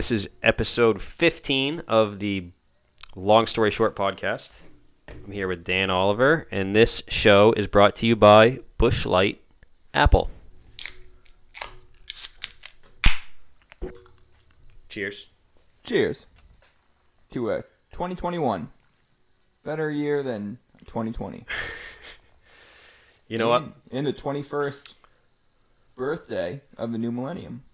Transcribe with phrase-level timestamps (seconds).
[0.00, 2.52] This is episode 15 of the
[3.14, 4.50] Long Story Short podcast.
[5.06, 9.42] I'm here with Dan Oliver, and this show is brought to you by Busch Light
[9.92, 10.30] Apple.
[14.88, 15.26] Cheers.
[15.84, 16.28] Cheers
[17.32, 18.70] to a 2021.
[19.64, 21.44] Better year than 2020.
[23.28, 23.62] You know what?
[23.62, 24.94] And, and the 21st
[25.94, 27.64] birthday of the new millennium.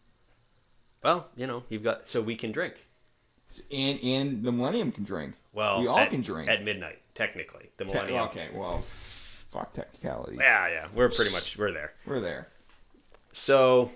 [1.07, 2.75] Well, you know, you've got so we can drink.
[3.71, 5.37] And and the millennium can drink.
[5.53, 6.51] Well, we all at, can drink.
[6.51, 7.71] at midnight, technically.
[7.77, 8.25] The Te- millennium.
[8.25, 10.41] okay, well, fuck technicalities.
[10.41, 11.93] Yeah, yeah, we're pretty much we're there.
[12.07, 12.49] We're there.
[13.31, 13.93] So,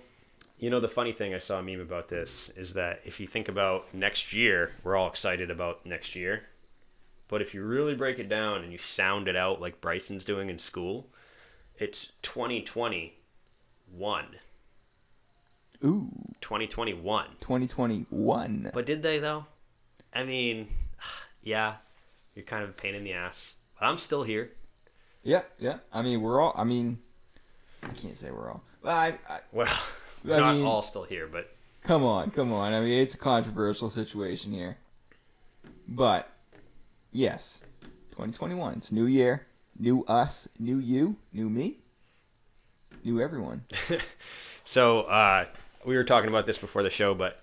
[0.61, 3.27] you know, the funny thing I saw a meme about this is that if you
[3.27, 6.45] think about next year, we're all excited about next year.
[7.27, 10.49] But if you really break it down and you sound it out like Bryson's doing
[10.49, 11.09] in school,
[11.77, 14.27] it's 2021.
[15.85, 17.27] Ooh, 2021.
[17.41, 18.71] 2021.
[18.75, 19.47] But did they, though?
[20.15, 20.69] I mean,
[21.43, 21.77] yeah,
[22.35, 23.55] you're kind of a pain in the ass.
[23.79, 24.51] But I'm still here.
[25.23, 25.79] Yeah, yeah.
[25.93, 26.55] I mean, we're all.
[26.57, 26.99] I mean,
[27.83, 28.63] I can't say we're all.
[28.83, 29.67] Well, I, I, Well,
[30.25, 31.51] I we're not mean- all still here, but
[31.83, 32.73] come on, come on.
[32.75, 34.77] I mean, it's a controversial situation here.
[35.89, 36.29] But
[37.13, 37.63] yes,
[38.13, 38.75] 2021.
[38.75, 39.47] It's new year,
[39.79, 41.79] new us, new you, new me,
[43.03, 43.65] new everyone.
[44.63, 45.47] So uh,
[45.85, 47.43] we were talking about this before the show, but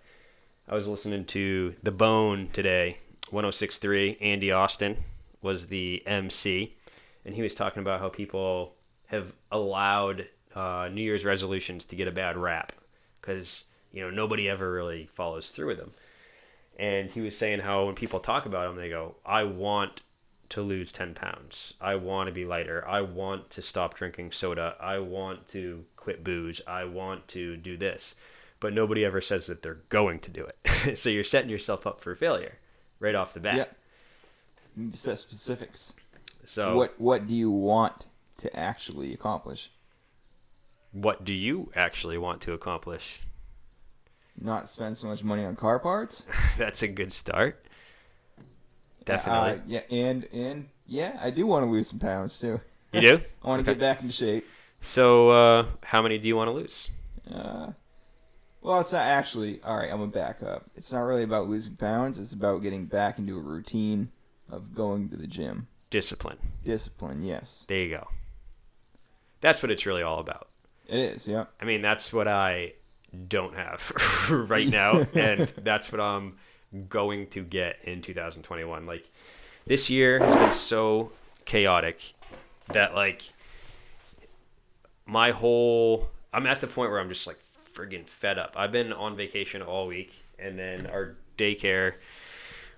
[0.68, 3.00] I was listening to The Bone today,
[3.30, 4.18] 1063.
[4.22, 5.04] Andy Austin
[5.42, 6.76] was the MC,
[7.26, 8.74] and he was talking about how people
[9.08, 12.74] have allowed uh, New Year's resolutions to get a bad rap
[13.22, 15.92] because you know nobody ever really follows through with them.
[16.78, 20.02] And he was saying how when people talk about them, they go, "I want
[20.50, 21.74] to lose 10 pounds.
[21.82, 22.88] I want to be lighter.
[22.88, 24.76] I want to stop drinking soda.
[24.80, 26.62] I want to quit booze.
[26.66, 28.16] I want to do this.
[28.62, 30.98] But nobody ever says that they're going to do it.
[30.98, 32.60] so you're setting yourself up for failure
[33.02, 33.56] right off the bat.
[33.58, 33.66] Yeah.
[34.78, 35.96] You need to set specifics.
[36.46, 38.06] So What What do you want
[38.38, 39.70] to actually accomplish?
[40.94, 43.20] what do you actually want to accomplish?
[44.40, 46.24] Not spend so much money on car parts.
[46.58, 47.66] That's a good start.
[49.04, 49.52] Definitely.
[49.52, 52.62] Uh, yeah, and and yeah, I do want to lose some pounds too.
[52.94, 53.22] you do?
[53.44, 54.48] I want to get back into shape.
[54.82, 56.90] So uh, how many do you want to lose?
[57.32, 57.72] Uh,
[58.62, 59.62] well, it's not actually.
[59.64, 60.66] All right, I'm gonna back up.
[60.76, 62.18] It's not really about losing pounds.
[62.20, 64.10] It's about getting back into a routine
[64.50, 65.68] of going to the gym.
[65.90, 66.38] Discipline.
[66.64, 68.08] Discipline, yes, There you go.
[69.40, 70.50] That's what it's really all about.
[70.88, 71.28] it is.
[71.28, 72.74] Yeah, I mean, that's what I
[73.28, 73.92] don't have
[74.50, 76.36] right now, and that's what I'm
[76.90, 78.86] going to get in 2021.
[78.86, 79.10] Like,
[79.66, 81.12] this year has been so
[81.46, 82.14] chaotic
[82.74, 83.22] that, like,
[85.08, 86.10] my whole.
[86.34, 87.40] I'm at the point where I'm just, like,
[87.74, 88.54] friggin' fed up.
[88.56, 91.94] I've been on vacation all week, and then our daycare,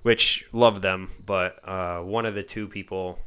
[0.03, 3.19] which love them, but uh, one of the two people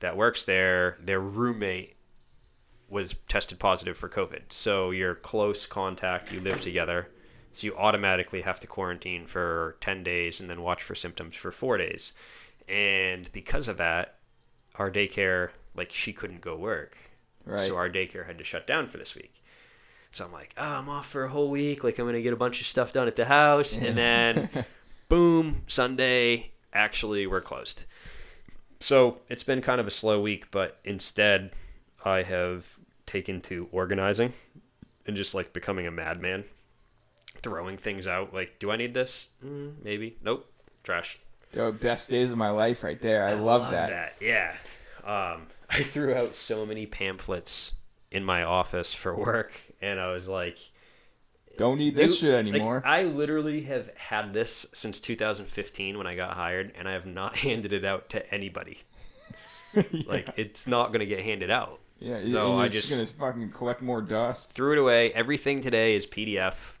[0.00, 1.96] that works there, their roommate
[2.88, 4.52] was tested positive for COVID.
[4.52, 7.08] So you're close contact, you live together.
[7.52, 11.50] So you automatically have to quarantine for 10 days and then watch for symptoms for
[11.50, 12.14] 4 days.
[12.68, 14.18] And because of that,
[14.74, 16.96] our daycare like she couldn't go work.
[17.46, 17.62] Right.
[17.62, 19.42] So our daycare had to shut down for this week.
[20.10, 21.84] So I'm like, "Oh, I'm off for a whole week.
[21.84, 24.50] Like I'm going to get a bunch of stuff done at the house and then
[25.08, 27.84] boom, Sunday, actually we're closed.
[28.80, 31.52] So it's been kind of a slow week, but instead
[32.04, 32.66] I have
[33.06, 34.32] taken to organizing
[35.06, 36.44] and just like becoming a madman,
[37.42, 38.34] throwing things out.
[38.34, 39.28] Like, do I need this?
[39.44, 40.16] Mm, maybe.
[40.22, 40.50] Nope.
[40.82, 41.18] Trash.
[41.52, 43.24] the best days of my life, right there.
[43.24, 44.14] I, love, that.
[44.20, 44.54] Yeah.
[45.06, 47.72] Um, I threw out so many pamphlets
[48.10, 50.58] in my office for work, and I was like,
[51.58, 52.82] Don't need this shit like, anymore.
[52.84, 57.36] I literally have had this since 2015 when I got hired, and I have not
[57.46, 58.78] handed it out to anybody.
[60.06, 61.80] Like it's not gonna get handed out.
[61.98, 64.52] yeah, so I you're just- gonna fucking collect more dust.
[64.54, 65.12] Threw it away.
[65.12, 66.76] Everything today is PDF.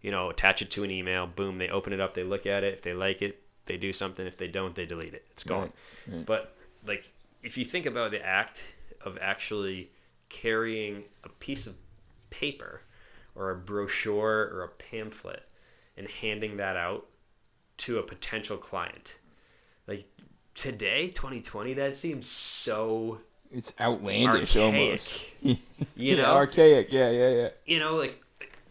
[0.00, 1.28] You know, attach it to an email.
[1.28, 1.56] Boom.
[1.58, 2.14] They open it up.
[2.14, 2.74] They look at it.
[2.74, 4.26] If they like it, they do something.
[4.26, 5.24] If they don't, they delete it.
[5.30, 5.72] It's gone.
[6.08, 6.26] Right, right.
[6.26, 7.08] But like,
[7.42, 8.74] if you think about the act
[9.04, 9.90] of actually
[10.28, 11.74] carrying a piece of
[12.30, 12.82] paper
[13.34, 15.42] or a brochure or a pamphlet
[15.96, 17.06] and handing that out
[17.78, 19.18] to a potential client,
[19.86, 20.06] like
[20.54, 24.74] today, 2020, that seems so It's outlandish Archaic.
[24.74, 25.24] almost.
[25.96, 26.34] You yeah, know?
[26.36, 26.88] archaic.
[26.90, 27.48] Yeah, yeah, yeah.
[27.66, 28.22] you know, like,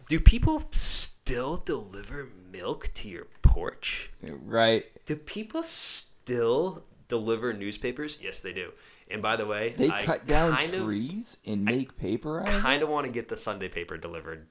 [0.08, 4.10] do people still deliver milk to your porch?
[4.22, 4.86] Right.
[5.06, 8.18] Do people still deliver newspapers?
[8.22, 8.72] Yes, they do.
[9.10, 12.46] And by the way, They I cut down kind of, trees and make paper I
[12.46, 14.46] kind of want to get the Sunday paper delivered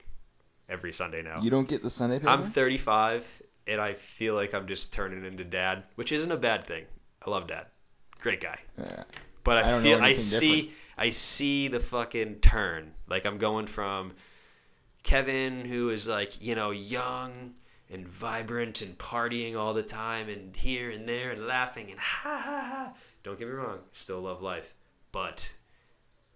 [0.69, 1.41] every Sunday now.
[1.41, 2.29] You don't get the Sunday paper.
[2.29, 6.67] I'm 35 and I feel like I'm just turning into dad, which isn't a bad
[6.67, 6.85] thing.
[7.25, 7.65] I love dad.
[8.19, 8.59] Great guy.
[8.77, 9.05] Yeah.
[9.43, 10.77] But I, I feel I see different.
[10.99, 12.91] I see the fucking turn.
[13.09, 14.13] Like I'm going from
[15.01, 17.55] Kevin who is like, you know, young
[17.91, 22.41] and vibrant and partying all the time and here and there and laughing and ha
[22.43, 22.93] ha ha.
[23.23, 24.73] Don't get me wrong, still love life.
[25.11, 25.53] But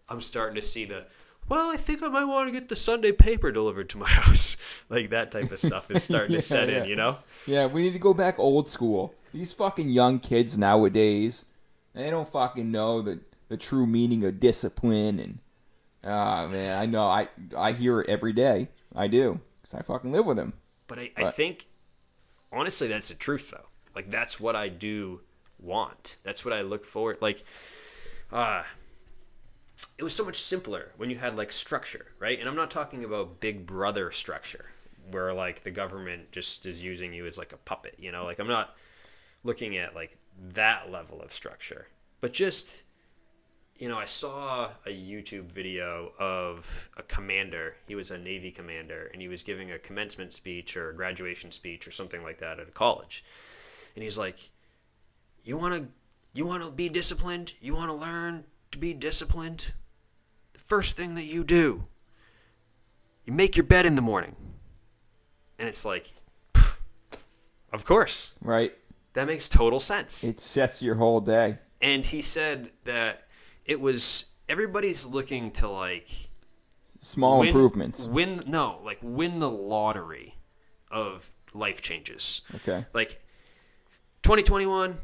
[0.09, 1.05] I'm starting to see the
[1.47, 4.57] well, I think I might want to get the Sunday paper delivered to my house.
[4.89, 6.83] Like that type of stuff is starting Yeah, to set yeah.
[6.83, 7.19] in, you know?
[7.45, 9.13] Yeah, we need to go back old school.
[9.31, 11.45] These fucking young kids nowadays,
[11.93, 15.37] they don't fucking know the the true meaning of discipline and
[16.03, 18.69] ah man, I know I I hear it every day.
[18.95, 20.53] I do cuz I fucking live with them.
[20.87, 21.67] But I, I think,
[22.51, 23.67] honestly, that's the truth, though.
[23.95, 25.21] Like, that's what I do
[25.59, 26.17] want.
[26.23, 27.17] That's what I look forward.
[27.21, 27.43] Like,
[28.31, 28.63] uh,
[29.97, 32.39] it was so much simpler when you had like structure, right?
[32.39, 34.65] And I'm not talking about Big Brother structure,
[35.11, 37.95] where like the government just is using you as like a puppet.
[37.97, 38.75] You know, like I'm not
[39.43, 41.87] looking at like that level of structure,
[42.21, 42.83] but just
[43.77, 47.75] you know, I saw a YouTube video of a commander.
[47.87, 51.51] He was a Navy commander, and he was giving a commencement speech or a graduation
[51.51, 53.23] speech or something like that at a college.
[53.95, 54.49] And he's like,
[55.43, 55.89] "You want to,
[56.33, 57.53] you want to be disciplined.
[57.59, 59.73] You want to learn to be disciplined.
[60.53, 61.85] The first thing that you do,
[63.25, 64.35] you make your bed in the morning."
[65.59, 66.07] And it's like,
[67.73, 68.73] of course, Right?
[69.13, 71.57] that makes total sense It sets your whole day.
[71.81, 73.24] and he said that
[73.65, 76.07] it was everybody's looking to like
[76.99, 78.07] Small win, improvements.
[78.07, 80.35] Win no, like win the lottery
[80.89, 82.41] of life changes.
[82.55, 82.85] Okay.
[82.93, 83.21] Like
[84.23, 84.97] 2021,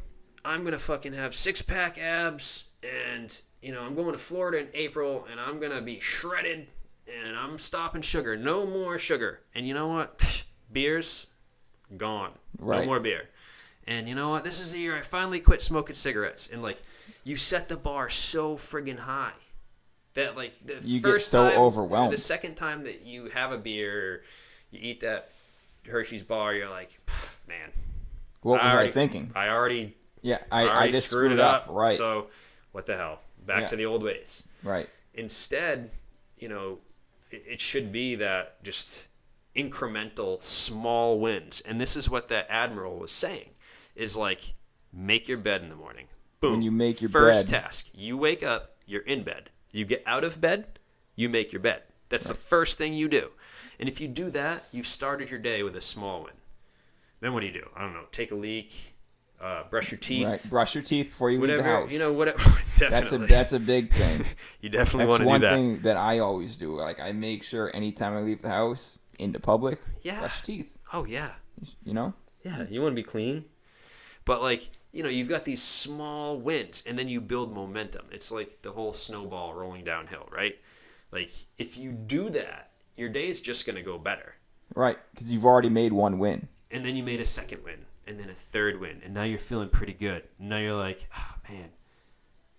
[0.44, 4.68] I'm gonna fucking have six pack abs, and you know I'm going to Florida in
[4.74, 6.66] April, and I'm gonna be shredded,
[7.06, 9.40] and I'm stopping sugar, no more sugar.
[9.54, 10.44] And you know what?
[10.72, 11.28] Beers
[11.96, 12.80] gone, Right.
[12.80, 13.28] no more beer.
[13.86, 14.44] And you know what?
[14.44, 16.80] This is the year I finally quit smoking cigarettes, and like
[17.24, 19.32] you set the bar so friggin' high
[20.14, 22.12] that like the You get first so time, overwhelmed.
[22.12, 24.22] The second time that you have a beer,
[24.70, 25.30] you eat that
[25.88, 27.00] Hershey's bar, you're like,
[27.48, 27.70] man,
[28.42, 29.32] What was I, already- thinking?
[29.34, 31.66] I already, Yeah, I I, I, just screwed it up.
[31.68, 31.96] Right.
[31.96, 32.28] So
[32.72, 33.18] what the hell?
[33.46, 33.66] Back Yeah.
[33.68, 34.44] to the old ways.
[34.62, 34.88] right.
[35.14, 35.90] Instead,
[36.38, 36.78] you know,
[37.30, 39.08] it, it should be that just
[39.56, 41.60] incremental small wins.
[41.62, 43.50] And this is what that admiral was saying
[43.94, 44.54] is like
[44.92, 46.06] make your bed in the morning.
[46.40, 46.52] Boom.
[46.52, 47.62] When you make your first bed.
[47.62, 47.86] task.
[47.94, 49.50] You wake up, you're in bed.
[49.72, 50.78] You get out of bed,
[51.16, 51.82] you make your bed.
[52.08, 53.30] That's the first thing you do.
[53.80, 56.32] And if you do that, you've started your day with a small win.
[57.20, 57.68] Then what do you do?
[57.74, 58.04] I don't know.
[58.12, 58.94] Take a leak,
[59.40, 60.50] uh, brush your teeth, Right.
[60.50, 61.90] Brush your teeth before you leave the house.
[61.90, 62.38] You know, whatever.
[62.78, 64.26] that's a that's a big thing.
[64.60, 65.40] you definitely want to do that.
[65.40, 66.74] That's one thing that I always do.
[66.76, 70.18] Like I make sure anytime I leave the house into public, Yeah.
[70.20, 70.76] brush your teeth.
[70.92, 71.32] Oh yeah.
[71.84, 72.12] You know.
[72.44, 73.44] Yeah, you want to be clean.
[74.24, 78.06] But like, you know, you've got these small wins and then you build momentum.
[78.10, 80.54] It's like the whole snowball rolling downhill, right?
[81.10, 84.34] Like if you do that, your day is just going to go better.
[84.74, 84.98] Right.
[85.12, 86.48] Because you've already made one win.
[86.70, 89.38] And then you made a second win and then a third win and now you're
[89.38, 90.24] feeling pretty good.
[90.38, 91.70] Now you're like, "Oh, man,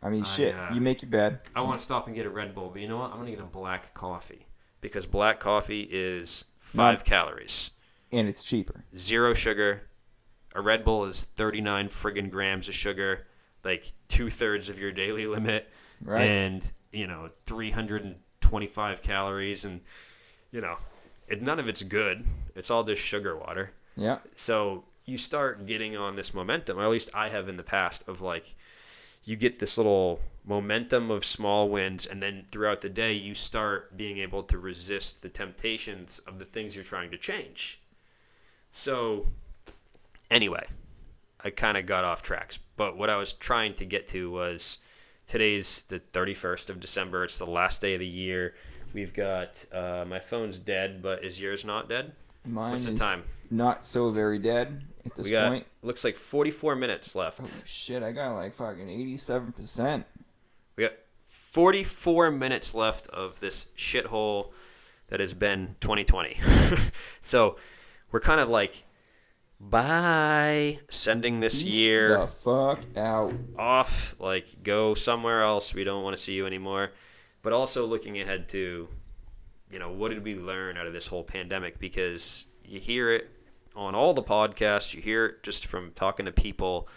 [0.01, 0.53] I mean, shit.
[0.55, 1.39] uh, you make your bed.
[1.55, 3.11] I want to stop and get a Red Bull, but you know what?
[3.11, 4.45] I'm going to get a black coffee
[4.81, 7.71] because black coffee is 5 Not- calories.
[8.11, 8.83] and it's cheaper.
[8.97, 9.83] zero sugar.
[10.53, 13.25] A Red Bull is 39 friggin' grams of sugar,
[13.63, 15.69] like two thirds of your daily limit,
[16.01, 16.21] Right.
[16.23, 19.81] and you know 325 calories, and
[20.51, 20.77] you know,
[21.27, 22.25] it, none of it's good.
[22.55, 23.71] It's all just sugar water.
[23.95, 24.19] Yeah.
[24.35, 28.07] So you start getting on this momentum, or at least I have in the past,
[28.07, 28.53] of like
[29.23, 33.95] you get this little momentum of small wins, and then throughout the day, you start
[33.97, 37.79] being able to resist the temptations of the things you're trying to change.
[38.71, 39.27] So,
[40.33, 40.65] anyway,
[41.43, 44.79] I kind of got off tracks, but what I was trying to get to was
[45.27, 47.23] today's the 31st of December.
[47.23, 48.55] It's the last day of the year.
[48.93, 52.13] We've got uh, my phone's dead, but is yours not dead?
[52.45, 53.23] Mine What's the time?
[53.49, 55.65] not so very dead at this We got point.
[55.83, 57.39] looks like 44 minutes left.
[57.43, 60.03] Oh, shit, I got like fucking 87%.
[60.75, 60.93] We got
[61.27, 64.51] 44 minutes left of this shithole
[65.07, 66.37] that has been 2020.
[67.21, 67.57] so
[68.11, 68.83] we're kind of like,
[69.69, 73.33] bye, sending this Peace year the fuck out.
[73.57, 74.15] off.
[74.19, 75.73] Like, go somewhere else.
[75.73, 76.91] We don't want to see you anymore.
[77.41, 78.87] But also looking ahead to,
[79.71, 81.79] you know, what did we learn out of this whole pandemic?
[81.79, 83.29] Because you hear it
[83.75, 86.87] on all the podcasts, you hear it just from talking to people.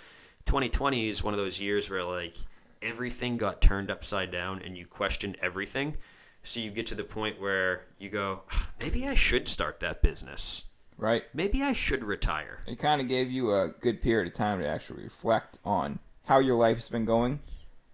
[0.45, 2.35] 2020 is one of those years where, like,
[2.83, 5.97] everything got turned upside down and you question everything.
[6.43, 10.01] So you get to the point where you go, "Ah, maybe I should start that
[10.03, 10.65] business.
[10.99, 11.25] Right.
[11.35, 12.61] Maybe I should retire.
[12.67, 16.39] It kind of gave you a good period of time to actually reflect on how
[16.39, 17.41] your life's been going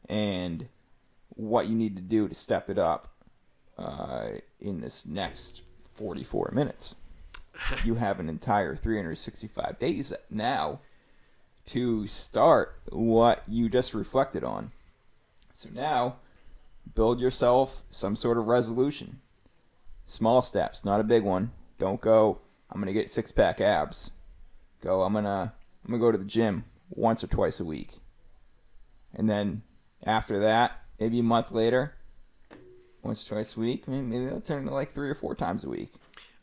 [0.08, 0.68] and
[1.30, 3.12] what you need to do to step it up
[3.76, 4.28] uh,
[4.60, 5.62] in this next
[5.94, 6.94] 44 minutes.
[7.84, 10.80] you have an entire 365 days now
[11.66, 14.72] to start what you just reflected on.
[15.52, 16.16] So now,
[16.94, 19.20] build yourself some sort of resolution.
[20.06, 21.52] Small steps, not a big one.
[21.78, 22.38] Don't go,
[22.72, 24.10] I'm going to get six pack abs.
[24.80, 25.52] Go, I'm going to
[25.84, 27.98] I'm to go to the gym once or twice a week.
[29.14, 29.62] And then
[30.04, 31.94] after that, maybe a month later,
[33.02, 35.64] once or twice a week, maybe, maybe they'll turn into like three or four times
[35.64, 35.92] a week.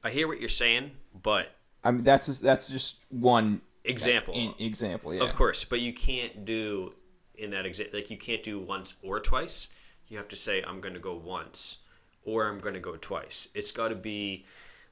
[0.03, 0.91] I hear what you're saying,
[1.23, 4.33] but I mean, that's just, that's just one example.
[4.35, 5.13] in- example.
[5.13, 5.23] Yeah.
[5.23, 6.93] Of course, but you can't do
[7.35, 9.69] in that example like you can't do once or twice.
[10.07, 11.77] You have to say I'm going to go once
[12.23, 13.47] or I'm going to go twice.
[13.55, 14.45] It's got to be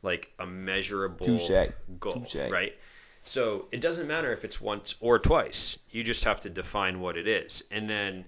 [0.04, 1.70] like a measurable Touche.
[2.00, 2.50] goal, Touche.
[2.52, 2.74] right?
[3.24, 5.80] So it doesn't matter if it's once or twice.
[5.92, 7.64] You just have to define what it is.
[7.72, 8.26] And then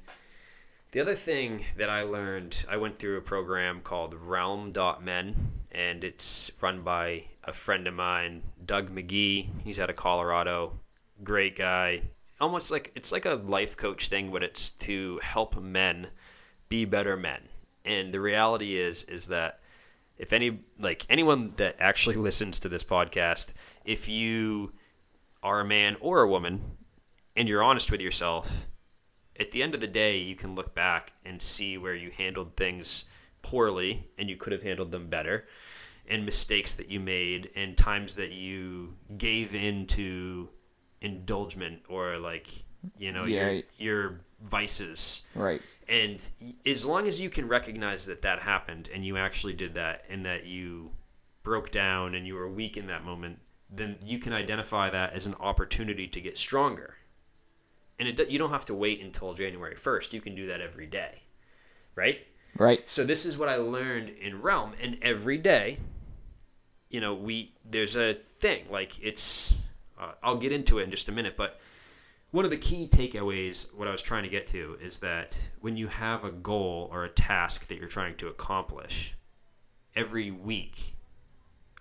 [0.91, 5.35] the other thing that I learned, I went through a program called Realm.men,
[5.71, 9.47] and it's run by a friend of mine, Doug McGee.
[9.63, 10.79] He's out of Colorado.
[11.23, 12.01] Great guy.
[12.41, 16.07] Almost like it's like a life coach thing, but it's to help men
[16.69, 17.41] be better men.
[17.85, 19.59] And the reality is, is that
[20.19, 23.53] if any, like anyone that actually listens to this podcast,
[23.85, 24.73] if you
[25.41, 26.61] are a man or a woman
[27.35, 28.67] and you're honest with yourself,
[29.39, 32.57] at the end of the day, you can look back and see where you handled
[32.57, 33.05] things
[33.41, 35.45] poorly and you could have handled them better,
[36.09, 40.49] and mistakes that you made, and times that you gave in to
[41.01, 42.47] indulgement or like,
[42.97, 45.21] you know, your, your vices.
[45.35, 45.61] Right.
[45.89, 46.22] And
[46.65, 50.25] as long as you can recognize that that happened and you actually did that and
[50.25, 50.91] that you
[51.41, 53.39] broke down and you were weak in that moment,
[53.72, 56.98] then you can identify that as an opportunity to get stronger.
[57.98, 60.13] And it, you don't have to wait until January 1st.
[60.13, 61.24] You can do that every day.
[61.96, 62.19] Right?
[62.58, 62.88] Right.
[62.89, 65.79] So this is what I learned in Realm and every day,
[66.89, 69.58] you know, we there's a thing like it's
[70.00, 71.60] uh, I'll get into it in just a minute, but
[72.31, 75.77] one of the key takeaways what I was trying to get to is that when
[75.77, 79.15] you have a goal or a task that you're trying to accomplish
[79.95, 80.95] every week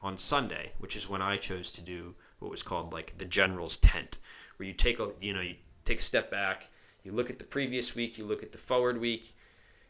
[0.03, 3.77] on Sunday, which is when I chose to do what was called like the general's
[3.77, 4.19] tent,
[4.57, 6.71] where you take a you know you take a step back,
[7.03, 9.35] you look at the previous week, you look at the forward week,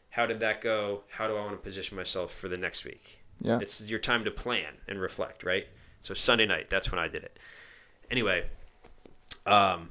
[0.09, 1.03] how did that go?
[1.09, 3.23] How do I want to position myself for the next week?
[3.41, 3.59] Yeah.
[3.61, 5.67] It's your time to plan and reflect, right?
[6.01, 7.37] So Sunday night, that's when I did it.
[8.11, 8.45] Anyway,
[9.45, 9.89] um,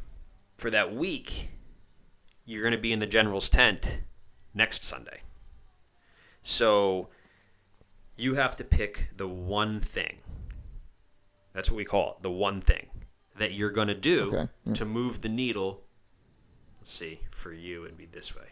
[0.58, 1.48] for that week,
[2.44, 4.00] you're going to be in the general's tent
[4.52, 5.22] next Sunday.
[6.42, 7.08] So
[8.16, 10.16] you have to pick the one thing.
[11.54, 12.88] That's what we call it, the one thing
[13.38, 14.72] that you're going to do Okay, yeah.
[14.74, 15.82] to move the needle.
[16.80, 18.48] Let's see, for you, it'd be this way.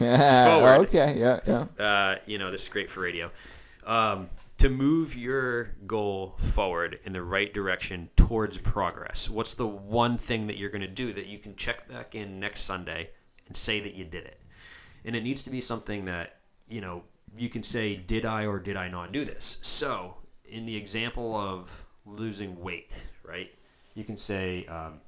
[0.00, 0.44] Yeah.
[0.58, 0.88] Forward.
[0.88, 1.18] Okay.
[1.18, 1.40] Yeah.
[1.46, 1.84] Yeah.
[1.84, 3.30] uh, you know, this is great for radio.
[3.84, 9.28] Um, to move your goal forward in the right direction towards progress.
[9.28, 12.40] What's the one thing that you're going to do that you can check back in
[12.40, 13.10] next Sunday
[13.46, 14.40] and say that you did it?
[15.04, 16.36] And it needs to be something that,
[16.68, 17.02] you know,
[17.36, 19.58] you can say, did I or did I not do this?
[19.60, 23.52] So, in the example of losing weight, right?
[23.94, 25.00] You can say, um,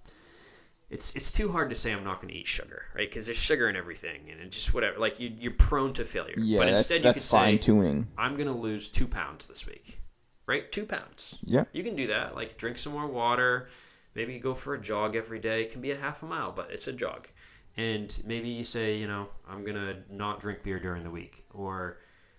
[0.91, 3.09] it's it's too hard to say I'm not going to eat sugar, right?
[3.09, 4.99] Because there's sugar in everything, and it just whatever.
[4.99, 6.35] Like you, you're prone to failure.
[6.39, 6.59] Yeah.
[6.59, 8.07] but that's instead, you could that's fine say tuning.
[8.17, 10.01] I'm going to lose two pounds this week,
[10.47, 10.71] right?
[10.71, 11.37] Two pounds.
[11.45, 11.65] Yeah.
[11.73, 12.37] You can do that.
[12.37, 13.69] Like drink some more water.
[14.15, 15.63] Maybe go for a jog every day.
[15.63, 17.29] It can be a half a mile, but it's a jog.
[17.77, 21.99] And maybe you say, you know, I'm gonna not drink beer during the week, or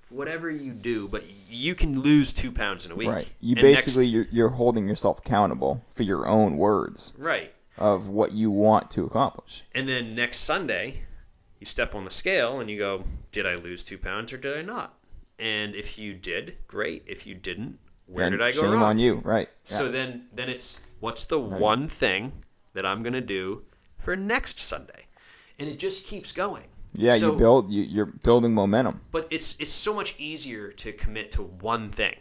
[0.10, 1.08] whatever you do.
[1.08, 3.10] But you can lose two pounds in a week.
[3.10, 3.28] Right.
[3.42, 7.54] You And next- basically you're, you're holding yourself accountable for your own words right.
[7.78, 9.64] Of what you want to accomplish.
[9.74, 11.02] And then next Sunday,
[11.60, 14.58] you step on the scale and you go, Did I lose two pounds or did
[14.58, 14.94] I not?
[15.40, 17.04] And if you did, great.
[17.08, 18.84] If you didn't, where Then did I go shame wrong?
[18.84, 19.16] on you.
[19.24, 19.50] Right.
[19.64, 22.32] So then, then it's what's the one thing
[22.74, 23.64] that I'm gonna do
[23.98, 25.06] for next Sunday,
[25.60, 26.64] and it just keeps going.
[26.94, 27.12] yeah.
[27.14, 27.72] So, you build.
[27.72, 29.02] You, you're building momentum.
[29.12, 32.16] but it's it's so much easier to commit to one thing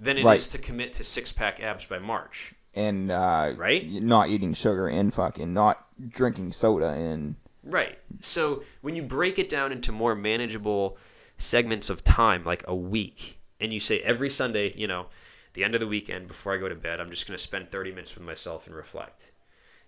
[0.00, 0.40] than it is Right.
[0.40, 2.54] to commit to six pack abs by March.
[2.74, 3.90] And uh, Right?
[3.90, 7.98] not eating sugar and fucking not drinking soda and Right.
[8.20, 10.98] So when you break it down into more manageable
[11.38, 15.06] segments of time, like a week, and you say every Sunday, you know,
[15.54, 17.70] the end of the weekend before I go to bed, I'm just going to spend
[17.70, 19.30] 30 minutes with myself and reflect.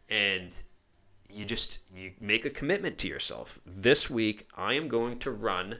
[0.08, 0.54] And
[1.28, 3.60] you just you make a commitment to yourself.
[3.66, 5.78] This week I am going to run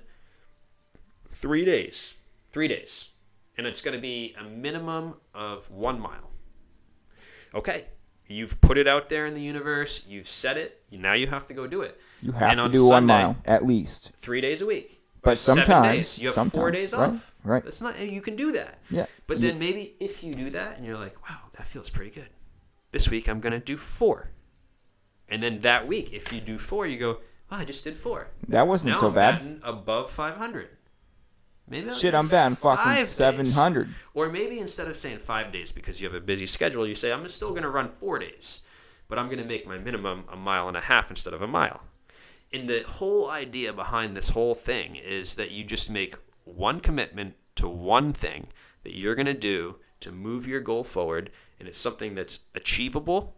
[1.29, 2.17] three days.
[2.51, 3.11] Three days.
[3.57, 6.31] And it's going to be a minimum of one mile.
[7.55, 7.87] Okay.
[8.27, 10.03] You've put it out there in the universe.
[10.09, 10.83] You've said it.
[10.91, 12.01] Now you have to go do it.
[12.23, 14.13] You have And to on do one Sunday- mile at least.
[14.17, 15.03] Three days a week.
[15.23, 16.19] But sometimes- days.
[16.19, 17.35] You have four days right, off.
[17.45, 17.63] right.
[17.65, 17.99] That's not.
[17.99, 18.79] You can do that.
[18.91, 19.07] Yeah.
[19.27, 22.11] But You- then maybe if you do that and you're like, wow, that feels pretty
[22.11, 22.29] good.
[22.93, 24.31] This week I'm gonna do four.
[25.29, 27.13] And then that week, if you do four, you go,
[27.51, 28.29] wow, I just did four.
[28.49, 29.61] that wasn't now so I'm bad.
[29.65, 30.69] above 500.
[31.75, 33.89] Maybe I'll Shit, I'm batting fucking 700.
[34.15, 37.13] Or maybe instead of saying five days because you have a busy schedule, you say
[37.13, 38.61] I'm still going to run four days,
[39.09, 41.49] but I'm going to make my minimum a mile and a half instead of a
[41.49, 41.81] mile.
[42.53, 46.15] And the whole idea behind this whole thing is that you just make
[46.45, 48.47] one commitment to one thing
[48.85, 53.35] that you're going to do to move your goal forward, and it's something that's achievable.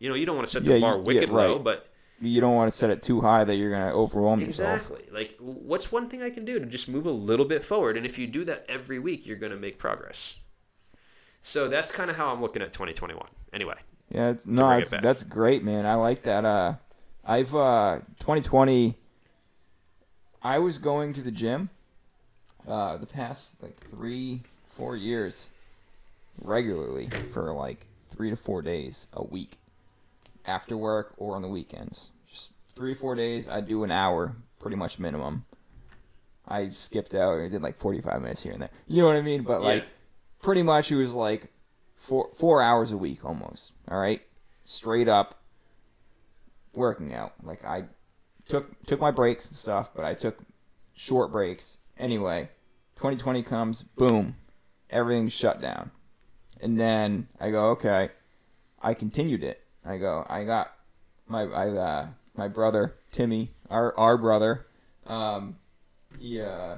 [0.00, 1.91] You know, you don't want to set the Yeah, you- bar yeah, wicked low, but
[2.22, 4.90] You don't want to set it too high that you're going to overwhelm yourself.
[4.90, 5.12] Exactly.
[5.12, 7.96] Like, what's one thing I can do to just move a little bit forward?
[7.96, 10.36] And if you do that every week, you're going to make progress.
[11.42, 13.26] So that's kind of how I'm looking at 2021.
[13.52, 13.74] Anyway,
[14.10, 15.84] Yeah, it's no, bring it that's great, man.
[15.84, 16.44] I like that.
[16.44, 16.74] Uh,
[17.24, 18.96] I've uh, 2020.
[20.44, 21.70] I was going to the gym,
[22.66, 25.48] uh, the past like three, four years,
[26.40, 29.58] regularly for like three to four days a week,
[30.44, 32.10] after work or on the weekends.
[32.30, 33.48] Just three, or four days.
[33.48, 35.44] I do an hour, pretty much minimum.
[36.48, 37.40] I skipped out.
[37.40, 38.70] I did like 45 minutes here and there.
[38.88, 39.42] You know what I mean?
[39.42, 39.66] But Yeah.
[39.68, 39.86] like,
[40.42, 41.52] pretty much it was like
[41.94, 43.72] four four hours a week almost.
[43.88, 44.20] All right,
[44.64, 45.40] straight up
[46.74, 47.34] working out.
[47.42, 47.84] Like I
[48.48, 50.38] took took my breaks and stuff, but I took
[50.94, 51.78] short breaks.
[51.96, 52.48] Anyway,
[52.96, 54.34] 2020 comes, boom,
[54.90, 55.90] everything's shut down,
[56.60, 58.10] and then I go, okay,
[58.80, 59.61] I continued it.
[59.84, 60.72] I go, I got
[61.26, 64.66] my I uh, my brother Timmy, our our brother,
[65.06, 65.56] um,
[66.18, 66.76] he uh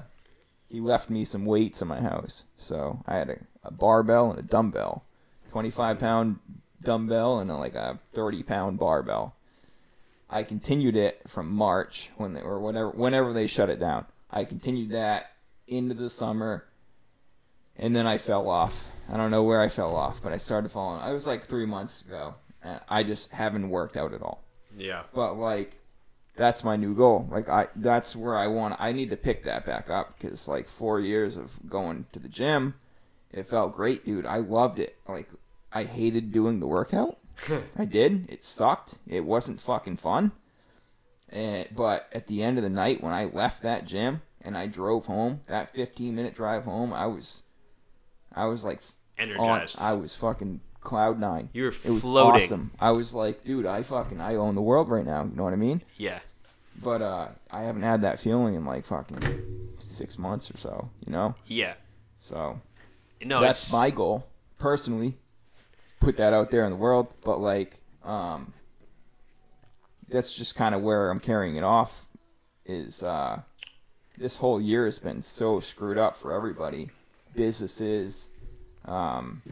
[0.68, 2.44] he left me some weights in my house.
[2.56, 5.04] So I had a, a barbell and a dumbbell,
[5.50, 6.38] 25 pound
[6.82, 9.36] dumbbell and a, like a 30 pound barbell.
[10.28, 14.06] I continued it from March when they or whatever whenever they shut it down.
[14.30, 15.30] I continued that
[15.68, 16.64] into the summer,
[17.76, 18.90] and then I fell off.
[19.08, 21.02] I don't know where I fell off, but I started falling.
[21.02, 22.34] I was like three months ago,
[22.88, 24.42] I just haven't worked out at all.
[24.76, 25.02] Yeah.
[25.12, 25.80] but like
[26.36, 27.28] that's my new goal.
[27.30, 30.68] Like i that's where i want i need to pick that back up because like
[30.68, 32.74] four years of going to the gym
[33.30, 34.26] it felt great dude.
[34.26, 34.96] I loved it.
[35.08, 35.28] Like
[35.72, 37.18] i hated doing the workout.
[37.78, 38.30] I did.
[38.30, 38.98] It sucked.
[39.06, 40.32] It wasn't fucking fun.
[41.28, 44.66] And but at the end of the night when i left that gym and i
[44.66, 47.42] drove home that 15 minute drive home i was
[48.32, 48.80] i was like
[49.18, 49.80] on, Energized.
[49.80, 52.42] i was fucking cloud nine You were it was floating.
[52.42, 52.70] awesome.
[52.78, 55.24] I was like, dude, I fucking I own the world right now.
[55.24, 55.82] You know what I mean?
[55.96, 56.20] Yeah.
[56.82, 59.20] But uh, I haven't had that feeling in like fucking
[59.78, 60.90] six months or so.
[61.04, 61.34] You know?
[61.46, 61.74] Yeah.
[62.18, 62.60] So
[63.24, 64.26] No, that's it's, my goal
[64.58, 65.16] personally.
[66.00, 68.52] Put that out there in the world, but like, um,
[70.08, 72.06] that's just kind of where I'm carrying it off.
[72.66, 73.40] Is uh,
[74.18, 76.90] this whole year has been so screwed up for everybody,
[77.34, 78.28] businesses,
[78.84, 79.42] um,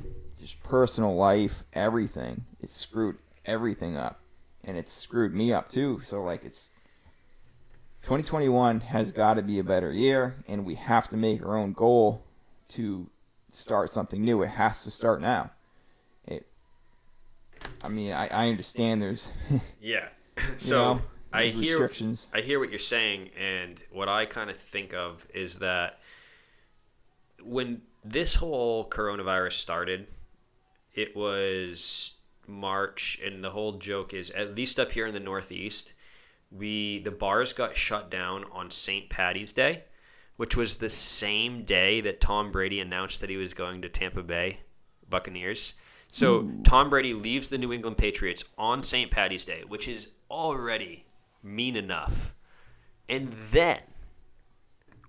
[0.43, 2.45] just personal life, everything.
[2.61, 4.21] It screwed everything up,
[4.65, 6.01] and it's screwed me up too.
[6.03, 6.71] So like, it's
[8.03, 11.73] 2021 has got to be a better year, and we have to make our own
[11.73, 12.25] goal
[12.71, 13.09] to
[13.49, 14.43] start something new.
[14.43, 15.53] It has to start now.
[16.27, 16.45] It.
[17.85, 19.31] I mean, I, I understand there's
[19.81, 20.09] Yeah.
[20.57, 21.03] So know,
[21.33, 22.27] I hear restrictions.
[22.35, 26.01] I hear what you're saying, and what I kind of think of is that
[27.41, 30.09] when this whole coronavirus started,
[30.95, 32.13] it was
[32.47, 35.95] March, and the whole joke is at least up here in the Northeast,
[36.51, 39.09] we the bars got shut down on St.
[39.09, 39.85] Patty's Day,
[40.37, 44.23] which was the same day that Tom Brady announced that he was going to Tampa
[44.23, 44.61] Bay
[45.09, 45.75] Buccaneers.
[46.11, 46.63] So hmm.
[46.63, 49.11] Tom Brady leaves the New England Patriots on St.
[49.11, 51.07] Patty's Day, which is already
[51.43, 52.35] mean enough.
[53.09, 53.81] And then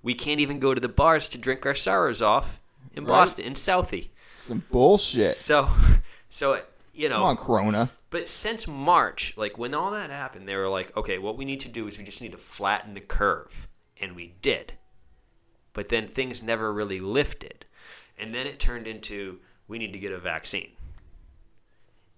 [0.02, 2.62] we can't even go to the bars to drink our sorrows off
[2.94, 3.10] in Right.
[3.10, 4.10] Boston, in Southie.
[4.44, 5.36] Some bullshit.
[5.36, 5.70] So,
[6.30, 6.62] so
[6.94, 7.90] you know, Come on, Corona.
[8.10, 11.62] but since March, like when all that happened, they were like, okay, what we need
[11.62, 13.68] to do is we just need to flatten the curve.
[14.02, 14.74] And we did.
[15.72, 17.66] But then things never really lifted.
[18.18, 20.72] And then it turned into we need to get a vaccine.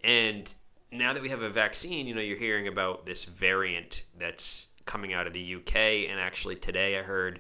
[0.04, 0.52] And
[0.92, 5.14] now that we have a vaccine, you know, you're hearing about this variant that's coming
[5.14, 5.76] out of the UK.
[6.10, 7.40] And actually, today I heard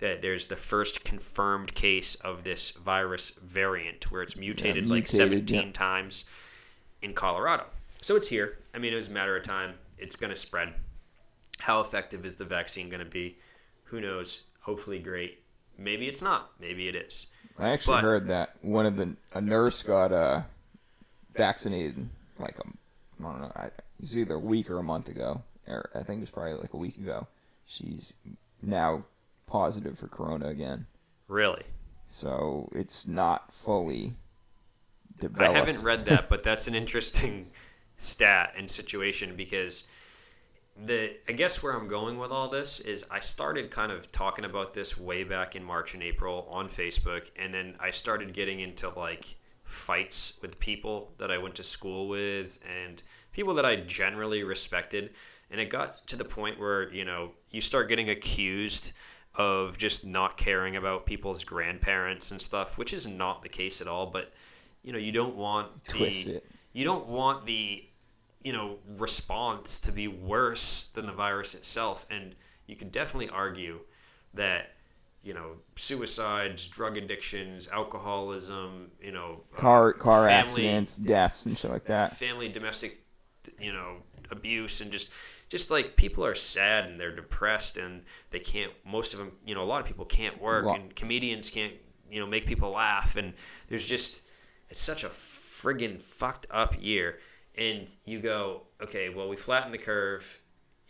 [0.00, 5.48] that there's the first confirmed case of this virus variant where it's mutated, like mutated,
[5.48, 5.72] 17 yeah.
[5.72, 6.24] times
[7.02, 7.66] in Colorado.
[8.00, 8.58] So it's here.
[8.74, 9.74] I mean, it was a matter of time.
[9.98, 10.72] It's going to spread.
[11.58, 13.36] How effective is the vaccine going to be?
[13.84, 14.42] Who knows?
[14.60, 15.42] Hopefully, great.
[15.78, 16.50] maybe it's not.
[16.60, 17.28] Maybe it is.
[17.58, 20.42] I actually But- heard that one of the a nurse got uh
[21.34, 22.08] vaccinated
[22.38, 25.42] like a, I don't know, I, it was either a week or a month ago,
[25.68, 27.26] or I think it was probably like a week ago.
[27.66, 28.14] She's
[28.62, 29.04] now
[29.50, 30.86] positive for corona again,
[31.28, 31.64] Really.
[32.06, 34.14] so it's not fully
[35.18, 35.54] developed.
[35.54, 37.50] I haven't read that, but that's an interesting
[37.98, 39.88] stat and situation because
[40.86, 44.44] the I guess where I'm going with all this is I started kind of talking
[44.44, 48.60] about this way back in March and April on Facebook, and then I started getting
[48.60, 49.34] into like
[49.64, 55.10] fights with people that I went to school with and people that I generally respected,
[55.50, 58.92] and it got to the point where you know you start getting accused
[59.34, 63.86] of just not caring about people's grandparents and stuff, which is not the case at
[63.86, 64.32] all, but
[64.82, 66.46] you know you don't want Twist the it.
[66.72, 67.84] you don't want the
[68.42, 72.34] you know response to be worse than the virus itself and
[72.66, 73.80] you could definitely argue
[74.34, 74.72] that
[75.22, 80.32] you know suicides drug addictions alcoholism you know uh, car car family-
[80.68, 82.12] accidents, deaths, and shit like that.
[82.16, 83.04] family domestic
[83.60, 83.96] you know
[84.30, 85.10] abuse and just
[85.50, 89.54] just like people are sad and they're depressed and they can't most of them you
[89.54, 91.74] know a lot of people can't work and comedians can't
[92.10, 93.34] you know make people laugh and
[93.68, 94.22] there's just
[94.70, 97.18] it's such a friggin' fucked up year
[97.58, 100.40] and you go okay well we flattened the curve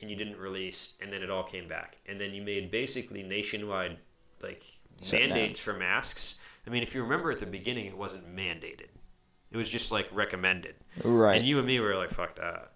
[0.01, 3.23] and you didn't release and then it all came back and then you made basically
[3.23, 3.99] nationwide
[4.43, 4.63] like
[5.03, 5.13] Shutdowns.
[5.29, 8.89] mandates for masks i mean if you remember at the beginning it wasn't mandated
[9.51, 11.37] it was just like recommended Right.
[11.39, 12.73] and you and me were like, "Fuck that."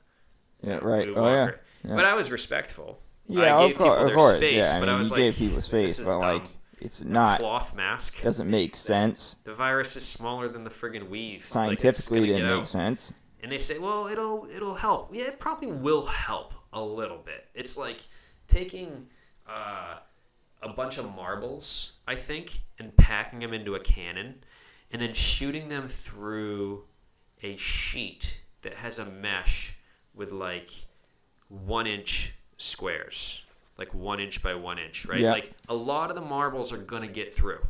[0.62, 0.78] yeah.
[0.82, 1.06] Right.
[1.06, 1.50] We Oh yeah.
[1.84, 1.94] Yeah.
[1.96, 3.00] But I was respectful.
[3.26, 4.36] Yeah, I of, gave cour- people of their course.
[4.36, 6.20] space, yeah, I but mean, I was you like, gave people "This space, is but
[6.20, 6.42] dumb.
[6.42, 6.42] like
[6.80, 8.20] it's not cloth mask.
[8.22, 9.36] doesn't make sense.
[9.44, 11.44] The virus is smaller than the friggin' weave.
[11.44, 12.68] Scientifically, gonna it didn't make out.
[12.68, 13.12] sense.
[13.42, 17.48] And they say, "Well, it'll it'll help." Yeah, it probably will help a little bit.
[17.54, 18.00] It's like
[18.46, 19.06] taking
[19.46, 19.96] uh,
[20.62, 24.44] a bunch of marbles, I think, and packing them into a cannon,
[24.90, 26.84] and then shooting them through
[27.42, 29.76] a sheet that has a mesh
[30.14, 30.68] with like
[31.66, 33.44] one inch squares,
[33.78, 35.20] like one inch by one inch, right?
[35.20, 35.32] Yeah.
[35.32, 37.60] Like a lot of the marbles are gonna get through.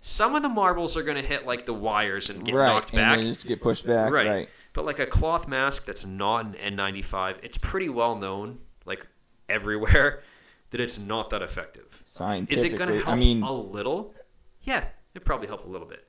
[0.00, 2.98] Some of the marbles are gonna hit like the wires and get right, knocked and
[2.98, 3.18] back.
[3.18, 4.12] then just get pushed back.
[4.12, 4.26] Right.
[4.26, 4.48] Right.
[4.72, 9.06] But like a cloth mask that's not an N95, it's pretty well known, like
[9.48, 10.22] everywhere,
[10.70, 12.02] that it's not that effective.
[12.04, 14.14] Scientifically, Is it going to help I mean, a little?
[14.62, 16.04] Yeah, it probably help a little bit.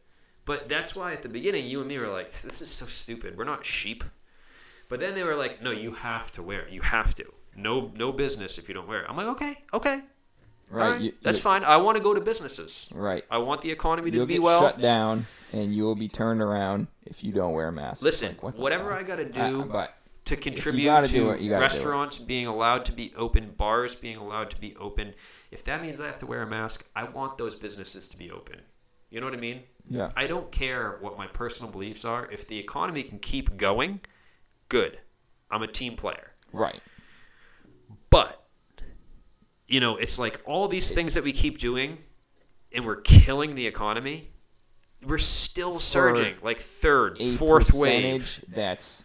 [0.45, 3.37] But that's why at the beginning, you and me were like, "This is so stupid.
[3.37, 4.03] We're not sheep."
[4.95, 6.71] But then they were like, "No, you have to wear it.
[6.71, 7.25] You have to.
[7.53, 10.03] No, no business if you don't wear it." I'm like, "Okay, okay,
[10.69, 10.91] right.
[10.91, 11.65] right, you- that's fine.
[11.65, 12.87] I want to go to businesses.
[12.93, 13.25] Right.
[13.29, 16.07] I want the economy to You'll be get well." shut down, and you will be
[16.07, 18.03] turned around if you don't wear a mask.
[18.03, 18.99] Listen, Like, what whatever fuck?
[18.99, 21.59] I got to do but to contribute to do it, you gotta do it.
[21.59, 25.13] restaurants being allowed to be open, bars being allowed to be open.
[25.51, 28.31] If that means I have to wear a mask, I want those businesses to be
[28.31, 28.61] open.
[29.09, 29.63] You know what I mean?
[29.89, 32.31] yeah, I don't care what my personal beliefs are.
[32.31, 33.99] If the economy can keep going,
[34.69, 34.99] good.
[35.51, 36.31] I'm a team player.
[36.51, 36.81] right.
[38.09, 38.41] But
[39.67, 41.97] you know, it's like all these things that we keep doing
[42.71, 44.29] and we're killing the economy.
[45.03, 48.43] We're still surging like third, A fourth wave.
[48.47, 49.03] that's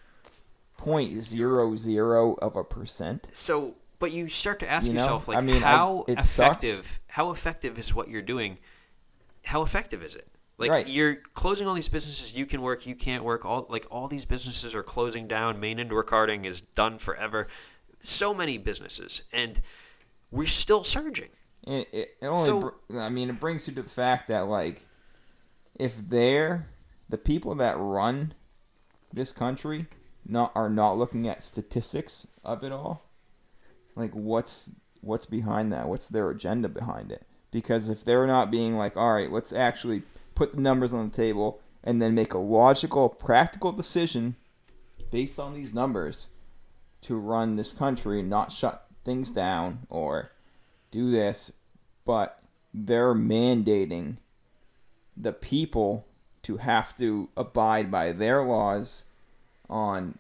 [0.77, 3.29] point zero zero of a percent.
[3.33, 5.01] So, but you start to ask You know?
[5.01, 6.31] yourself, like, I mean, I- how sucks.
[6.64, 7.01] effective?
[7.09, 8.59] How effective is what you're doing?
[9.44, 10.29] How effective is it?
[10.61, 10.87] Like Right.
[10.87, 12.33] you're closing all these businesses.
[12.35, 12.87] You can work.
[12.87, 13.44] You can't work.
[13.44, 15.59] All like all these businesses are closing down.
[15.59, 17.49] Maine indoor karting is done forever.
[18.05, 19.61] So many businesses, and
[20.31, 21.31] we're still surging.
[21.66, 24.40] It, it, it only, So- br- I mean, it brings you to the fact that
[24.49, 24.87] like,
[25.75, 26.66] if they're
[27.09, 28.33] the people that run
[29.12, 29.87] this country,
[30.27, 33.03] not are not looking at statistics of it all,
[33.96, 34.70] like what's
[35.01, 35.88] what's behind that?
[35.88, 37.23] What's their agenda behind it?
[37.51, 40.03] Because if they're not being like, all right, let's actually
[40.40, 44.35] put the numbers on the table and then make a logical, practical decision
[45.11, 46.29] based on these numbers
[47.03, 50.31] to run this country, not shut things down or
[50.90, 51.53] do this,
[52.07, 54.16] but they're mandating
[55.14, 56.07] the people
[56.42, 59.05] to have to abide by their laws
[59.68, 60.18] on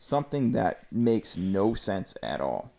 [0.00, 2.72] something that makes no sense at all.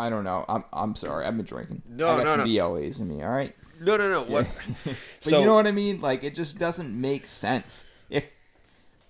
[0.00, 0.44] I don't know.
[0.48, 1.26] I'm I'm sorry.
[1.26, 1.82] I've been drinking.
[1.88, 2.68] No, I got no, some no.
[2.68, 3.22] BLAs in me.
[3.22, 3.54] All right.
[3.80, 4.22] No, no, no.
[4.22, 4.46] What?
[4.84, 6.00] but So- you know what I mean?
[6.00, 7.84] Like it just doesn't make sense.
[8.10, 8.32] If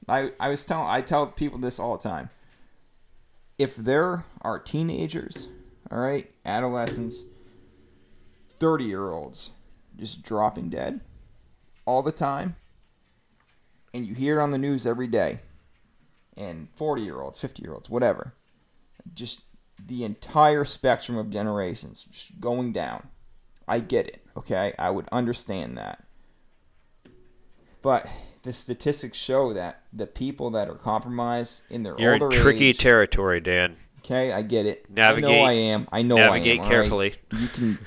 [0.08, 2.30] I I was telling I tell people this all the time.
[3.58, 5.48] If there are teenagers,
[5.90, 7.24] all right, adolescents,
[8.60, 9.50] 30-year-olds
[9.96, 11.00] just dropping dead
[11.84, 12.54] all the time
[13.92, 15.40] and you hear it on the news every day
[16.36, 18.32] and 40-year-olds, 50-year-olds, whatever.
[19.14, 19.40] Just
[19.86, 23.08] the entire spectrum of generations just going down
[23.68, 24.24] I get it.
[24.36, 26.02] Okay, I would understand that.
[27.82, 28.08] But
[28.42, 32.68] the statistics show that the people that are compromised in their You're older in tricky
[32.68, 33.76] age, territory, Dan.
[33.98, 34.88] Okay, I get it.
[34.90, 35.30] Navigate.
[35.30, 35.88] I know I am.
[35.92, 36.58] I know navigate I am.
[36.60, 36.70] all right?
[36.70, 37.14] carefully.
[37.32, 37.78] You can.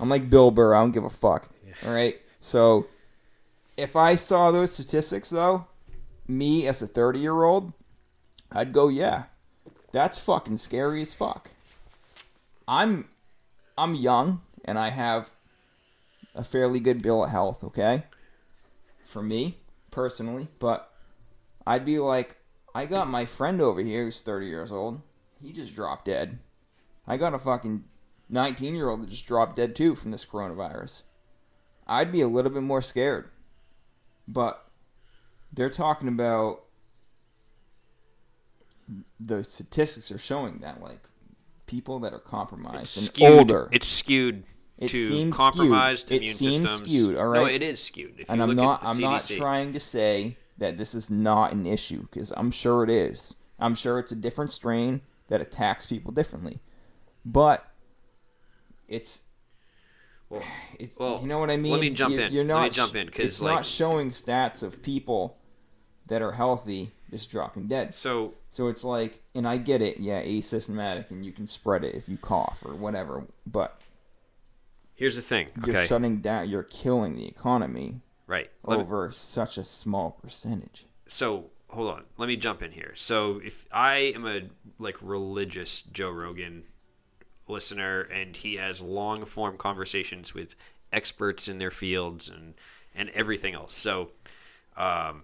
[0.00, 0.74] I'm like Bill Burr.
[0.74, 1.48] I don't give a fuck.
[1.86, 2.16] All right.
[2.40, 2.88] So,
[3.76, 5.66] if I saw those statistics, though,
[6.26, 7.72] me as a 30 year old,
[8.50, 9.24] I'd go, yeah,
[9.92, 11.50] that's fucking scary as fuck.
[12.66, 13.08] I'm,
[13.76, 15.30] I'm young and I have
[16.34, 17.64] a fairly good bill of health.
[17.64, 18.04] Okay.
[19.04, 19.58] For me
[19.90, 20.92] personally, but
[21.66, 22.36] I'd be like,
[22.74, 25.00] I got my friend over here who's 30 years old.
[25.42, 26.38] He just dropped dead.
[27.06, 27.84] I got a fucking
[28.28, 31.02] 19 year old that just dropped dead too from this coronavirus.
[31.86, 33.28] I'd be a little bit more scared.
[34.28, 34.64] But
[35.52, 36.62] they're talking about
[39.20, 41.00] the statistics are showing that like
[41.66, 43.30] people that are compromised It's and skewed.
[43.30, 43.68] older.
[43.72, 44.44] It's skewed
[44.78, 46.22] It to seems compromised skewed.
[46.22, 46.90] It immune seems systems.
[46.90, 47.40] skewed, all right?
[47.40, 48.14] No, it is skewed.
[48.18, 51.66] If and you I'm not I'm not trying to say that this is not an
[51.66, 53.34] issue because I'm sure it is.
[53.58, 56.60] I'm sure it's a different strain that attacks people differently.
[57.24, 57.64] But
[58.88, 59.22] it's
[60.28, 60.42] Well,
[60.78, 61.72] it's Well, you know what I mean.
[61.72, 62.32] let me jump You're- in.
[62.32, 65.36] You're Let me jump in, 'cause, it's like- not showing stats of people
[66.06, 67.94] that are healthy just dropping dead.
[67.94, 71.94] so So it's like, and I get it, yeah, asymptomatic, and you can spread it
[71.94, 73.24] if you cough or whatever.
[73.46, 73.80] But
[74.94, 75.48] here's the thing.
[75.66, 78.50] you're Okay, shutting down, you're killing the economy right.
[78.64, 80.86] Let me- over such a small percentage.
[81.06, 84.40] so hold on let me jump in here so if i am a
[84.80, 86.64] like religious joe rogan
[87.46, 90.56] listener and he has long form conversations with
[90.92, 92.54] experts in their fields and
[92.92, 94.10] and everything else so
[94.76, 95.22] um,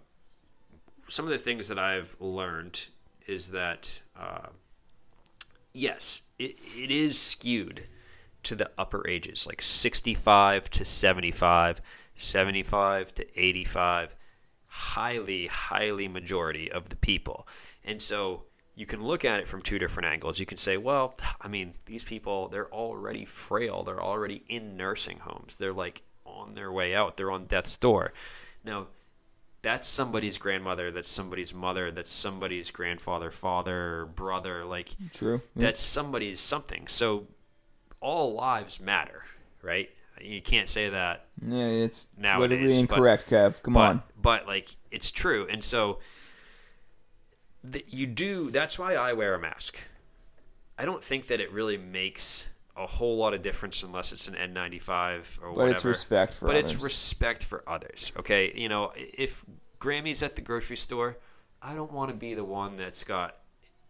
[1.08, 2.88] some of the things that i've learned
[3.26, 4.48] is that uh,
[5.72, 7.84] yes it, it is skewed
[8.42, 11.80] to the upper ages like 65 to 75
[12.16, 14.16] 75 to 85
[14.76, 17.48] highly, highly majority of the people.
[17.82, 20.38] And so you can look at it from two different angles.
[20.38, 23.84] You can say, well, I mean, these people, they're already frail.
[23.84, 25.56] They're already in nursing homes.
[25.56, 27.16] They're like on their way out.
[27.16, 28.12] They're on death's door.
[28.64, 28.88] Now,
[29.66, 30.92] that's somebody's grandmother.
[30.92, 31.90] That's somebody's mother.
[31.90, 34.64] That's somebody's grandfather, father, brother.
[34.64, 35.42] Like, True.
[35.56, 35.66] Yeah.
[35.66, 36.86] that's somebody's something.
[36.86, 37.26] So
[37.98, 39.24] all lives matter,
[39.62, 39.90] right?
[40.20, 43.62] You can't say that Yeah, it's Nowadays, politically but- incorrect, Kev.
[43.64, 44.02] Come but, on.
[44.22, 45.98] But like it's true, and so
[47.88, 48.52] you do.
[48.52, 49.78] That's why I wear a mask.
[50.78, 52.46] I don't think that it really makes
[52.76, 55.70] a whole lot of difference unless it's an N95 or But whatever.
[55.70, 56.72] it's respect for but others.
[56.74, 58.12] it's respect for others.
[58.18, 59.44] Okay, you know, if
[59.78, 61.16] Grammy's at the grocery store,
[61.62, 63.36] I don't want to be the one that's got.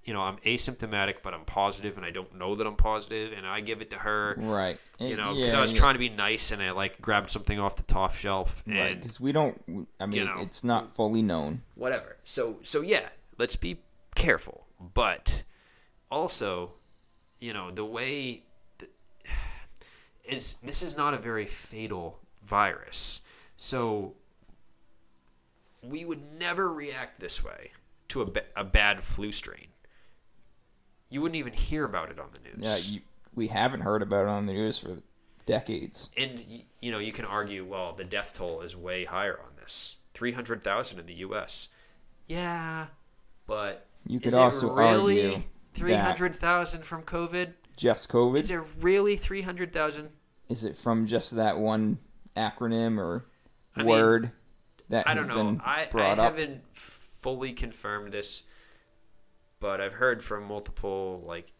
[0.05, 3.44] You know, I'm asymptomatic, but I'm positive, and I don't know that I'm positive, and
[3.44, 4.37] I give it to her.
[4.38, 4.79] right.
[5.01, 5.79] You know, because yeah, I was yeah.
[5.81, 8.94] trying to be nice, and I like grabbed something off the top shelf, and Right,
[8.96, 9.88] because we don't.
[9.99, 10.37] I mean, know.
[10.38, 11.62] it's not fully known.
[11.75, 12.18] whatever.
[12.22, 13.81] So so yeah, let's be
[14.14, 15.42] careful, but
[16.09, 16.75] also,
[17.40, 18.44] you know, the way
[20.28, 23.20] is this is not a very fatal virus.
[23.56, 24.14] So
[25.82, 27.70] we would never react this way
[28.08, 28.26] to a,
[28.60, 29.68] a bad flu strain.
[31.08, 32.88] You wouldn't even hear about it on the news.
[32.88, 33.00] Yeah, you,
[33.34, 34.98] we haven't heard about it on the news for
[35.46, 36.10] decades.
[36.16, 36.42] and
[36.80, 40.98] you know you can argue well the death toll is way higher on this 300,000
[40.98, 41.68] in the US
[42.26, 42.86] yeah
[43.46, 48.40] but You could also really argue that 300,000 from covid just COVID.
[48.40, 50.08] is it really 300,000
[50.48, 51.98] Is it from just that one
[52.36, 53.26] acronym or
[53.74, 54.32] I mean, word
[54.88, 55.58] that I don't know.
[55.64, 58.44] I, I haven't fully confirmed this
[59.60, 61.52] but I've heard from multiple like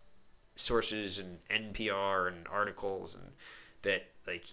[0.55, 3.33] sources and NPR and articles and
[3.83, 4.47] that like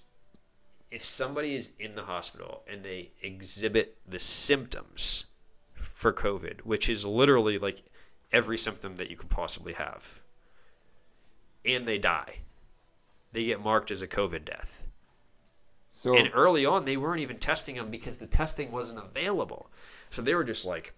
[0.92, 5.26] if somebody is in the hospital and they exhibit the symptoms
[5.94, 7.82] for COVID, which is literally like
[8.32, 10.22] every symptom that you could possibly have,
[11.66, 12.40] and they die,
[13.32, 14.84] they get marked as a COVID death.
[15.94, 19.70] So And early on, they weren't even testing them because the testing wasn't available.
[20.10, 20.94] So they were just like,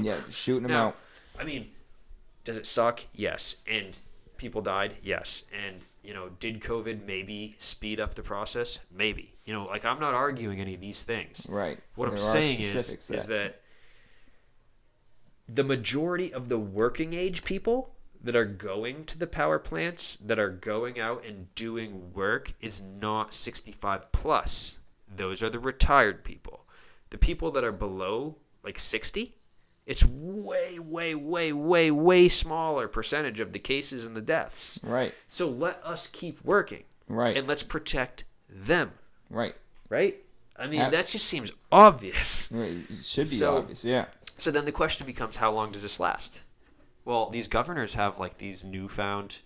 [0.00, 0.96] yeah, shooting them now, out.
[1.38, 1.70] I mean,
[2.44, 3.00] does it suck?
[3.14, 3.56] Yes.
[3.66, 3.98] And
[4.36, 4.96] people died?
[5.02, 5.44] Yes.
[5.66, 8.80] And, you know, did COVID maybe speed up the process?
[8.94, 9.32] Maybe.
[9.46, 11.46] You know, like I'm not arguing any of these things.
[11.48, 11.78] Right.
[11.94, 13.62] What I'm saying is, specifics is that
[15.48, 17.93] the majority of the working age people
[18.24, 22.80] that are going to the power plants, that are going out and doing work, is
[22.80, 24.78] not 65 plus.
[25.14, 26.64] Those are the retired people.
[27.10, 29.36] The people that are below like 60,
[29.86, 34.80] it's way, way, way, way, way smaller percentage of the cases and the deaths.
[34.82, 35.14] right.
[35.28, 36.84] So let us keep working.
[37.06, 37.36] Right.
[37.36, 38.92] and let's protect them.
[39.28, 39.54] right.
[39.90, 40.16] Right?
[40.56, 42.50] I mean, Ab- that just seems obvious.
[42.50, 43.84] It should be So- obvious.
[43.84, 44.06] Yeah.
[44.38, 46.43] So then the question becomes how long does this last?
[47.04, 49.40] Well, these governors have like these newfound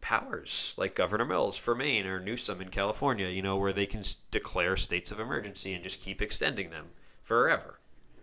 [0.00, 4.00] powers, like Governor Mills for Maine or Newsom in California, you know, where they can
[4.00, 6.86] s- declare states of emergency and just keep extending them
[7.22, 7.78] forever.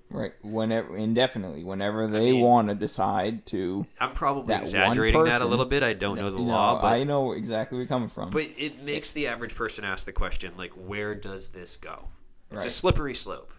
[0.10, 0.34] Right.
[0.42, 3.86] Whenever indefinitely, whenever they mean- want to decide to.
[4.00, 5.84] I'm probably That exaggerating that a little bit.
[5.84, 8.30] I don't know the You law, but I know exactly where you're coming from.
[8.30, 12.08] but it makes the average person ask the question like where does this go?
[12.52, 13.52] It's a slippery slope.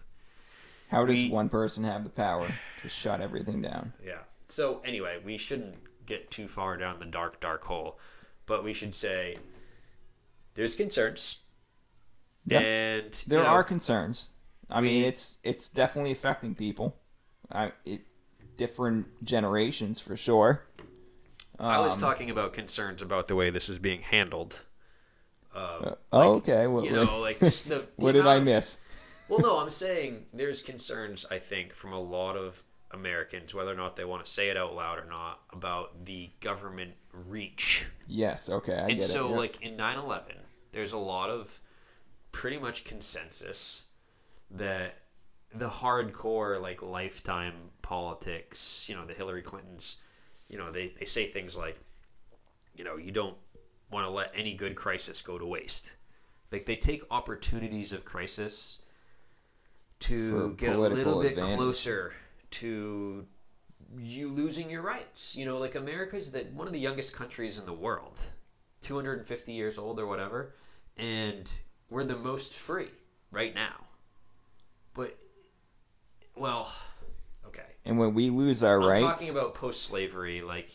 [0.89, 3.93] How does we- one person have the power to shut everything down?
[4.03, 4.17] Yeah.
[4.49, 7.99] So anyway, we shouldn't get too far down the dark, dark hole,
[8.45, 9.37] but we should say
[10.55, 11.37] there's concerns,
[12.45, 12.59] Yeah.
[12.59, 14.29] and There you know, are concerns.
[14.69, 16.95] I mean, it's it's definitely affecting people.
[17.51, 18.01] I it
[18.57, 20.65] different generations for sure.
[21.59, 24.59] I was Um, talking about concerns about the way this is being handled.
[25.53, 26.67] Um, uh, oh, okay.
[26.67, 28.79] What, you know, like just the, the what did I amount of- miss?
[29.27, 31.25] Well, no, I'm saying there's concerns.
[31.29, 34.57] I think from a lot of Americans, whether or not they want to say it
[34.57, 38.49] out loud or not, about the government reach Yes.
[38.49, 38.73] Okay.
[38.73, 39.31] I and get so it.
[39.31, 39.37] yeah.
[39.37, 40.23] like in 9-11
[40.71, 41.59] there's a lot of
[42.31, 43.83] pretty much consensus
[44.51, 44.99] that
[45.53, 49.97] the hardcore like lifetime politics you know the hillary clintons
[50.47, 51.79] you know they, they say things like
[52.75, 53.35] you know you don't
[53.91, 55.95] want to let any good crisis go to waste
[56.51, 58.77] like they take opportunities of crisis
[59.99, 61.57] to For get a little bit advantage.
[61.57, 62.13] closer
[62.51, 63.25] to
[63.97, 65.35] you losing your rights.
[65.35, 68.19] You know, like America's that one of the youngest countries in the world,
[68.81, 70.53] 250 years old or whatever,
[70.97, 71.51] and
[71.89, 72.89] we're the most free
[73.31, 73.85] right now.
[74.93, 75.17] But
[76.35, 76.73] well,
[77.45, 77.61] okay.
[77.85, 80.69] and when we lose our I'm rights, talking about post-slavery, like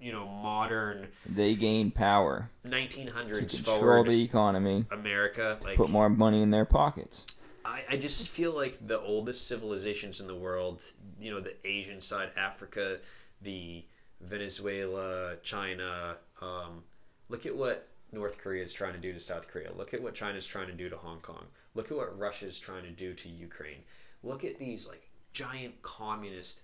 [0.00, 5.58] you know, modern they gain power to 1900s control forward the economy, America.
[5.62, 7.26] Like put more money in their pockets.
[7.64, 10.82] I, I just feel like the oldest civilizations in the world,
[11.22, 12.98] you know, the Asian side, Africa,
[13.40, 13.84] the
[14.20, 16.16] Venezuela, China.
[16.40, 16.82] Um,
[17.28, 19.70] look at what North Korea is trying to do to South Korea.
[19.74, 21.46] Look at what China is trying to do to Hong Kong.
[21.74, 23.82] Look at what Russia is trying to do to Ukraine.
[24.22, 26.62] Look at these like giant communist,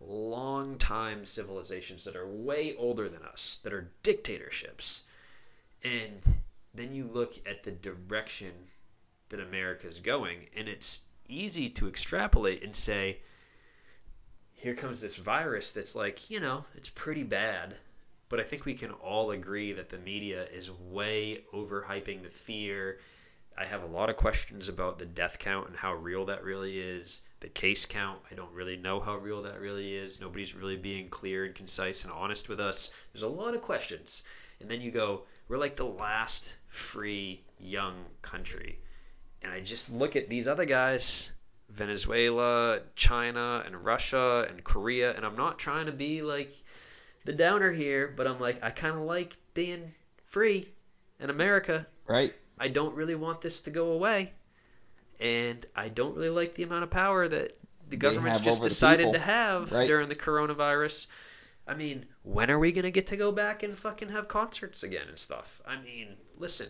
[0.00, 5.02] long time civilizations that are way older than us, that are dictatorships.
[5.84, 6.20] And
[6.74, 8.52] then you look at the direction
[9.28, 13.20] that America is going, and it's easy to extrapolate and say,
[14.60, 17.76] here comes this virus that's like, you know, it's pretty bad.
[18.28, 22.98] But I think we can all agree that the media is way overhyping the fear.
[23.56, 26.78] I have a lot of questions about the death count and how real that really
[26.78, 27.22] is.
[27.40, 30.20] The case count, I don't really know how real that really is.
[30.20, 32.90] Nobody's really being clear and concise and honest with us.
[33.12, 34.22] There's a lot of questions.
[34.60, 38.78] And then you go, we're like the last free young country.
[39.40, 41.30] And I just look at these other guys
[41.72, 45.14] Venezuela, China, and Russia, and Korea.
[45.14, 46.52] And I'm not trying to be like
[47.24, 50.68] the downer here, but I'm like, I kind of like being free
[51.18, 51.86] in America.
[52.06, 52.34] Right?
[52.58, 54.32] I don't really want this to go away.
[55.20, 59.18] And I don't really like the amount of power that the government's just decided to
[59.18, 59.86] have Right.
[59.86, 61.06] during the coronavirus.
[61.66, 64.82] I mean, when are we going to get to go back and fucking have concerts
[64.82, 65.60] again and stuff?
[65.66, 66.68] I mean, listen,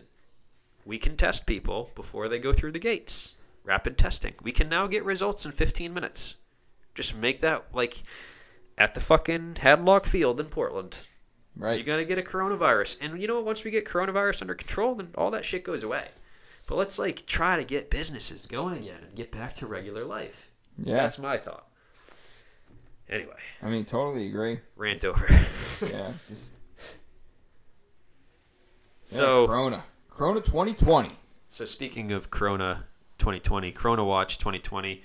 [0.85, 3.33] we can test people before they go through the gates.
[3.63, 4.33] Rapid testing.
[4.41, 6.35] We can now get results in 15 minutes.
[6.95, 8.01] Just make that like
[8.77, 10.99] at the fucking Hadlock Field in Portland.
[11.55, 11.77] Right.
[11.77, 13.45] You're gonna get a coronavirus, and you know what?
[13.45, 16.07] Once we get coronavirus under control, then all that shit goes away.
[16.65, 20.49] But let's like try to get businesses going again and get back to regular life.
[20.81, 20.95] yeah.
[20.97, 21.67] That's my thought.
[23.09, 24.59] Anyway, I mean, totally agree.
[24.75, 25.27] rant over.
[25.81, 26.13] Yeah.
[26.27, 26.87] Just yeah,
[29.03, 29.83] so, Corona.
[30.09, 31.09] Corona 2020.
[31.49, 32.85] so speaking of Corona
[33.21, 35.03] 2020, Corona Watch 2020,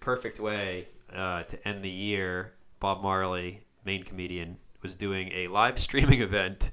[0.00, 2.54] perfect way uh, to end the year.
[2.80, 6.70] Bob Marley, Maine comedian, was doing a live streaming event,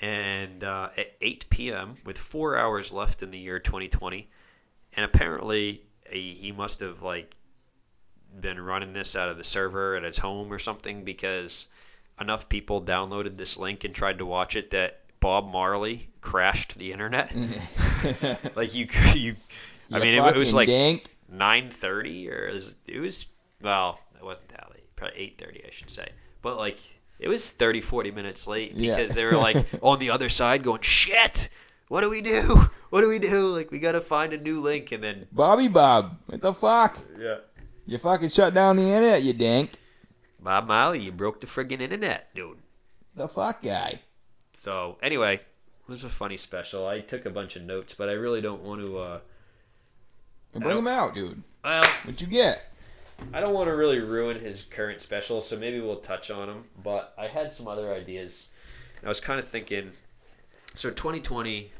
[0.00, 1.94] and uh, at 8 p.m.
[2.06, 4.28] with four hours left in the year 2020,
[4.94, 7.36] and apparently he he must have like
[8.40, 11.68] been running this out of the server at his home or something because
[12.18, 16.92] enough people downloaded this link and tried to watch it that Bob Marley crashed the
[16.92, 17.34] internet.
[18.54, 19.36] like you, you.
[19.92, 20.68] I mean, it, it was like
[21.28, 23.26] nine thirty, or it was, it was
[23.62, 24.94] well, it wasn't that late.
[24.96, 26.08] Probably eight thirty, I should say.
[26.42, 26.78] But like,
[27.18, 28.94] it was 30, 40 minutes late Yeah.
[28.96, 31.48] because they were like on the other side going, "Shit,
[31.88, 32.68] what do we do?
[32.90, 33.48] What do we do?
[33.54, 36.18] Like, we gotta find a new link." And then Bobby Bob.
[36.26, 36.98] What the fuck?
[37.18, 37.38] yeah,
[37.84, 39.72] You fucking shut down the internet, you dink.
[40.40, 42.58] Bob Marley, you broke the friggin' internet, dude.
[43.16, 44.00] The fuck guy.
[44.52, 46.86] So anyway, it was a funny special.
[46.86, 48.98] I took a bunch of notes, but I really don't want to.
[48.98, 49.18] Uh,
[50.60, 51.42] Bring him out, dude.
[51.64, 52.70] well, What'd you get?
[53.32, 56.64] I don't want to really ruin his current special, so maybe we'll touch on him.
[56.82, 58.48] But I had some other ideas.
[59.04, 59.92] I was kind of thinking.
[60.74, 61.72] So 2020,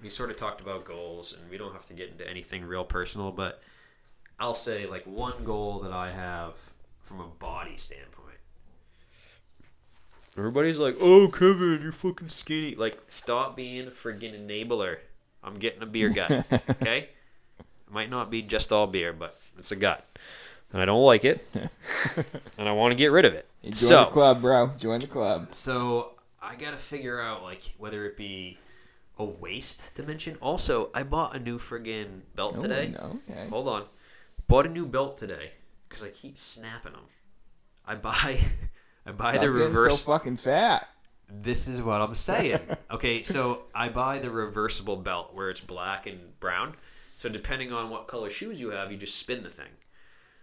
[0.00, 2.84] we sort of talked about goals, and we don't have to get into anything real
[2.84, 3.60] personal, but
[4.38, 6.54] I'll say like one goal that I have
[7.02, 8.20] from a body standpoint.
[10.36, 14.98] Everybody's like, "Oh, Kevin, you're fucking skinny." Like, stop being a friggin' enabler.
[15.42, 16.44] I'm getting a beer gut.
[16.70, 17.10] Okay,
[17.86, 20.04] it might not be just all beer, but it's a gut,
[20.72, 21.46] and I don't like it,
[22.58, 23.46] and I want to get rid of it.
[23.62, 24.72] Join so, the club, bro.
[24.78, 25.54] Join the club.
[25.54, 26.12] so
[26.42, 28.58] I gotta figure out like whether it be
[29.18, 30.36] a waist dimension.
[30.40, 32.92] Also, I bought a new friggin' belt Oh, today.
[32.94, 33.46] no, okay.
[33.48, 33.84] Hold on,
[34.48, 35.52] bought a new belt today
[35.88, 37.02] because I keep snapping them.
[37.86, 38.38] I buy,
[39.06, 40.00] I buy Stop the reverse.
[40.00, 40.88] so fucking fat.
[41.30, 42.60] This is what I'm saying.
[42.90, 46.74] okay, so I buy the reversible belt where it's black and brown.
[47.24, 49.70] So depending on what color shoes you have, you just spin the thing.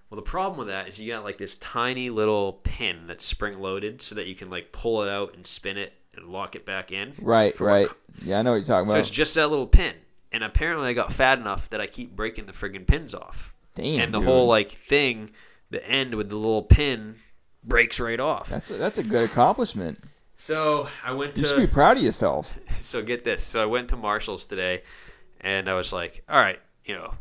[0.10, 3.60] Well, the problem with that is you got like this tiny little pin that's spring
[3.60, 6.66] loaded so that you can like pull it out and spin it and lock it
[6.66, 7.14] back in.
[7.22, 7.88] Right, right.
[7.88, 8.94] co- Yeah, I know what you're talking about.
[8.94, 9.94] So it's just that little pin.
[10.32, 13.54] And apparently I got fat enough that I keep breaking the friggin' pins off.
[13.76, 14.28] Damn, and the dude.
[14.28, 15.30] whole like thing,
[15.70, 17.14] the end with the little pin
[17.64, 18.50] breaks right off.
[18.50, 20.00] That's a, that's a good accomplishment.
[20.36, 22.58] So I went to You should be proud of yourself.
[22.72, 23.44] so get this.
[23.44, 24.82] So I went to Marshalls today,
[25.42, 27.14] and I was like, all right, you know,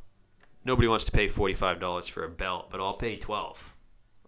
[0.64, 3.74] nobody wants to pay forty five dollars for a belt, but I'll pay twelve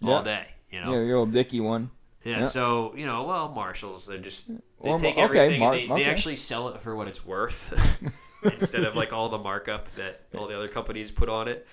[0.04, 0.46] all day.
[0.70, 1.90] You know, Yeah, your old Dicky one.
[2.24, 2.40] Yeah.
[2.40, 2.44] Yeah.
[2.44, 4.48] So you know, well, Marshalls, they're just
[4.82, 6.04] they take okay, everything Mar- and they, okay.
[6.04, 8.00] they actually sell it for what it's worth
[8.44, 11.66] instead of like all the markup that all the other companies put on it.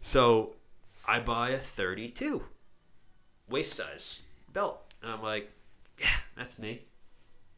[0.00, 0.54] So
[1.06, 2.44] I buy a thirty two
[3.48, 4.22] waist size
[4.52, 5.50] belt, and I'm like,
[5.98, 6.82] yeah, that's me.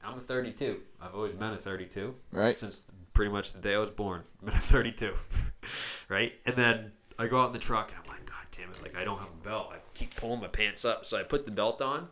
[0.05, 0.81] I'm a 32.
[1.01, 2.57] I've always been a 32 Right.
[2.57, 2.85] since
[3.15, 4.23] pretty much the day I was born.
[4.45, 5.15] Been 32,
[6.09, 6.33] right?
[6.47, 8.83] And then I go out in the truck and I'm like, God damn it!
[8.83, 9.69] Like I don't have a belt.
[9.73, 12.09] I keep pulling my pants up, so I put the belt on,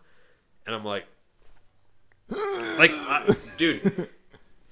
[0.66, 1.06] and I'm like,
[2.28, 4.08] like, I, dude,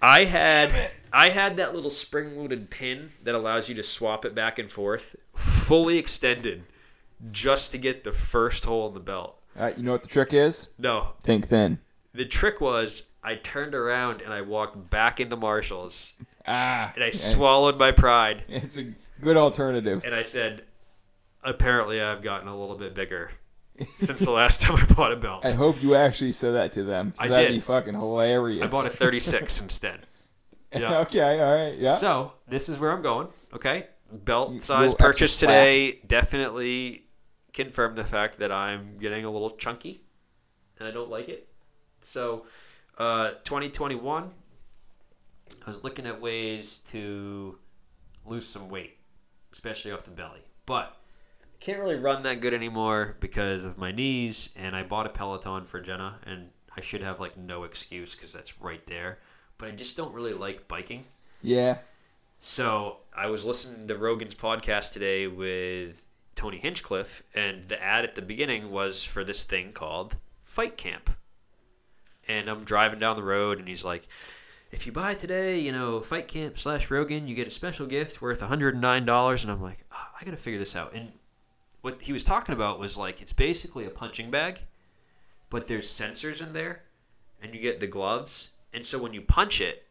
[0.01, 0.71] I had
[1.13, 5.17] I had that little spring-loaded pin that allows you to swap it back and forth,
[5.35, 6.65] fully extended,
[7.33, 9.41] just to get the first hole in the belt.
[9.57, 10.69] All right, you know what the trick is?
[10.79, 11.81] No, Think thin.
[12.15, 16.15] The trick was I turned around and I walked back into Marshalls
[16.47, 16.93] Ah.
[16.95, 20.03] and I swallowed my pride It's a good alternative.
[20.05, 20.65] and I said,
[21.43, 23.31] apparently I've gotten a little bit bigger
[23.99, 25.45] since the last time I bought a belt.
[25.45, 27.13] I hope you actually said that to them.
[27.19, 27.55] I that'd did.
[27.55, 28.63] be fucking hilarious.
[28.65, 30.01] I bought a 36 instead.
[30.75, 30.99] Yeah.
[31.01, 31.89] okay, all right, yeah.
[31.89, 33.29] So this is where I'm going.
[33.55, 35.49] Okay, belt You- size purchase slack.
[35.49, 37.07] today definitely
[37.55, 40.03] confirmed the fact that I'm getting a little chunky,
[40.79, 41.48] and I don't like it.
[42.01, 42.47] So,
[42.99, 44.31] uh, 2021,
[45.67, 47.59] I was looking at ways to
[48.27, 48.97] lose some weight,
[49.53, 50.95] especially off the belly, but.
[51.43, 55.09] I Can't really run that good anymore because of my knees, and I bought a
[55.09, 59.19] Peloton for Jenna, and I should have like no excuse because that's right there.
[59.59, 61.05] But I just don't really like biking.
[61.43, 61.79] yeah.
[62.39, 66.05] So I was listening to Rogan's podcast today with
[66.37, 71.11] Tony Hinchcliffe, and the ad at the beginning was for this thing called Fight Camp.
[72.29, 74.07] And I'm driving down the road, and he's like,
[74.71, 78.21] "If you buy today, you know, Fight Camp slash Rogan, you get a special gift
[78.21, 81.13] worth 109 dollars." And I'm like, oh, "I got to figure this out." And
[81.81, 84.61] what he was talking about was like it's basically a punching bag,
[85.51, 86.83] but there's sensors in there,
[87.41, 89.87] and you get the gloves, and so when you punch it,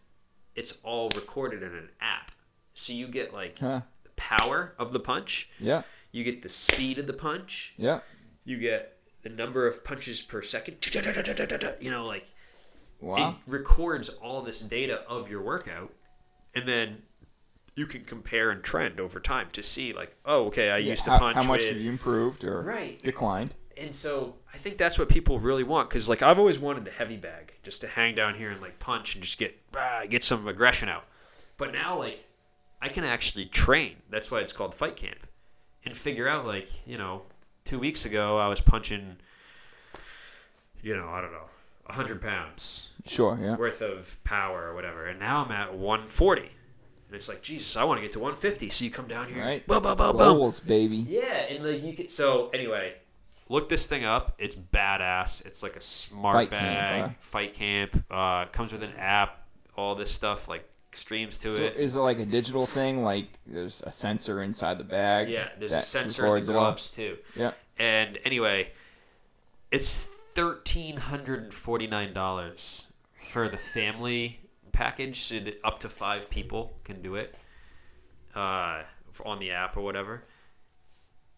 [0.55, 2.31] it's all recorded in an app.
[2.73, 3.81] So you get like Huh.
[4.03, 5.83] the power of the punch, Yeah.
[6.11, 8.01] you get the speed of the punch, Yeah.
[8.43, 8.96] you get
[9.27, 10.77] the number of punches per second.
[11.81, 12.25] You know, like
[12.99, 13.29] Wow.
[13.29, 15.93] it records all this data of your workout,
[16.55, 17.03] and then
[17.75, 21.05] you can compare and trend over time to see like, oh, okay, I Yeah, used
[21.05, 23.01] to how, punch how much with have you improved or Right.
[23.03, 23.55] declined?
[23.77, 26.91] and so I think that's what people really want because like I've always wanted a
[26.91, 30.23] heavy bag just to hang down here and like punch and just get ah, get
[30.23, 31.05] some aggression out.
[31.57, 32.25] But now like
[32.81, 33.97] I can actually train.
[34.09, 35.27] That's why it's called fight camp,
[35.85, 37.23] and figure out like you know
[37.67, 39.17] two weeks ago I was punching,
[40.81, 41.45] you know I don't know,
[41.87, 43.55] hundred pounds Sure, yeah.
[43.55, 46.49] worth of power or whatever, and now I'm at one forty.
[47.07, 48.69] And it's like, Jesus, I want to get to 150.
[48.69, 49.65] So you come down here, Right.
[49.65, 50.51] boom, boom, boom, boom.
[50.65, 51.05] Baby.
[51.07, 52.11] Yeah, and like you could.
[52.11, 52.95] So anyway,
[53.47, 54.33] look this thing up.
[54.37, 55.45] It's badass.
[55.45, 56.59] It's like a smart Fight bag,
[57.03, 57.13] camp, huh?
[57.21, 58.03] fight camp.
[58.11, 59.47] Uh, comes with an app.
[59.77, 61.75] All this stuff like streams to So it.
[61.75, 63.03] is it like a digital thing?
[63.03, 65.29] Like there's a sensor inside the bag?
[65.29, 67.17] yeah, there's a sensor in the gloves too.
[67.35, 67.51] Yeah.
[67.77, 68.71] And anyway,
[69.71, 72.87] it's thirteen hundred and forty nine dollars
[73.19, 74.39] for the family
[74.71, 77.35] package, so that up to five people can do it
[78.35, 78.83] uh,
[79.25, 80.23] on the app or whatever.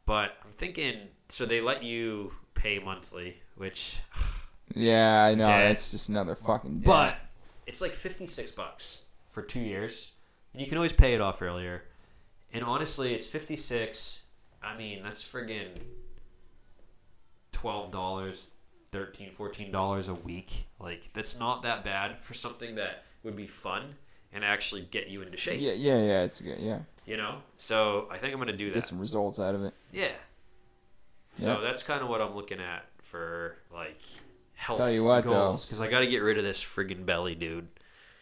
[0.06, 4.00] But I'm thinking, so they let you pay monthly, which,
[4.76, 5.46] Yeah, I know.
[5.46, 5.70] Dead.
[5.70, 6.80] That's just another fucking.
[6.80, 7.18] but
[7.68, 9.04] it's like 56 bucks
[9.40, 10.12] for two years,
[10.54, 11.84] and you can always pay it off earlier.
[12.52, 14.24] And honestly, it's 56.
[14.62, 15.70] I mean, that's friggin'
[17.52, 18.50] twelve dollars,
[18.92, 20.66] 13 14 dollars a week.
[20.80, 23.96] Like that's not that bad for something that would be fun
[24.34, 25.60] and actually get you into shape.
[25.62, 26.22] yeah, yeah, yeah.
[26.24, 26.60] It's good.
[26.60, 28.76] Yeah, You know, so I think I'm gonna do that.
[28.76, 29.74] get some results out of it.
[29.92, 30.12] Yeah.
[31.36, 31.62] So Yeah.
[31.62, 34.02] that's kind of what I'm looking at for like
[34.56, 37.34] health Tell you what, goals because I got to get rid of this friggin' belly,
[37.36, 37.68] dude.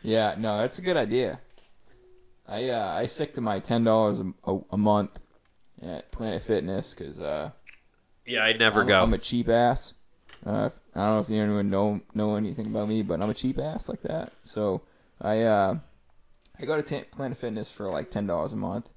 [0.03, 1.39] Yeah, no, that's a good idea.
[2.47, 5.19] I uh, I stick to my ten dollars a, a month
[5.81, 7.51] at Planet Fitness because uh,
[8.25, 9.03] Yeah, I'd never I'm, go.
[9.03, 9.93] I'm a cheap ass.
[10.45, 13.59] Uh, I don't know if anyone know know anything about me, but I'm a cheap
[13.59, 14.31] ass like that.
[14.43, 14.81] So
[15.21, 15.77] I uh,
[16.59, 18.89] I go to t- Planet Fitness for like ten dollars a month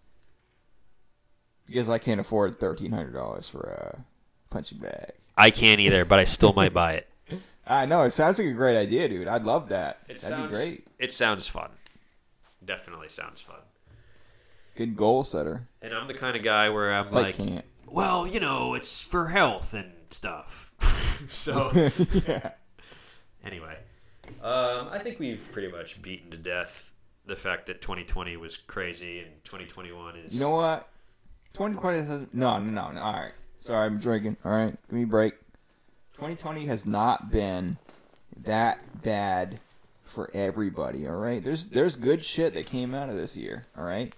[1.66, 4.05] because I can't afford thirteen hundred dollars for a
[4.51, 5.12] punching bag.
[5.36, 7.09] I can't either, but I still might buy it.
[7.66, 9.28] I know it sounds like a great idea, dude.
[9.28, 10.00] I'd love that.
[10.08, 10.86] It That'd sounds be great.
[10.98, 11.70] It sounds fun.
[12.64, 13.60] Definitely sounds fun.
[14.76, 15.68] Good goal setter.
[15.82, 17.64] And I'm the kind of guy where I'm like, can't.
[17.86, 20.72] well, you know, it's for health and stuff.
[21.28, 21.70] so
[22.26, 22.52] yeah.
[23.44, 23.76] anyway,
[24.42, 26.90] um, I think we've pretty much beaten to death
[27.26, 30.34] the fact that 2020 was crazy and 2021 is.
[30.34, 30.88] You know what?
[31.54, 33.00] 2020 has no, no, no, no.
[33.00, 33.32] All right.
[33.58, 34.38] Sorry, I'm drinking.
[34.44, 35.34] All right, give me a break.
[36.20, 37.78] 2020 has not been
[38.42, 39.58] that bad
[40.04, 41.08] for everybody.
[41.08, 41.42] All right.
[41.42, 43.66] There's there's good shit that came out of this year.
[43.74, 44.14] All right.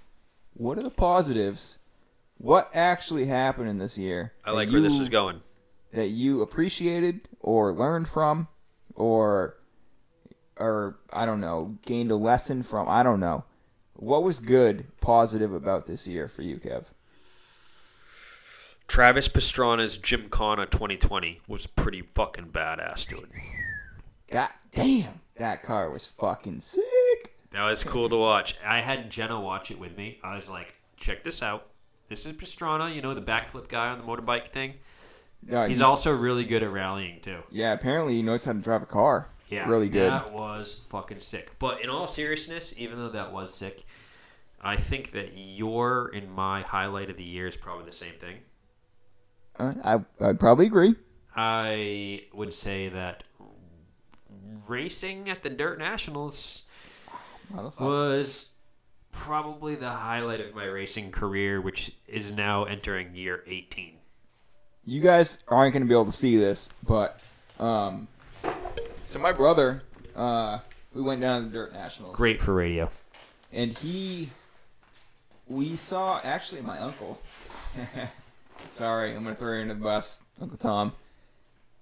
[0.55, 1.79] What are the positives?
[2.39, 4.33] What actually happened in this year?
[4.45, 5.43] I like where this is going.
[5.93, 8.49] That you appreciated or learned from,
[8.97, 9.59] or
[10.57, 12.89] or I don't know, gained a lesson from.
[12.89, 13.45] I don't know.
[13.95, 16.87] What was good, positive about this year for you, Kev?
[18.93, 23.27] Travis Pastrana's Gymkhana 2020 was pretty fucking badass, dude.
[24.31, 27.35] God damn, that car was fucking sick.
[27.53, 28.55] That was cool to watch.
[28.63, 30.19] I had Jenna watch it with me.
[30.23, 31.69] I was like, check this out.
[32.09, 34.75] This is Pastrana, you know, the backflip guy on the motorbike thing.
[35.43, 37.39] No, He's he- also really good at rallying, too.
[37.51, 39.27] yeah, apparently he knows how to drive a car.
[39.49, 40.13] Yeah, really good.
[40.13, 41.53] That was fucking sick.
[41.59, 43.85] But in all seriousness, even though that was sick,
[44.61, 48.37] I think that your and my highlight of the year is probably the same thing.
[49.85, 50.95] I I'd probably agree.
[51.37, 53.25] I would say that
[54.69, 56.63] racing at the Dirt Nationals
[57.81, 58.51] was
[59.13, 63.95] probably the highlight of my racing career, which is now entering year 18.
[64.85, 67.21] You guys aren't gonna be able to see this, but
[67.59, 68.09] um,
[69.05, 69.83] so my brother,
[70.17, 70.59] uh,
[70.95, 72.17] we went down to the Dirt Nationals.
[72.17, 72.91] Great for radio.
[73.53, 74.31] and he
[75.49, 77.21] we saw actually my uncle
[78.71, 80.93] sorry i'm gonna throw you under the bus uncle tom.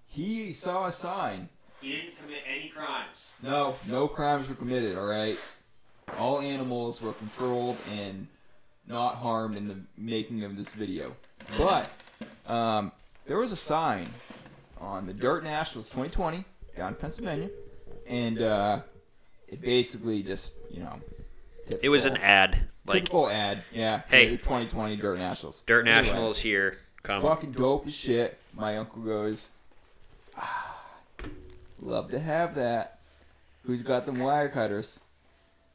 [0.07, 1.49] He saw a sign.
[1.81, 3.29] He didn't commit any crimes.
[3.43, 5.39] no no crimes were committed all right?
[6.19, 8.27] All animals were controlled and
[8.89, 11.15] not harmed in the making of this video.
[11.57, 11.89] But
[12.49, 12.91] um,
[13.27, 14.09] there was a sign
[14.81, 16.45] on the dirt nationals 2020
[16.77, 17.51] down in pennsylvania
[18.09, 18.81] and uh,
[19.47, 20.99] it basically just you know
[21.83, 22.67] It was an ad.
[22.91, 24.03] Like, Typical ad, yeah.
[24.09, 24.31] Hey.
[24.37, 25.63] 2020 Dirt Nationals.
[25.63, 26.77] Dirt Anyway, Nationals here.
[27.05, 27.23] Come.
[27.23, 28.37] fucking dope as shit.
[28.53, 29.53] My uncle goes,
[30.37, 30.77] ah,
[31.81, 32.99] love to have that.
[33.65, 34.99] Who's got them wire cutters?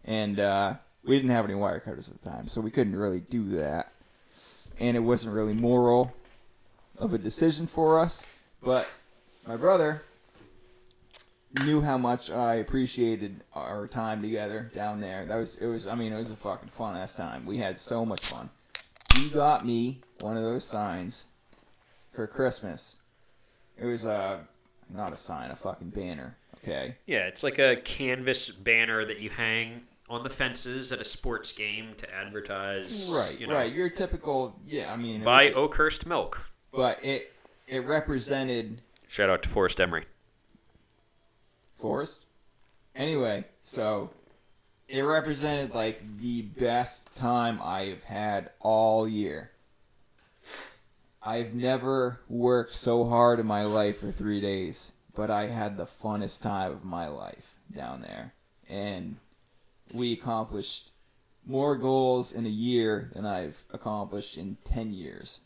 [0.03, 0.73] And uh,
[1.05, 3.91] we didn't have any wire cutters at the time, so we couldn't really do that.
[4.77, 6.13] And it wasn't really moral
[6.97, 8.25] of a decision for us.
[8.61, 8.89] But
[9.47, 10.01] my brother
[11.63, 15.25] knew how much I appreciated our time together down there.
[15.25, 17.45] That was it was I mean it was a fucking fun ass time.
[17.45, 18.49] We had so much fun.
[19.15, 21.27] He got me one of those signs
[22.11, 22.97] for Christmas.
[23.77, 24.39] It was a
[24.93, 26.35] not a sign, a fucking banner.
[26.63, 26.95] Okay.
[27.05, 31.51] Yeah, it's like a canvas banner that you hang on the fences at a sports
[31.51, 33.11] game to advertise.
[33.15, 33.71] Right, you know, right.
[33.71, 34.91] Your typical yeah.
[34.91, 36.49] I mean, Buy was- Oakhurst milk.
[36.71, 37.31] but it
[37.67, 40.05] it represented Shout out to Forrest Emery.
[41.75, 42.25] Forrest.
[42.95, 44.09] Anyway, so
[44.87, 49.51] it represented like the best time I've had all year.
[51.21, 55.85] I've never worked so hard in my life for three days, but I had the
[55.87, 58.33] funnest time of my life down there.
[58.69, 59.17] And
[59.91, 60.91] we accomplished
[61.45, 65.41] more goals in a year than I've accomplished in 10 years.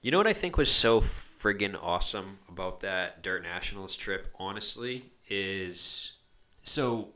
[0.00, 5.04] You know what I think was so friggin' awesome about that Dirt Nationals trip, honestly,
[5.28, 6.18] is
[6.62, 7.14] so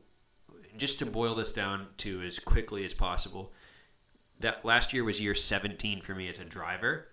[0.77, 3.53] just to boil this down to as quickly as possible,
[4.39, 7.07] that last year was year 17 for me as a driver.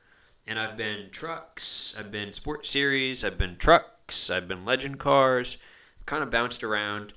[0.47, 5.59] And I've been trucks, I've been sports series, I've been trucks, I've been legend cars,
[6.07, 7.13] kind of bounced around.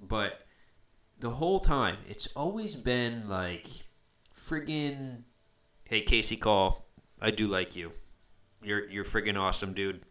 [0.00, 0.46] But
[1.18, 3.66] the whole time, it's always been like
[4.34, 5.24] friggin'
[5.84, 6.86] hey Casey Call,
[7.20, 7.92] I do like you.
[8.62, 10.02] You're you're friggin' awesome, dude.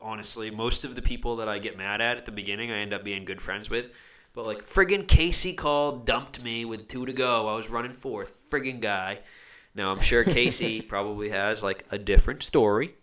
[0.00, 2.94] Honestly, most of the people that I get mad at at the beginning, I end
[2.94, 3.90] up being good friends with.
[4.32, 7.48] But like friggin' Casey called, dumped me with two to go.
[7.48, 8.40] I was running fourth.
[8.48, 9.20] Friggin' guy.
[9.74, 12.94] Now I'm sure Casey probably has like a different story.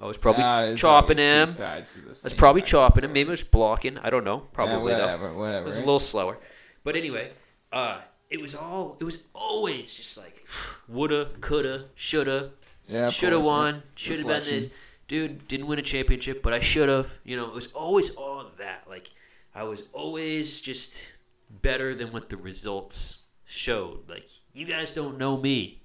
[0.00, 1.48] I was probably Ah, there's chopping him.
[1.48, 3.12] sides to the I was probably chopping him.
[3.12, 3.98] Maybe it was blocking.
[3.98, 4.40] I don't know.
[4.52, 5.04] Probably yeah, though.
[5.04, 5.62] whatever, whatever.
[5.62, 6.38] It was a little slower.
[6.84, 7.32] But anyway,
[7.72, 8.96] uh, it was all.
[9.00, 10.46] It was always just like
[10.88, 12.52] woulda, coulda, shoulda,
[12.86, 14.68] yeah, shoulda won, shoulda been this.
[15.08, 17.18] Dude didn't win a championship, but I should have.
[17.24, 18.84] You know, it was always all that.
[18.88, 19.10] Like
[19.54, 21.12] I was always just
[21.50, 24.08] better than what the results showed.
[24.08, 25.82] Like you guys don't know me.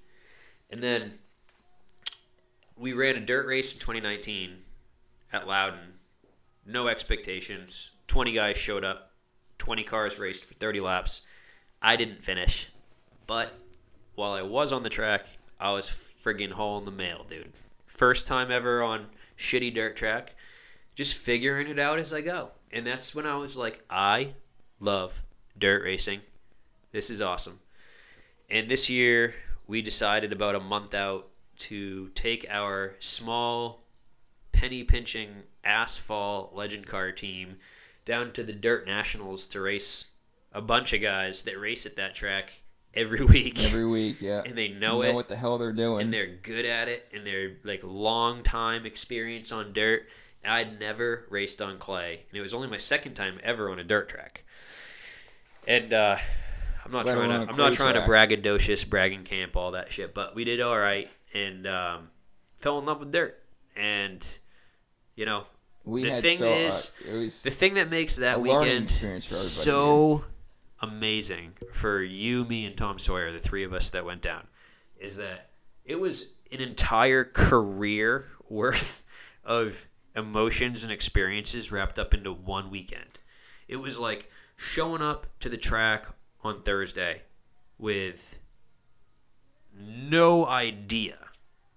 [0.70, 1.18] And then
[2.76, 4.58] we ran a dirt race in 2019
[5.32, 5.94] at Loudon.
[6.66, 7.90] No expectations.
[8.08, 9.12] 20 guys showed up.
[9.58, 11.26] 20 cars raced for 30 laps.
[11.80, 12.70] I didn't finish.
[13.26, 13.58] But
[14.14, 15.26] while I was on the track,
[15.58, 17.52] I was friggin' hauling the mail, dude.
[17.94, 19.06] First time ever on
[19.38, 20.34] shitty dirt track.
[20.96, 22.50] Just figuring it out as I go.
[22.72, 24.34] And that's when I was like, I
[24.80, 25.22] love
[25.56, 26.20] dirt racing.
[26.90, 27.60] This is awesome.
[28.50, 29.34] And this year,
[29.68, 31.28] we decided about a month out
[31.58, 33.84] to take our small,
[34.50, 37.58] penny pinching asphalt legend car team
[38.04, 40.08] down to the Dirt Nationals to race
[40.52, 42.60] a bunch of guys that race at that track
[42.94, 43.62] every week.
[43.64, 44.42] Every week, yeah.
[44.44, 45.14] and they know, it know it.
[45.14, 46.02] what the hell they're doing.
[46.02, 47.06] and they're good at it.
[47.12, 50.06] And they're like long time experience on dirt.
[50.46, 52.24] I'd never raced on clay.
[52.28, 54.44] And it was only my second time ever on a dirt track.
[55.66, 56.16] And uh,
[56.84, 60.12] i'm not Let trying to i'm not trying to braggadocious bragging camp all that shit
[60.12, 61.08] but we did all right.
[61.32, 62.10] And um,
[62.58, 63.42] fell in love with dirt.
[63.76, 64.26] And
[65.16, 65.46] you know
[65.84, 70.24] we the thing so, uh, is, was the thing that makes that weekend so
[70.88, 74.46] amazing for you, me, and Tom Sawyer, the three of us that went down,
[74.98, 75.50] is that
[75.84, 79.02] it was an entire career worth
[79.44, 83.18] of emotions and experiences wrapped up into one weekend.
[83.66, 86.06] It was like showing up to the track
[86.42, 87.22] on Thursday
[87.78, 88.40] with
[89.76, 91.18] no idea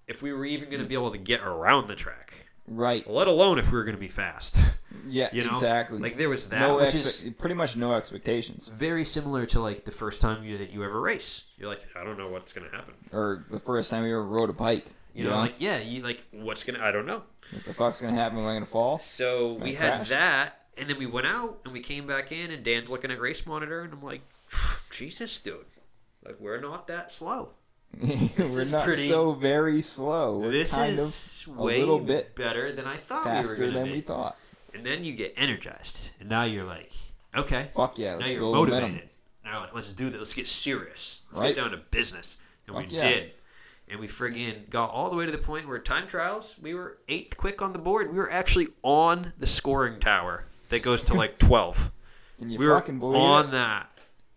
[0.07, 3.09] if we were even going to be able to get around the track, right.
[3.09, 4.75] let alone if we were going to be fast.
[5.07, 5.99] Yeah, You know, exactly.
[5.99, 9.59] Like there was that, no which expe- is pretty much no expectations, very similar to
[9.59, 11.45] like the first time you that you ever race.
[11.57, 12.93] You're like, I don't know what's gonna happen.
[13.11, 14.85] or the first time you ever rode a bike.
[15.13, 17.23] You know, like yeah, you like what's gonna I don't know.
[17.51, 18.37] what the fuck's gonna happen?
[18.37, 18.97] Am I gonna fall?
[18.99, 22.63] So we had that, and then we went out and we came back in, and
[22.63, 24.21] Dan's looking at race monitor, and I'm like,
[24.91, 25.65] Jesus, dude,
[26.23, 27.49] like we're not that slow.
[27.99, 30.39] We're not pretty- so very slow.
[30.39, 33.85] We're this is of a little bit better than I thought faster we were than
[33.85, 33.91] be.
[33.93, 34.37] we thought.
[34.73, 36.91] And then you get energized, and now you're like,
[37.35, 39.09] okay, Fuck yeah, now you're motivated.
[39.43, 40.19] Now like, let's do this.
[40.19, 41.21] Let's get serious.
[41.29, 41.55] Let's Right.
[41.55, 42.37] get down to business.
[42.67, 42.99] And we yeah.
[42.99, 43.31] did.
[43.89, 46.97] And we friggin' got all the way to the point where time trials, we were
[47.07, 48.11] eighth quick on the board.
[48.11, 51.91] We were actually on the scoring tower that goes to like 12.
[52.39, 53.51] Can you we were on it?
[53.51, 53.89] that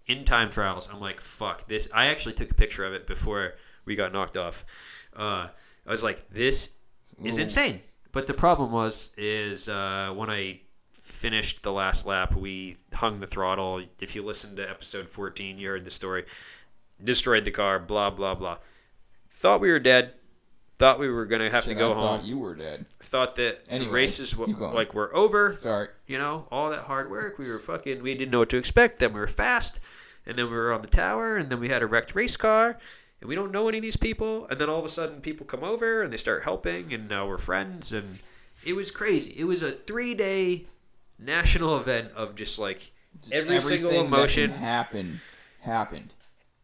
[0.06, 0.88] in time trials.
[0.90, 1.88] I'm like, fuck this.
[1.92, 3.54] I actually took a picture of it before
[3.84, 4.64] we got knocked off.
[5.14, 5.48] Uh,
[5.84, 6.74] I was like, this
[7.24, 7.80] is insane.
[8.12, 10.60] But the problem was, is uh, when I
[10.92, 13.82] finished the last lap, we hung the throttle.
[14.00, 16.24] If you listened to episode 14, you heard the story.
[17.02, 18.58] Destroyed the car, blah, blah, blah.
[19.30, 20.14] Thought we were dead.
[20.78, 22.18] Thought we were going to have Shit, to go I home.
[22.20, 22.88] Thought you were dead.
[23.00, 25.88] Thought that the Anyway, races w- like were over Sorry.
[26.06, 27.38] you know, all that hard work.
[27.38, 28.98] We were fucking, we didn't know what to expect.
[28.98, 29.78] Then we were fast,
[30.26, 32.78] and then we were on the tower, and then we had a wrecked race car,
[33.20, 34.46] and we don't know any of these people.
[34.48, 37.26] And then all of a sudden, people come over and they start helping, and now
[37.28, 38.18] we're friends, and
[38.64, 39.32] it was crazy.
[39.36, 40.66] It was a three day
[41.18, 42.92] national event of just like
[43.30, 45.20] every single Everything that emotion, happened.
[45.60, 46.14] happened.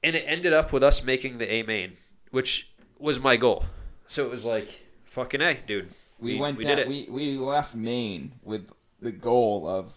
[0.02, 1.92] and it ended up with us making the A main,
[2.30, 3.64] which was my goal.
[4.06, 4.68] So it was like,
[5.04, 5.88] fucking A, dude.
[6.18, 6.76] We, went we down.
[6.76, 6.88] did it.
[6.88, 9.92] We we left Maine with the goal of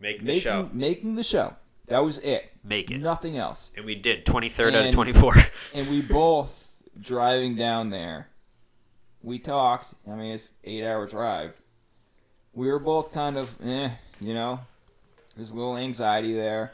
[0.00, 0.70] Make the making show.
[0.72, 1.54] making the show.
[1.86, 2.52] That was it.
[2.64, 2.98] Make it.
[2.98, 3.70] Nothing else.
[3.76, 5.34] And we did 23rd out of 24.
[5.74, 8.28] And we both driving down there.
[9.22, 9.94] We talked.
[10.10, 11.54] I mean, it's eight hour drive.
[12.54, 14.60] We were both kind of, eh, you know.
[15.36, 16.72] There's a little anxiety there.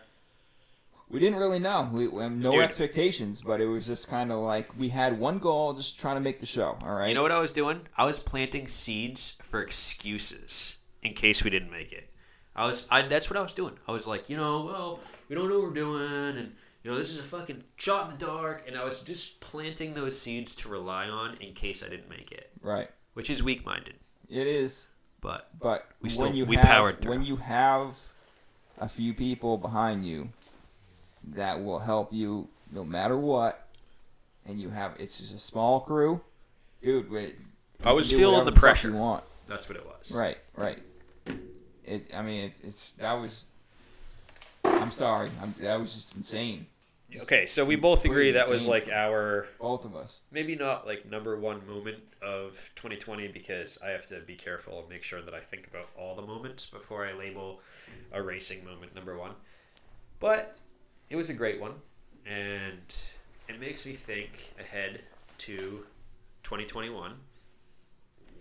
[1.10, 1.88] We didn't really know.
[1.90, 2.60] We, we no Dude.
[2.62, 6.20] expectations, but it was just kind of like we had one goal, just trying to
[6.20, 6.76] make the show.
[6.82, 7.08] All right.
[7.08, 7.80] You know what I was doing?
[7.96, 12.10] I was planting seeds for excuses in case we didn't make it.
[12.58, 13.74] I was I, that's what I was doing.
[13.86, 16.52] I was like, you know, well, we don't know what we're doing, and
[16.82, 18.64] you know, this is a fucking shot in the dark.
[18.66, 22.32] And I was just planting those seeds to rely on in case I didn't make
[22.32, 22.88] it, Right.
[23.14, 23.94] which is weak minded.
[24.28, 24.88] It is.
[25.20, 27.10] But But We still- when you we have powered through.
[27.10, 27.96] when you have
[28.78, 30.30] a few people behind you
[31.34, 33.68] that will help you no matter what,
[34.46, 36.20] and you have it's just a small crew,
[36.82, 37.10] dude.
[37.10, 37.36] Wait,
[37.84, 38.88] I was you can do feeling the pressure.
[38.90, 40.12] You want that's what it was.
[40.12, 40.80] right, right.
[41.88, 42.14] It.
[42.14, 43.46] I mean, it's it's that was.
[44.64, 45.30] I'm sorry.
[45.42, 46.66] I'm, that was just insane.
[47.22, 50.20] Okay, so we both agree that was like our Both of us.
[50.30, 54.88] maybe not like number one moment of 2020 because I have to be careful and
[54.90, 57.60] make sure that I think about all the moments before I label
[58.12, 59.32] a racing moment number one.
[60.20, 60.58] But
[61.08, 61.72] it was a great one,
[62.26, 62.94] and
[63.48, 65.00] it makes me think ahead
[65.38, 65.84] to
[66.42, 67.12] 2021.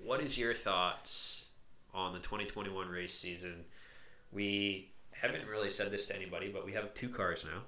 [0.04, 1.47] What is your thoughts
[1.98, 3.66] on the 2021 race season?
[4.32, 7.64] We haven't really said this to anybody, but we have two cars now,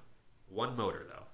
[0.48, 1.24] one motor though,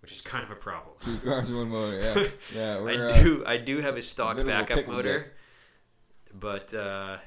[0.00, 0.94] which is kind of a problem.
[1.00, 1.98] Two cars, one motor.
[1.98, 2.80] Yeah, yeah.
[2.80, 5.32] We're, I uh, do I do have a stock backup motor,
[6.38, 7.18] but uh,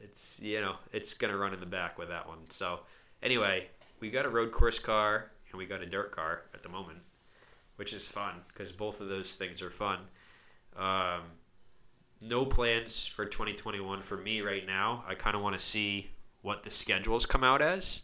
[0.00, 2.50] it's you know it's gonna run in the back with that one.
[2.50, 2.80] So
[3.22, 3.68] anyway,
[4.00, 6.98] we got a road course car and we got a dirt car at the moment,
[7.76, 9.98] which is fun because both of those things are fun.
[10.76, 11.22] Um,
[12.22, 15.04] no plans for 2021 for me right now.
[15.06, 16.10] I kind of want to see
[16.42, 18.02] what the schedules come out as.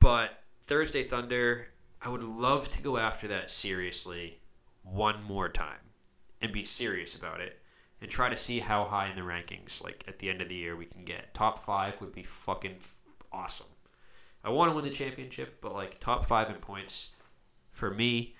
[0.00, 1.68] But Thursday Thunder,
[2.00, 4.40] I would love to go after that seriously
[4.82, 5.80] one more time
[6.40, 7.58] and be serious about it
[8.00, 10.54] and try to see how high in the rankings like at the end of the
[10.54, 11.34] year we can get.
[11.34, 12.76] Top 5 would be fucking
[13.32, 13.66] awesome.
[14.44, 17.10] I want to win the championship, but like top 5 in points
[17.72, 18.34] for me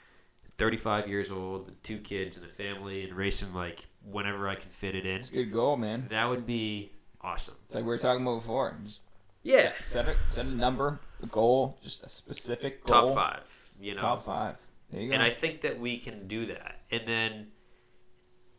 [0.58, 4.70] 35 years old with two kids and a family and racing like whenever I can
[4.70, 5.16] fit it in.
[5.18, 6.06] it's a good goal, man.
[6.10, 6.90] That would be
[7.20, 7.54] awesome.
[7.66, 8.76] It's like we were talking about before.
[8.84, 9.00] Just
[9.42, 9.72] Yeah.
[9.80, 13.14] set a set a number, a goal, just a specific goal.
[13.14, 14.00] Top 5, you know.
[14.00, 14.56] Top five.
[14.90, 15.14] There you go.
[15.14, 16.80] And I think that we can do that.
[16.90, 17.52] And then,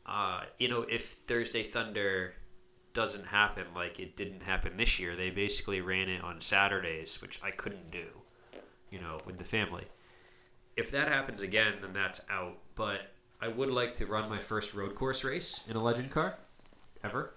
[0.05, 2.33] uh, you know, if Thursday Thunder
[2.93, 7.41] doesn't happen like it didn't happen this year, they basically ran it on Saturdays, which
[7.43, 8.07] I couldn't do,
[8.89, 9.85] you know, with the family.
[10.79, 12.57] If that happens again, then that's out.
[12.75, 13.11] But
[13.41, 16.35] I would like to run my first road course race in a legend car
[17.03, 17.33] ever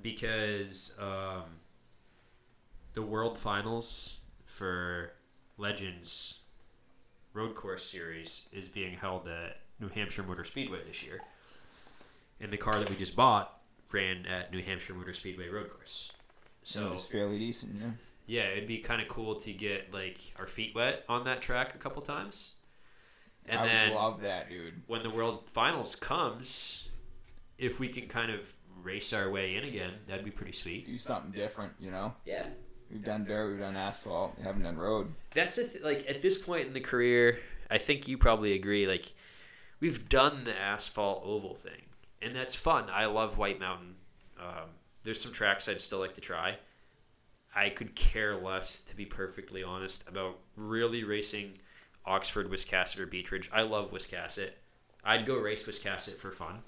[0.00, 1.42] because um,
[2.92, 5.10] the world finals for
[5.58, 6.38] legends
[7.34, 11.20] road course series is being held at New Hampshire Motor Speedway this year.
[12.40, 13.58] And the car that we just bought
[13.90, 16.12] ran at New Hampshire Motor Speedway road course.
[16.62, 17.74] so So it's fairly decent.
[17.80, 17.90] Yeah.
[18.26, 21.74] Yeah, it'd be kind of cool to get like our feet wet on that track
[21.74, 22.54] a couple times.
[23.46, 24.82] And I then would love that, dude.
[24.86, 26.88] when the World Finals comes,
[27.58, 30.86] if we can kind of race our way in again, that'd be pretty sweet.
[30.86, 32.14] Do something different, you know.
[32.24, 32.46] Yeah.
[32.90, 35.12] We've done dirt, we've done asphalt, we haven't done road.
[35.34, 37.38] That's the th- like at this point in the career,
[37.70, 38.86] I think you probably agree.
[38.86, 39.12] Like
[39.80, 41.82] we've done the asphalt oval thing,
[42.20, 42.84] and that's fun.
[42.92, 43.94] I love White Mountain.
[44.38, 44.68] Um,
[45.04, 46.58] there's some tracks I'd still like to try.
[47.54, 51.54] I could care less, to be perfectly honest, about really racing
[52.04, 53.48] Oxford, Wiscasset, or Beechridge.
[53.52, 54.50] I love Wiscasset.
[55.04, 56.60] I'd go race Wiscasset for fun,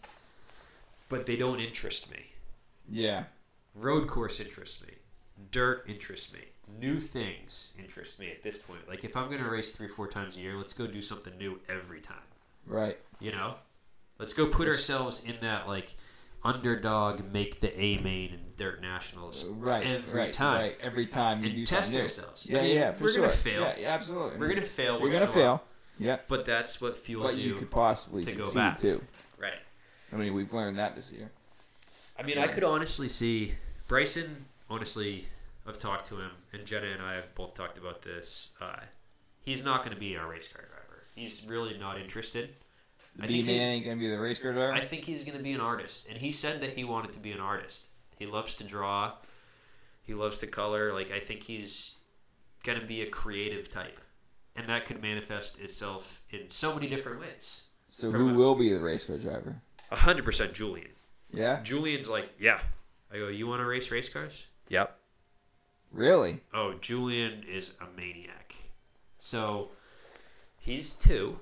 [1.09, 2.33] but they don't interest me.
[2.91, 3.25] Yeah.
[3.75, 4.95] Road course interests me.
[5.51, 6.41] Dirt interests me.
[6.81, 8.89] New things interest me at this point.
[8.89, 11.61] Like if I'm gonna race three, four times a year, let's go do something new
[11.69, 12.17] every time.
[12.67, 12.99] Right.
[13.21, 13.57] You know,
[14.19, 15.95] let's go put ourselves in that like
[16.45, 19.85] underdog, make the A main and dirt nationals Right.
[19.87, 20.79] every right, time, Right.
[20.81, 22.47] Every time you and test ourselves.
[22.49, 23.23] Yeah, I mean, yeah, for we're sure.
[23.23, 23.61] gonna fail.
[23.63, 24.39] Yeah, yeah, absolutely.
[24.39, 25.01] We're gonna fail.
[25.01, 25.65] You're gonna in fail.
[25.99, 26.19] Yeah.
[26.29, 27.55] but that's what fuels But you you.
[27.55, 28.79] could possibly to go succeed back.
[28.79, 29.03] too.
[29.39, 29.53] Right.
[30.13, 31.31] I mean, we've learned that this year.
[32.19, 33.55] I mean, So- I could honestly see
[33.89, 34.47] Bryson.
[34.69, 35.29] Honestly,
[35.67, 38.55] I've talked to him, and Jenna and I have both talked about this.
[38.61, 38.81] Uh,
[39.43, 41.05] he's not going to be our race car driver.
[41.15, 42.57] He's really not interested.
[43.21, 44.73] I B think he's- man ain't gonna be the race car driver.
[44.73, 47.21] I think he's going to be an artist, and he said that he wanted to
[47.21, 47.91] be an artist.
[48.19, 49.13] He loves to draw.
[50.03, 50.93] He loves to color.
[50.93, 51.97] Like I think he's
[52.65, 54.01] going to be a creative type,
[54.57, 57.65] and that could manifest itself in so many different ways.
[57.89, 59.61] so from who a- will be the race car driver?
[59.91, 60.89] A hundred percent, Julian.
[61.33, 61.61] Yeah.
[61.63, 62.61] Julian's like, yeah.
[63.13, 64.47] I go, you want to race race cars?
[64.71, 64.99] Yep.
[65.93, 66.41] Really?
[66.53, 68.57] Oh, Julian is a maniac.
[69.19, 69.71] So
[70.59, 71.39] he's two.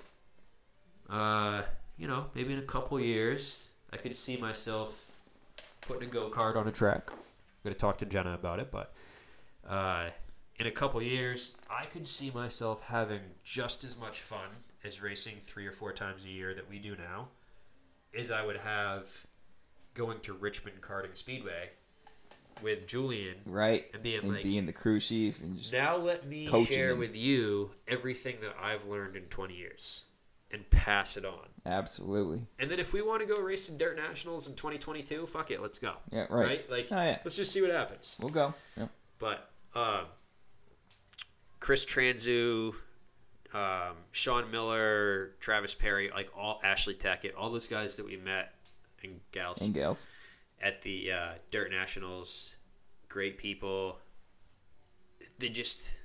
[1.13, 1.63] Uh,
[1.99, 5.07] you know, maybe in a couple years, I could see myself
[5.83, 7.11] putting a go kart on a track.
[7.11, 7.19] I'm
[7.65, 8.95] gonna talk to Jenna about it, but
[9.69, 10.09] uh,
[10.57, 14.49] in a couple years, I could see myself having just as much fun
[14.85, 17.29] as racing three or four times a year that we do now,
[18.19, 19.27] as I would have
[19.95, 21.71] going to Richmond Karting Speedway
[22.63, 23.85] with Julian right?
[23.93, 27.17] and being And like, being the crew chief and just now let me share with
[27.17, 30.05] you everything that I've learned in 20 years
[30.53, 31.47] and pass it on.
[31.67, 32.47] absolutely.
[32.59, 35.63] And then if we want to go race in dirt nationals in 2022, fuck it,
[35.63, 35.95] let's go.
[36.11, 36.69] Yeah, right.
[36.71, 37.19] Like, Oh, yeah.
[37.25, 38.17] let's just see what happens.
[38.21, 38.53] We'll go.
[38.77, 38.87] Yeah.
[39.19, 40.05] But um,
[41.61, 42.75] Chris Transu,
[43.55, 48.55] um, Sean Miller, Travis Perry, like all Ashley Tackett, all those guys that we met
[49.03, 50.07] and gals And gals.
[50.61, 52.57] at the uh, Dirt Nationals,
[53.09, 53.99] great people.
[55.39, 56.01] They just,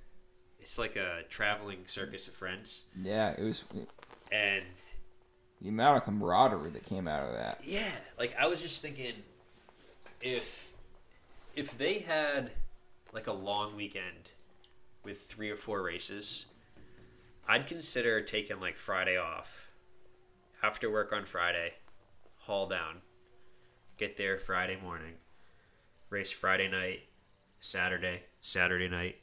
[0.59, 2.85] it's like a traveling circus of friends.
[3.01, 3.63] Yeah, it was
[4.31, 4.65] And
[5.61, 7.59] the amount of camaraderie that came out of that.
[7.63, 9.13] yeah, like I was just thinking,
[10.21, 10.73] if
[11.55, 12.51] if they had
[13.13, 14.31] like a long weekend
[15.03, 16.45] with three or four races,
[17.47, 19.71] I'd consider taking like Friday off,
[20.61, 21.73] after work on Friday,
[22.39, 23.01] haul down,
[23.97, 25.13] get there Friday morning,
[26.09, 27.01] race Friday night,
[27.59, 29.15] Saturday, Saturday night,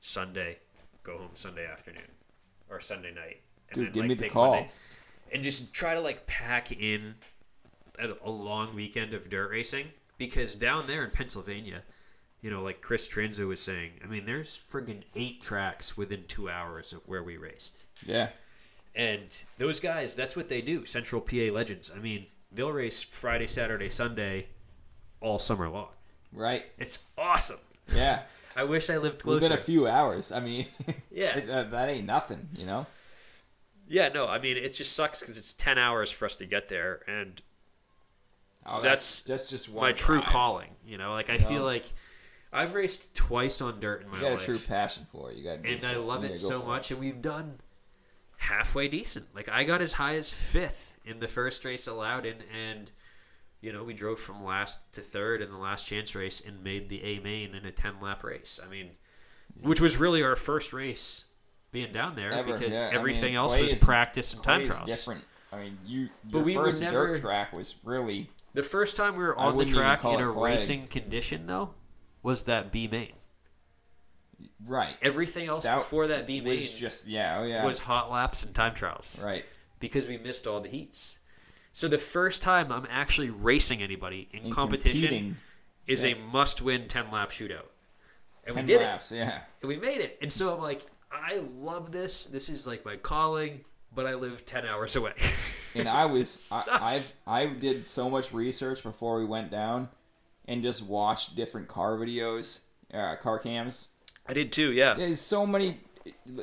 [0.00, 0.58] Sunday,
[1.02, 2.10] go home Sunday afternoon
[2.68, 3.42] or Sunday night.
[3.72, 4.66] Dude, give me the call.
[5.32, 7.14] and just try to like pack in
[7.98, 9.86] a, a long weekend of dirt racing
[10.18, 11.82] because down there in Pennsylvania,
[12.42, 16.48] you know, like Chris Tranzo was saying, I mean, there's friggin' eight tracks within two
[16.48, 17.86] hours of where we raced.
[18.04, 18.28] Yeah.
[18.94, 20.86] And those guys, that's what they do.
[20.86, 21.90] Central PA Legends.
[21.94, 24.46] I mean, they'll race Friday, Saturday, Sunday
[25.20, 25.88] all summer long.
[26.32, 26.64] Right.
[26.78, 27.58] It's awesome.
[27.94, 28.22] Yeah.
[28.56, 29.36] I wish I lived closer.
[29.40, 30.32] Within a few hours.
[30.32, 30.66] I mean,
[31.10, 31.38] Yeah.
[31.40, 32.86] that, that ain't nothing, you know?
[33.88, 36.68] Yeah, no, I mean, it just sucks because it's 10 hours for us to get
[36.68, 37.02] there.
[37.08, 37.40] And
[38.68, 40.70] Oh, That's that's just one my true calling.
[40.84, 41.84] You know, like I feel like
[42.52, 44.44] I've raced twice on dirt in my You got a life.
[44.44, 45.36] true passion for it.
[45.36, 45.64] You got.
[45.64, 47.60] and I love it so much, and we've done
[48.38, 49.26] halfway decent.
[49.36, 52.90] Like I got as high as fifth in the first race at Loudon, and
[53.60, 56.88] you know we drove from last to third in the last chance race and made
[56.88, 58.58] the A main in a ten lap race.
[58.64, 58.90] I mean,
[59.62, 61.25] which was really our first race
[61.76, 62.88] being down there Ever, because yeah.
[62.88, 64.88] I everything mean, else was is- practice and time trials.
[64.88, 65.22] different.
[65.52, 66.08] I mean, you.
[66.24, 69.58] But we were first never- dirt track was really The first time we were on
[69.58, 70.52] the track in a clay.
[70.52, 71.74] racing condition though
[72.22, 73.12] was that B main.
[74.66, 74.96] right.
[75.02, 78.42] Everything else That before that B main was just yeah, oh yeah, was hot laps
[78.42, 79.22] and time trials.
[79.24, 79.44] right.
[79.80, 81.18] because we missed all the heats.
[81.72, 85.36] So the first time I'm actually racing anybody in And competition competing,
[85.86, 86.12] is yeah.
[86.14, 87.66] a must-win 10-lap shootout.
[88.46, 89.40] And we 10 did laps, yeah.
[89.60, 90.16] And we made it.
[90.22, 92.26] And so I'm like, I love this.
[92.26, 95.12] This is like my calling, but I live 10 hours away.
[95.74, 99.88] And I was I, I I did so much research before we went down,
[100.48, 102.60] and just watched different car videos,
[102.92, 103.88] uh, car cams.
[104.26, 104.94] I did too, yeah.
[104.94, 105.80] There's so many.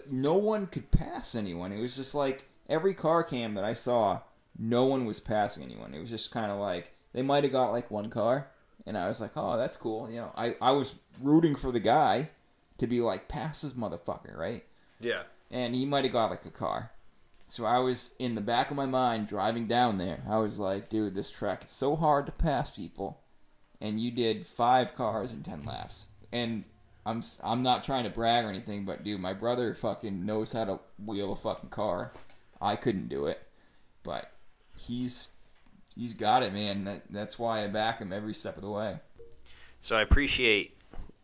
[0.09, 1.71] No one could pass anyone.
[1.71, 4.19] It was just like every car cam that I saw,
[4.57, 5.93] no one was passing anyone.
[5.93, 8.49] It was just kind of like they might have got like one car,
[8.85, 10.09] and I was like, oh, that's cool.
[10.09, 12.29] You know, I I was rooting for the guy
[12.83, 14.63] to be like pass this motherfucker, right?
[14.99, 15.23] Yeah.
[15.49, 16.91] And he might have got like a car.
[17.47, 20.21] So I was in the back of my mind driving down there.
[20.29, 23.21] I was like, dude, this track is so hard to pass people,
[23.79, 26.07] and you did five cars in ten laps.
[26.31, 26.65] And
[27.05, 30.65] I'm I'm not trying to brag or anything, but dude, my brother fucking knows how
[30.65, 32.11] to wheel a fucking car.
[32.61, 33.41] I couldn't do it,
[34.03, 34.31] but
[34.75, 35.29] he's
[35.95, 36.83] he's got it, man.
[36.85, 38.99] That, that's why I back him every step of the way.
[39.79, 40.75] So I appreciate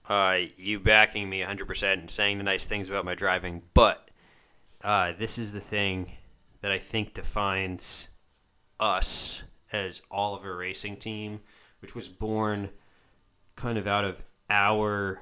[0.09, 4.09] uh, you backing me 100% and saying the nice things about my driving, but
[4.83, 6.11] uh, this is the thing
[6.61, 8.09] that I think defines
[8.79, 11.41] us as Oliver Racing Team,
[11.79, 12.69] which was born
[13.55, 15.21] kind of out of our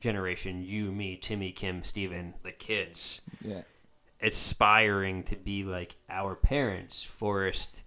[0.00, 3.20] generation you, me, Timmy, Kim, Steven, the kids.
[3.40, 3.62] Yeah,
[4.22, 7.84] aspiring to be like our parents, Forrest,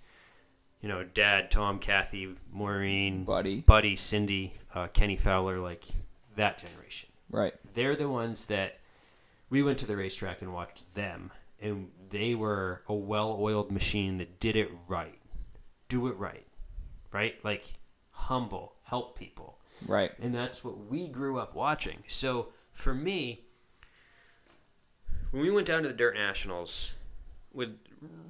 [0.83, 3.61] you know, Dad, Tom, Kathy, Maureen, buddy.
[3.61, 5.85] Buddy, Cindy, uh, Kenny Fowler, like
[6.35, 7.09] that generation.
[7.31, 7.53] Right.
[7.73, 8.79] They're the ones that
[9.49, 11.31] we went to the racetrack and watched them,
[11.61, 15.17] and they were a well-oiled machine that did it right,
[15.87, 16.45] do it right,
[17.13, 17.63] right, like
[18.11, 20.11] humble, help people, Right.
[20.21, 22.03] and that's what we grew up watching.
[22.07, 23.45] So for me,
[25.31, 26.91] when we went down to the Dirt Nationals
[27.53, 27.77] with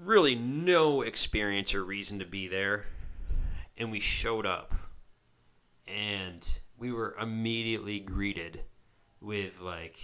[0.03, 2.85] really no experience or reason to be there,
[3.77, 4.73] and we showed up,
[5.87, 8.63] and we were immediately greeted
[9.21, 9.97] with like,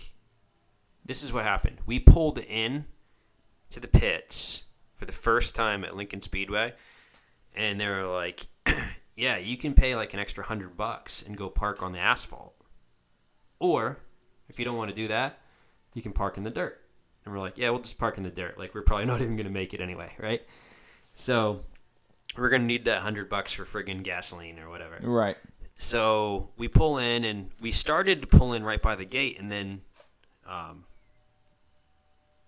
[1.06, 1.78] this is what happened.
[1.86, 2.86] We pulled in
[3.72, 4.64] to the pits
[4.96, 6.74] for the first time at Lincoln Speedway,
[7.56, 8.48] and they were like,
[9.16, 12.56] yeah, you can pay like an extra hundred bucks and go park on the asphalt.
[13.60, 14.00] Or
[14.48, 15.40] if you don't want to do that,
[15.94, 16.80] you can park in the dirt.
[17.26, 18.58] And we're like, yeah, we'll just park in the dirt.
[18.58, 20.42] Like we're probably not even gonna make it anyway, right?
[21.14, 21.60] So
[22.38, 25.00] we're gonna need that hundred bucks for friggin' gasoline or whatever.
[25.02, 25.38] Right.
[25.76, 29.52] so we pull in, and we started to pull in right by the gate, and
[29.52, 29.82] then
[30.48, 30.86] um,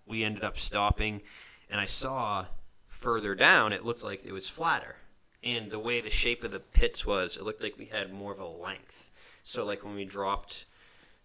[0.06, 1.22] we ended up stopping,
[1.70, 2.46] and I saw
[2.88, 4.96] further down, it looked like it was flatter.
[5.44, 8.32] And the way the shape of the pits was, it looked like we had more
[8.32, 9.10] of a length.
[9.44, 10.66] So, like when we dropped,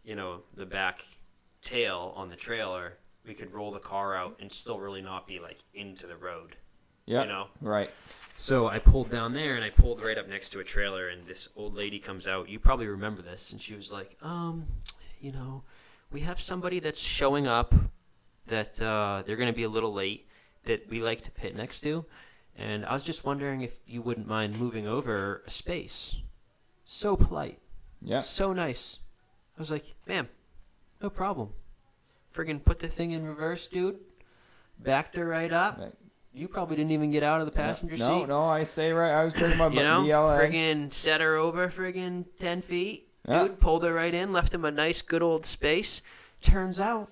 [0.03, 1.05] you know, the back
[1.61, 5.39] tail on the trailer, we could roll the car out and still really not be
[5.39, 6.55] like into the road.
[7.05, 7.23] Yeah.
[7.23, 7.47] You know?
[7.61, 7.89] Right.
[8.37, 11.25] So I pulled down there and I pulled right up next to a trailer and
[11.25, 12.49] this old lady comes out.
[12.49, 14.67] You probably remember this and she was like, "Um,
[15.19, 15.63] you know,
[16.11, 17.73] we have somebody that's showing up
[18.47, 20.27] that uh, they're going to be a little late
[20.65, 22.05] that we like to pit next to,
[22.55, 26.21] and I was just wondering if you wouldn't mind moving over a space."
[26.85, 27.59] So polite,
[28.01, 28.21] Yeah.
[28.21, 28.99] so nice.
[29.57, 30.29] I was like, "Ma'am,
[31.01, 31.53] no problem."
[32.37, 33.97] Friggin' put the thing in reverse, dude.
[34.79, 35.79] Backed her right up.
[35.79, 35.93] Right.
[36.33, 38.27] You probably didn't even get out of the passenger no, seat.
[38.27, 39.11] no, no, I stay right.
[39.11, 40.37] I was drinking my You know, BLA.
[40.37, 43.07] friggin' set her over friggin' 10 feet.
[43.27, 43.43] Yeah.
[43.47, 46.03] Dude, pulled her right in, left him a nice, good old space.
[46.43, 47.09] Turns out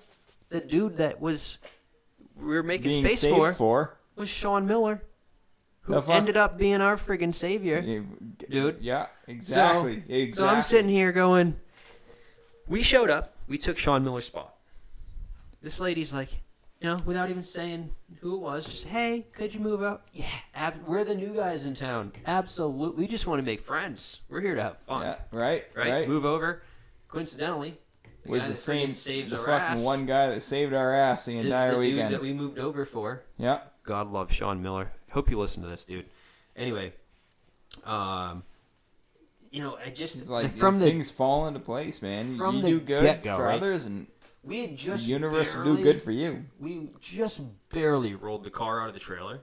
[0.48, 1.58] the dude that was
[2.36, 3.96] we were making being space for for.
[4.14, 5.02] was Sean Miller,
[5.80, 7.80] who ended up being our friggin' savior.
[7.80, 8.06] You-
[8.48, 8.78] Dude.
[8.80, 10.04] Yeah, exactly.
[10.08, 10.32] exactly.
[10.32, 11.56] So I'm sitting here going,
[12.68, 14.55] we showed up, we took Sean Miller's spot.
[15.66, 16.28] This lady's like,
[16.80, 17.90] you know, without even saying
[18.20, 20.02] who it was, just, hey, could you move out?
[20.12, 22.12] Yeah, ab- we're the new guys in town.
[22.24, 23.02] Absolutely.
[23.02, 24.20] We just want to make friends.
[24.28, 25.02] We're here to have fun.
[25.02, 25.90] Yeah, right, right?
[25.90, 26.08] right.
[26.08, 26.62] Move over.
[27.08, 27.80] Coincidentally,
[28.22, 31.36] the was the same, saves the fucking ass one guy that saved our ass the
[31.36, 32.14] entire the dude weekend.
[32.14, 33.24] that we moved over for.
[33.36, 34.92] yeah, God love Sean Miller.
[35.10, 36.06] Hope you listen to this, dude.
[36.54, 36.92] Anyway,
[37.82, 38.44] um,
[39.50, 42.36] you know, I just like from the things fall into place, man.
[42.36, 43.56] from you the do good get-go, for right?
[43.56, 44.06] others, and
[44.46, 46.44] we had the just universe will barely, do good for you.
[46.60, 47.40] We just
[47.70, 49.40] barely rolled the car out of the trailer,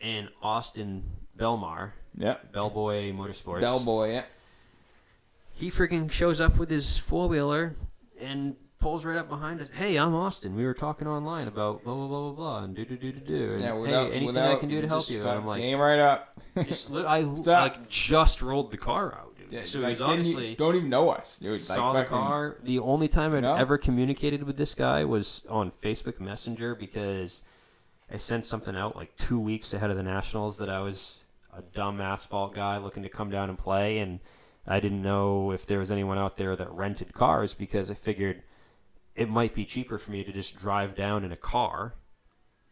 [0.00, 1.04] and Austin
[1.36, 4.12] Belmar, Yep, Bellboy Motorsports, bellboy.
[4.12, 4.22] Yeah,
[5.52, 7.76] he freaking shows up with his four wheeler
[8.20, 9.70] and pulls right up behind us.
[9.70, 10.54] Hey, I'm Austin.
[10.56, 13.20] We were talking online about blah blah blah blah blah and do do do do
[13.20, 13.52] do.
[13.52, 13.72] And yeah.
[13.72, 15.20] hey, Without, anything without, I can do to help just you?
[15.20, 16.40] And I'm like, came right up.
[16.64, 19.29] just, I like just rolled the car out.
[19.50, 21.60] Yeah, so like, he's didn't obviously you, don't even know us, dude.
[21.60, 22.56] saw like, the fucking- car.
[22.62, 23.56] The only time I'd No.
[23.56, 27.42] ever communicated with this guy was on Facebook Messenger because
[28.12, 31.62] I sent something out like two weeks ahead of the Nationals that I was a
[31.62, 34.20] dumb asphalt guy looking to come down and play, and
[34.66, 38.42] I didn't know if there was anyone out there that rented cars because I figured
[39.16, 41.94] it might be cheaper for me to just drive down in a car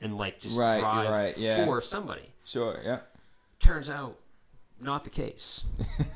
[0.01, 1.65] and like just Right, drive right, yeah.
[1.65, 2.31] for somebody.
[2.45, 3.01] Sure, yeah.
[3.59, 4.17] Turns out,
[4.81, 5.67] not the case.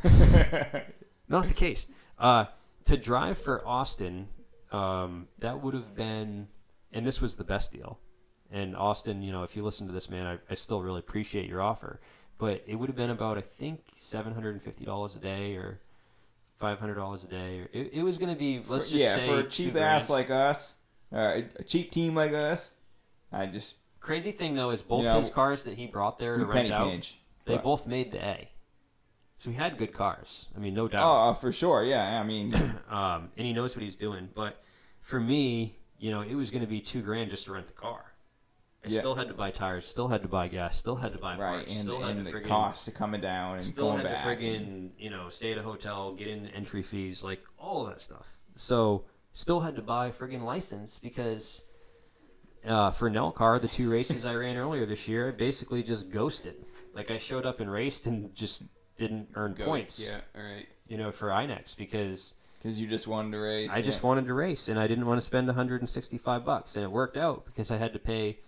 [1.29, 1.87] Not the case.
[2.19, 2.47] Uh,
[2.85, 4.29] to drive for Austin,
[4.71, 6.49] um, that would have been,
[6.93, 7.99] and this was the best deal.
[8.51, 11.49] And Austin, you know, if you listen to this, man, I, I still really appreciate
[11.49, 12.01] your offer.
[12.39, 15.55] But it would have been about, I think, seven hundred and fifty dollars a day,
[15.57, 15.81] or
[16.59, 17.61] five hundred dollars a day.
[17.61, 19.73] Or it, it was going to be, let's For- just yeah, say, for a cheap
[19.73, 19.87] grand.
[19.87, 20.75] ass like us,
[21.15, 22.75] uh, a cheap team like us,
[23.33, 26.37] I just Crazy thing though is both You know, his cars that he brought there
[26.37, 27.19] to rent out, pinch.
[27.47, 28.49] they both made the A.
[29.43, 30.47] So he had good cars.
[30.57, 31.03] I mean, no doubt.
[31.03, 31.83] Oh, uh, for sure.
[31.83, 32.55] Yeah, I mean,
[32.89, 34.29] um, and he knows what he's doing.
[34.33, 34.63] But
[35.01, 37.73] for me, you know, it was going to be two grand just to rent the
[37.73, 38.05] car.
[38.85, 39.01] I Yeah.
[39.01, 41.67] still had to buy tires, still had to buy gas, still had to buy right,
[41.67, 43.97] parts, and, still had and to the friggin' cost of coming down and still going
[43.97, 44.23] had back.
[44.23, 47.89] to friggin' you know stay at a hotel, get in entry fees, like all of
[47.89, 48.37] that stuff.
[48.55, 51.63] So still had to buy a friggin' license because
[52.65, 56.65] uh, for Nelcar, the two races I ran earlier this year, I basically just ghosted.
[56.95, 58.63] Like I showed up and raced and just
[59.03, 60.67] didn't earn points, Yeah, all right.
[60.87, 63.73] you know, for INEX because Because you just wanted to race.
[63.73, 66.91] I just wanted to race and I didn't want to spend 165 bucks and it
[66.91, 68.39] worked out because I had to pay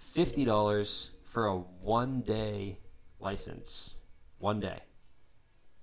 [0.00, 2.78] $50 for a one day
[3.20, 3.94] license.
[4.38, 4.80] One day.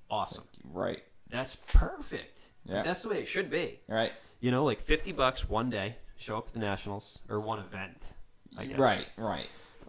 [0.09, 0.45] Awesome.
[0.63, 2.41] Right, That's perfect.
[2.65, 2.81] Yeah.
[2.83, 3.79] That's the way it should be.
[3.87, 7.59] right, You know, like 50 bucks one day, show up at the Nationals or one
[7.59, 8.13] event.
[8.57, 8.79] I guess.
[8.79, 9.47] right, right.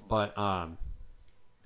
[0.09, 0.77] But um,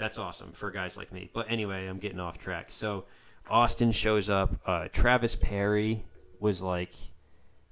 [0.01, 1.31] that's awesome for guys like me.
[1.33, 2.69] But anyway, I'm getting off track.
[2.71, 3.05] So
[3.49, 4.51] Austin shows up.
[4.67, 6.03] Uh, Travis Perry
[6.41, 6.95] was like,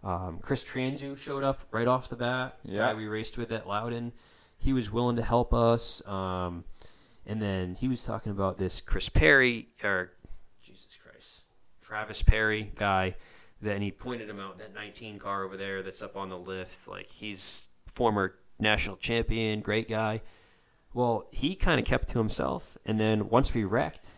[0.04, 2.58] um, Chris Transu showed up right off the bat.
[2.64, 2.92] Yeah.
[2.92, 4.12] We raced with at Loudon.
[4.58, 6.06] He was willing to help us.
[6.06, 6.64] Um,
[7.26, 10.12] and then he was talking about this Chris Perry or
[10.62, 11.44] Jesus Christ,
[11.80, 13.16] Travis Perry guy.
[13.62, 16.88] Then he pointed him out that 19 car over there that's up on the lift.
[16.88, 20.20] Like he's former national champion, great guy.
[20.98, 24.08] Well, he kind of kept to himself, and then once we wrecked,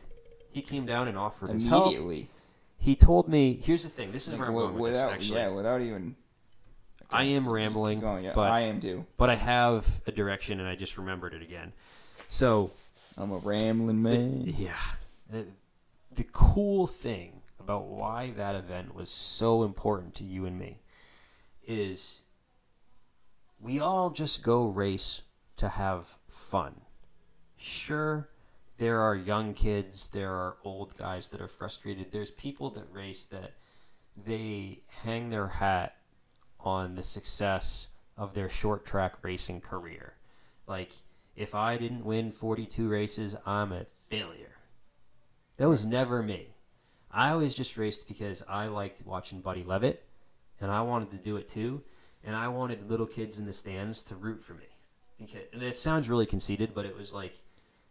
[0.51, 1.89] he came down and offered his help.
[1.89, 2.31] Immediately.
[2.79, 4.13] He told me, "Here's the thing.
[4.13, 5.03] This is where I'm going with this.
[5.03, 6.17] without, Actually, yeah, without even
[7.11, 8.25] I am rambling, going.
[8.25, 9.05] Yeah, but I am too.
[9.19, 11.75] but I have a direction, and I just remembered it again.
[12.29, 12.71] So
[13.19, 14.45] I'm a rambling man.
[14.47, 14.73] yeah,
[15.29, 15.45] the,
[16.11, 20.79] the cool thing about why that event was so important to you and me
[21.63, 22.23] is
[23.61, 25.21] we all just go race
[25.61, 26.81] to have fun.
[27.59, 28.31] Sure,
[28.79, 32.11] there are young kids, there are old guys that are frustrated.
[32.11, 33.53] There's people that race that
[34.17, 35.99] they hang their hat
[36.59, 40.15] on the success of their short track racing career.
[40.67, 40.93] Like,
[41.37, 44.57] if I didn't win 42 races, I'm a failure.
[45.59, 46.55] That was never me.
[47.11, 50.07] I always just raced because I liked watching Buddy Levitt,
[50.59, 51.83] and I wanted to do it too,
[52.25, 54.70] and I wanted little kids in the stands to root for me.
[55.53, 57.35] And it sounds really conceited, but it was like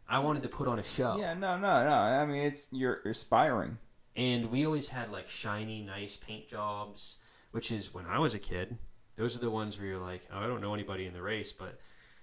[0.07, 1.17] I wanted to put on a show.
[1.19, 1.91] Yeah, no, no, no.
[1.93, 3.77] I mean, it's you're aspiring.
[4.15, 7.17] And we always had like shiny, nice paint jobs,
[7.51, 8.77] which is when I was a kid.
[9.15, 11.53] Those are the ones where you're like, oh, I don't know anybody in the race,
[11.53, 11.79] but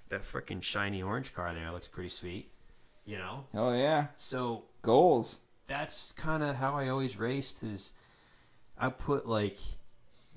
[0.09, 2.51] that freaking shiny orange car there looks pretty sweet,
[3.05, 3.45] you know.
[3.55, 5.41] Oh yeah, So goals.
[5.67, 7.63] that's kind of how I always raced.
[7.63, 7.93] Is
[8.79, 9.59] I put like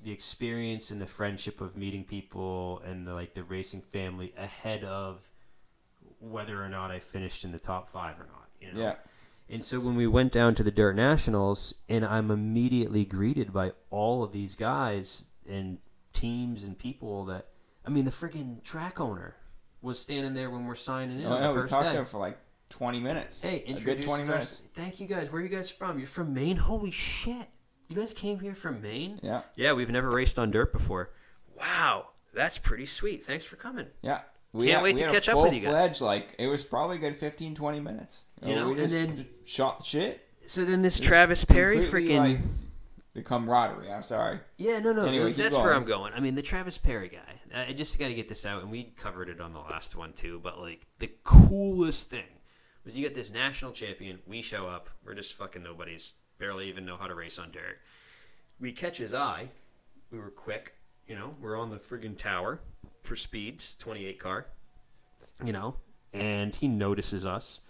[0.02, 4.84] the experience and the friendship of meeting people and the, like the racing family ahead
[4.84, 5.28] of
[6.20, 8.48] whether or not I finished in the top five or not.
[8.60, 8.80] You know?
[8.80, 8.94] Yeah,
[9.48, 13.72] And so when we went down to the Dirt Nationals, and I'm immediately greeted by
[13.90, 15.78] all of these guys and
[16.12, 17.46] teams and people that,
[17.86, 19.36] I mean, the freaking track owner
[19.82, 21.92] was standing there when we're signing in oh, on the We first talked day.
[21.92, 22.38] to him for like
[22.68, 23.40] twenty minutes.
[23.40, 24.28] Hey, a good introduced twenty us.
[24.28, 24.62] minutes.
[24.74, 25.32] Thank you guys.
[25.32, 25.98] Where are you guys from?
[25.98, 26.56] You're from Maine?
[26.58, 27.46] Holy shit.
[27.90, 29.18] You guys came here from Maine?
[29.20, 31.10] Yeah, Yeah, we've never raced on dirt before.
[31.58, 32.10] Wow.
[32.32, 33.24] That's pretty sweet.
[33.24, 33.86] Thanks for coming.
[34.00, 34.20] yeah.
[34.52, 35.70] We Can't had, wait we to catch up with you guys.
[35.72, 38.24] full-fledged, Like it was probably a good 15, 20 minutes.
[38.44, 40.26] You know, we and just then- shot the shit.
[40.46, 42.38] So then this Travis Perry freaking like,
[43.14, 43.90] the camaraderie.
[43.92, 44.40] I'm sorry.
[44.56, 45.04] Yeah, no, no.
[45.04, 45.72] Anyway, that's where.
[45.74, 46.12] I'm going.
[46.14, 47.68] I mean, the Travis Perry guy.
[47.68, 50.12] I just got to get this out, and we covered it on the last one
[50.12, 50.40] too.
[50.42, 52.24] But like, the coolest thing
[52.84, 54.18] was you got this national champion.
[54.26, 54.90] We show up.
[55.04, 56.12] We're just fucking nobodies.
[56.40, 57.78] Barely even know how to race on dirt.
[58.58, 59.50] We catch his eye.
[60.10, 60.74] We were quick.
[61.06, 62.60] You know, we're on the friggin' tower
[63.02, 64.46] for speeds, 28 car.
[65.44, 65.76] You know,
[66.12, 67.60] and he notices us,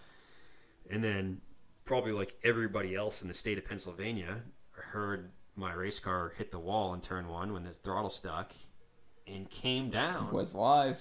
[0.89, 1.41] and then
[1.85, 4.37] probably like everybody else in the state of Pennsylvania
[4.71, 8.53] heard my race car hit the wall in turn one when the throttle stuck
[9.27, 10.31] and came down.
[10.31, 10.99] Was live.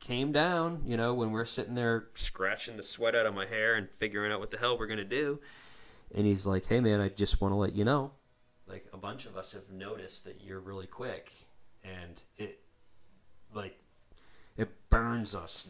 [0.00, 3.74] Came down, you know, when we're sitting there scratching the sweat out of my hair
[3.74, 5.40] and figuring out what the hell we're going to do.
[6.14, 8.12] And he's like, hey, man, I just want to let you know.
[8.66, 11.32] Like, a bunch of us have noticed that you're really quick.
[11.84, 12.60] And it,
[13.54, 13.78] like,
[14.56, 15.66] it burns us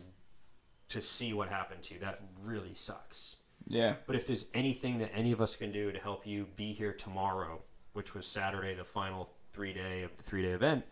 [0.88, 2.00] to see what happened to you.
[2.00, 3.36] That really sucks.
[3.66, 3.94] Yeah.
[4.06, 6.92] But if there's anything that any of us can do to help you be here
[6.92, 7.62] tomorrow,
[7.92, 10.84] which was Saturday, the final three day of the three day event,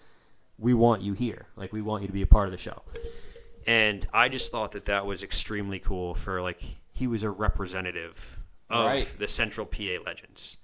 [0.59, 1.47] we want you here.
[1.57, 2.82] Like we want you to be a part of the show.
[3.66, 6.14] And I just thought that that was extremely cool.
[6.14, 6.62] For like
[6.93, 8.38] he was a representative
[8.73, 9.14] of Right.
[9.18, 10.57] the Central PA Legends.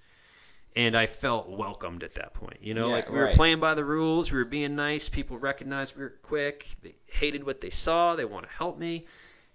[0.77, 2.59] And I felt welcomed at that point.
[2.61, 5.09] You know, Yeah, like we were playing by the rules, we were being nice.
[5.09, 6.67] People recognized we were quick.
[6.83, 8.15] They hated what they saw.
[8.15, 9.07] They want to help me.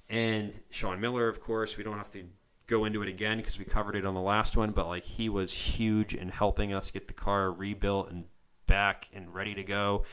[0.10, 2.26] And Sean Miller, of course, we don't have to
[2.68, 5.30] go into it again because we covered it on the last one, but like he
[5.30, 8.26] was huge in helping us get the car rebuilt and
[8.68, 10.04] back and ready to go.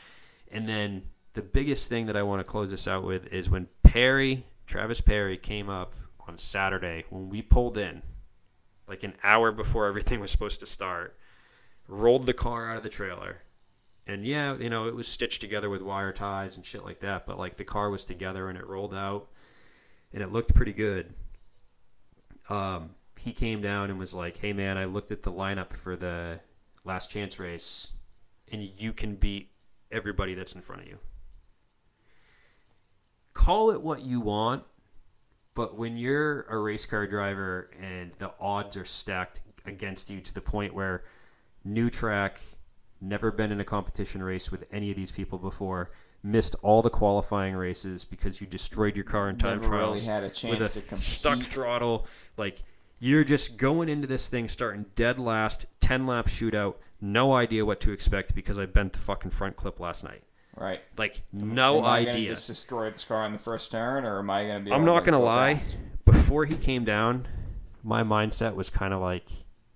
[0.51, 1.03] And then
[1.33, 5.01] the biggest thing that I want to close this out with is when Perry, Travis
[5.01, 5.95] Perry, came up
[6.27, 8.01] on Saturday when we pulled in,
[8.91, 11.15] like an hour before everything was supposed to start,
[11.87, 13.37] rolled the car out of the trailer.
[14.05, 17.25] And yeah, you know, it was stitched together with wire ties and shit like that,
[17.25, 19.29] but like the car was together and it rolled out
[20.11, 21.13] and it looked pretty good.
[22.49, 25.95] Um, he came down and was like, "Hey man, I looked at the lineup for
[25.95, 26.41] the
[26.83, 27.91] last chance race,
[28.51, 29.51] and you can beat
[29.89, 30.97] everybody that's in front of you.
[33.33, 34.63] Call it what you want,
[35.53, 40.33] but when you're a race car driver and the odds are stacked against you to
[40.33, 41.03] the point where
[41.63, 42.39] new track,
[42.99, 45.91] never been in a competition race with any of these people before."
[46.23, 50.05] Missed all the qualifying races because you destroyed your car in time Never really trials
[50.05, 50.99] had a with a to compete.
[50.99, 52.05] stuck throttle.
[52.37, 52.61] Like
[52.99, 57.79] you're just going into this thing starting dead last, ten lap shootout, no idea what
[57.81, 60.21] to expect because I bent the fucking front clip last night.
[60.55, 60.81] Right.
[60.97, 62.29] Like no am I gonna idea.
[62.29, 64.71] just destroy this car on the first turn, or am I gonna be?
[64.71, 65.53] I'm not gonna lie.
[65.53, 65.77] fast?
[66.05, 67.27] Before he came down,
[67.83, 69.29] my mindset was kind of like,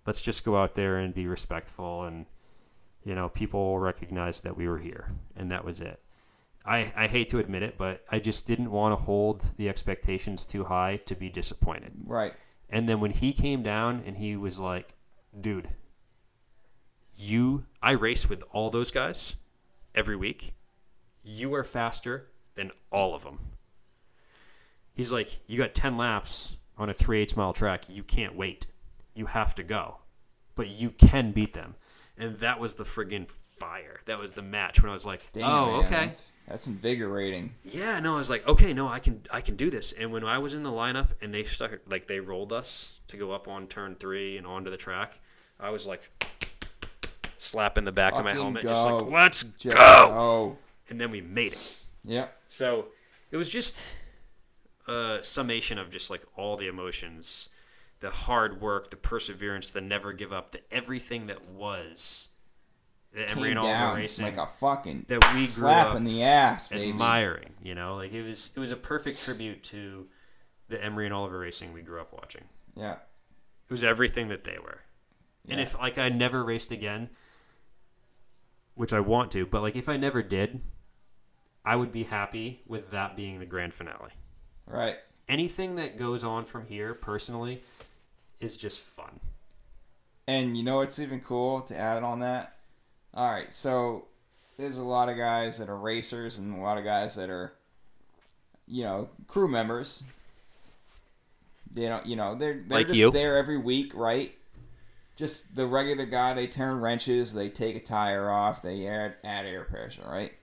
[0.06, 2.26] let's just go out there and be respectful, and
[3.04, 6.02] you know, people will recognize that we were here, and that was it.
[6.66, 10.46] I, I hate to admit it, but I just didn't want to hold the expectations
[10.46, 11.94] too high to be disappointed.
[12.06, 12.34] Right.
[12.70, 14.96] And then when he came down and he was like,
[15.40, 15.70] dude,
[17.16, 19.36] you, I race with all those guys
[19.94, 20.56] every week.
[21.26, 23.40] You are faster than all of them.
[24.94, 27.86] He's like, you got 10 laps on a 3 8 mile track.
[27.90, 28.68] You can't wait.
[29.14, 29.98] You have to go.
[30.56, 31.76] but you can beat them.
[32.18, 34.00] And that was the friggin' fire.
[34.06, 36.06] That was the match when I was like, Damn, oh, man, okay.
[36.06, 37.54] That's, that's invigorating.
[37.66, 39.92] Yeah, no, I was like, okay, no, I can I can do this.
[39.92, 43.18] And when I was in the lineup and they started like they rolled us to
[43.18, 45.20] go up on turn three and onto the track,
[45.60, 46.10] I was like
[47.38, 49.10] slapping the back of my Fucking helmet, just like, go.
[49.12, 49.82] let's Just, go.
[49.82, 50.58] oh,
[50.90, 51.78] And then we made it.
[52.03, 52.28] Yeah.
[52.48, 52.88] So
[53.32, 53.95] it was just
[54.88, 57.49] a summation of just like all the emotions,
[57.99, 62.30] the hard work, the perseverance, the never give up, the everything that was
[63.14, 66.24] the Emery Came and Oliver racing like a fucking that we grew up in the
[66.24, 66.90] ass, baby.
[66.90, 67.53] admiring.
[67.64, 70.07] You know, like it was it was a perfect tribute to
[70.68, 72.44] the Emery and Oliver racing we grew up watching.
[72.76, 72.94] Yeah.
[72.94, 74.82] It was everything that they were.
[75.48, 77.10] And if like I never raced again,
[78.74, 80.62] which I want to, but like if I never did,
[81.66, 84.12] I would be happy with that being the grand finale.
[84.68, 84.98] Right.
[85.28, 87.62] Anything that goes on from here personally
[88.40, 89.20] is just fun.
[90.28, 92.56] And you know what's even cool to add on that?
[93.14, 94.06] All right, so
[94.58, 97.54] there's a lot of guys that are racers and a lot of guys that are,
[98.68, 100.04] you know, crew members.
[101.74, 103.12] They don't, you know, they're they're Like just you.
[103.12, 104.34] there every week, right?
[105.16, 106.34] Just the regular guy.
[106.34, 110.34] They turn wrenches, they take a tire off, they add add air pressure, right?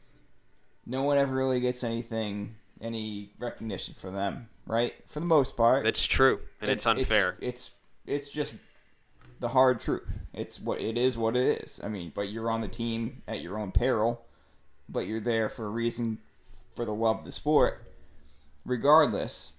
[0.87, 4.95] No one ever really gets anything, any recognition for them, right?
[5.07, 7.37] For the most part, It's true, and it- it's unfair.
[7.41, 7.71] It's,
[8.07, 8.55] it's just
[9.41, 10.03] the hard truth.
[10.33, 11.17] It's what it is.
[11.17, 11.81] What it is.
[11.85, 14.25] I mean, but you're on the team at your own peril,
[14.89, 16.19] but you're there for a reason,
[16.75, 17.85] for the love of the sport.
[18.65, 19.53] Regardless,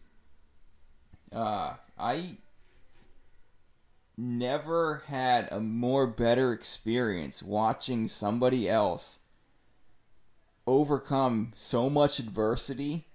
[1.34, 2.38] uh, I
[4.18, 9.20] never had a more better experience watching somebody else
[10.66, 13.06] overcome so much adversity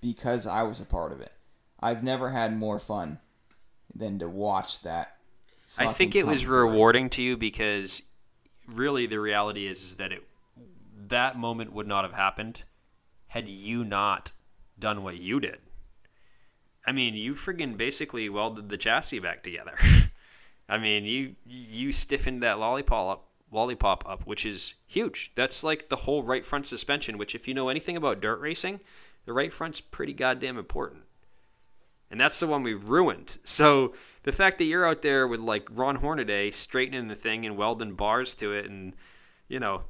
[0.00, 1.32] because I was a part of it.
[1.80, 3.18] I've never had more fun
[3.94, 5.16] than to watch that.
[5.76, 8.02] I think it was rewarding to you because
[8.66, 10.24] really the reality is, is that it
[11.08, 12.64] that moment would not have happened
[13.28, 14.32] had you not
[14.78, 15.58] done what you did.
[16.86, 19.74] I mean, you friggin' basically welded the chassis back together.
[20.68, 25.32] I mean, you you stiffened that lollipop up, lollipop up, which is huge.
[25.34, 27.18] That's like the whole right front suspension.
[27.18, 28.80] Which, if you know anything about dirt racing,
[29.24, 31.04] the right front's pretty goddamn important
[32.10, 33.38] and that's the one we've ruined.
[33.44, 37.56] So the fact that you're out there with like Ron Hornaday straightening the thing and
[37.56, 38.94] welding bars to it, and
[39.48, 39.82] you know,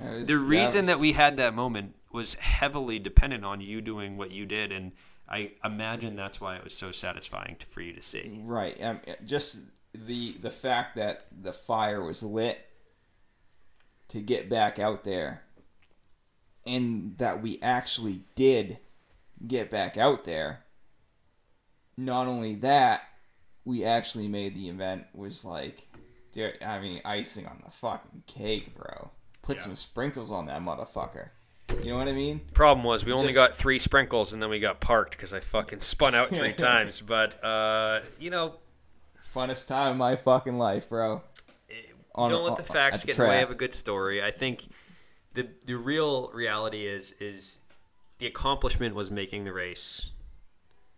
[0.00, 4.16] was- the reason was- that we had that moment was heavily dependent on you doing
[4.16, 4.92] what you did, and
[5.28, 8.40] I imagine that's why it was so satisfying to, for you to see.
[8.42, 8.76] Right.
[8.82, 9.60] Um, just
[9.94, 12.58] the the fact that the fire was lit
[14.10, 15.42] to get back out there,
[16.66, 18.78] and that we actually did
[19.46, 20.60] get back out there.
[21.96, 23.02] Not only that,
[23.64, 25.86] we actually made the event was like,
[26.32, 29.10] dude, I mean, icing on the fucking cake, bro.
[29.42, 29.62] Put Yeah.
[29.62, 31.28] some sprinkles on that motherfucker.
[31.82, 32.40] You know what I mean?
[32.52, 35.80] Problem was we only got three sprinkles, and then we got parked because I fucking
[35.80, 37.00] spun out three times.
[37.00, 38.54] But uh, you know,
[39.34, 41.22] Funnest time of my fucking life, bro.
[42.14, 44.22] On- don't let the facts the get in the way of a good story.
[44.22, 44.68] I think
[45.34, 47.60] the the real reality is is
[48.18, 50.10] the accomplishment was making the race,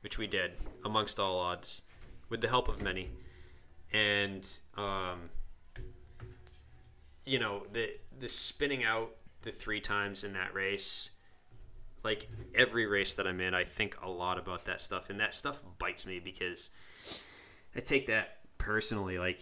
[0.00, 0.52] which we did
[0.84, 1.82] amongst all odds,
[2.28, 3.10] with the help of many,
[3.92, 5.30] and um,
[7.24, 9.10] you know the the spinning out
[9.42, 11.10] the three times in that race.
[12.02, 15.36] Like every race that I'm in, I think a lot about that stuff, and that
[15.36, 16.70] stuff bites me because
[17.76, 19.18] I take that personally.
[19.18, 19.38] Like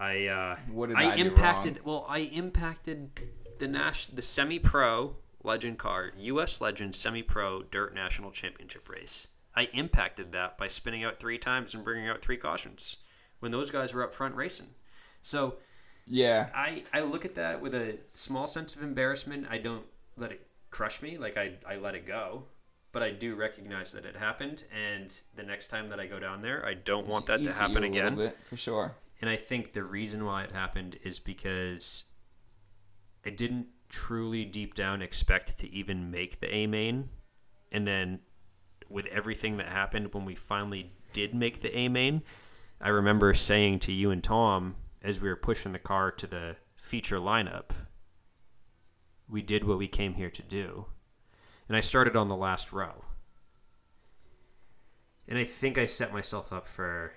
[0.00, 0.56] I, uh,
[0.96, 1.84] I I impacted.
[1.84, 3.10] Well, I impacted
[3.58, 5.14] the Nash, the semi-pro
[5.44, 6.60] legend car, U.S.
[6.60, 9.28] Legend semi-pro dirt national championship race.
[9.54, 12.96] I impacted that by spinning out three times and bringing out three cautions
[13.40, 14.68] when those guys were up front racing.
[15.22, 15.56] So
[16.06, 16.48] Yeah.
[16.54, 19.46] I, I look at that with a small sense of embarrassment.
[19.50, 19.84] I don't
[20.16, 21.18] let it crush me.
[21.18, 22.44] Like I, I let it go.
[22.92, 24.64] But I do recognize that it happened.
[24.74, 27.84] And the next time that I go down there, I don't want that to happen
[27.84, 28.16] again.
[28.16, 28.94] bit, for sure.
[29.20, 32.04] And I think the reason why it happened is because
[33.24, 37.10] I didn't truly deep down expect to even make the A main.
[37.70, 38.20] And then
[38.88, 42.22] with everything that happened when we finally did make the A main,
[42.80, 46.56] I remember saying to you and Tom as we were pushing the car to the
[46.76, 47.70] feature lineup,
[49.28, 50.86] we did what we came here to do.
[51.68, 53.04] And I started on the last row.
[55.28, 57.12] And I think I set myself up for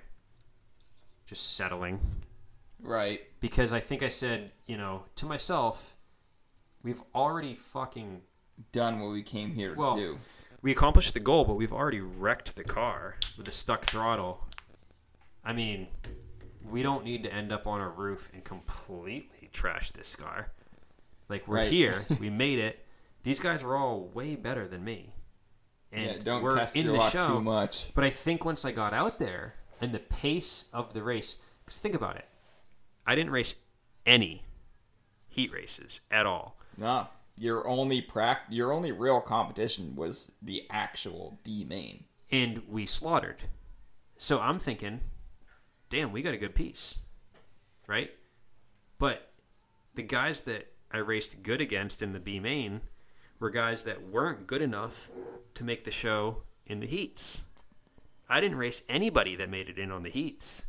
[1.33, 1.99] just settling
[2.79, 3.21] Right.
[3.39, 5.97] because I think I said, you know, to myself,
[6.83, 8.21] we've already fucking
[8.71, 10.17] Done what we came here to do.
[10.61, 14.47] we accomplished the goal, but we've already wrecked the car with a stuck throttle.
[15.43, 15.87] I mean,
[16.63, 20.51] we don't need to end up on a roof and completely trash this car.
[21.29, 21.71] Like we're Right.
[21.71, 22.85] here, we made it.
[23.23, 25.15] These guys are all way better than me,
[25.91, 27.21] and yeah, don't we're test in your the luck show.
[27.27, 27.91] too much.
[27.95, 31.77] But I think once I got out there and the pace of the race, because
[31.79, 32.25] think about it,
[33.05, 33.55] I didn't race
[34.05, 34.43] any
[35.27, 36.57] heat races at all.
[36.77, 37.07] No,
[37.37, 42.05] your only prac- your only real competition was the actual B main.
[42.31, 43.43] and we slaughtered.
[44.17, 45.01] So I'm thinking,
[45.89, 46.97] damn, we got a good piece,
[47.87, 48.11] right?
[48.97, 49.31] But
[49.95, 52.81] the guys that I raced good against in the B main
[53.39, 55.09] were guys that weren't good enough
[55.55, 57.41] to make the show in the heats.
[58.29, 60.65] I didn't race anybody that made it in on the heats,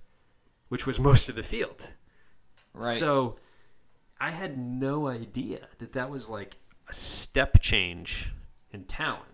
[0.69, 1.87] which was most of the field.
[2.73, 2.87] Right.
[2.93, 3.37] So
[4.21, 6.57] I had no idea that that was like
[6.89, 8.33] a step change
[8.73, 9.25] in talent.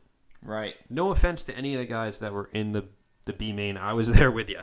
[0.42, 0.74] right.
[0.88, 2.84] No offense to any of the guys that were in the
[3.24, 3.76] the B main.
[3.76, 4.60] I was there with you.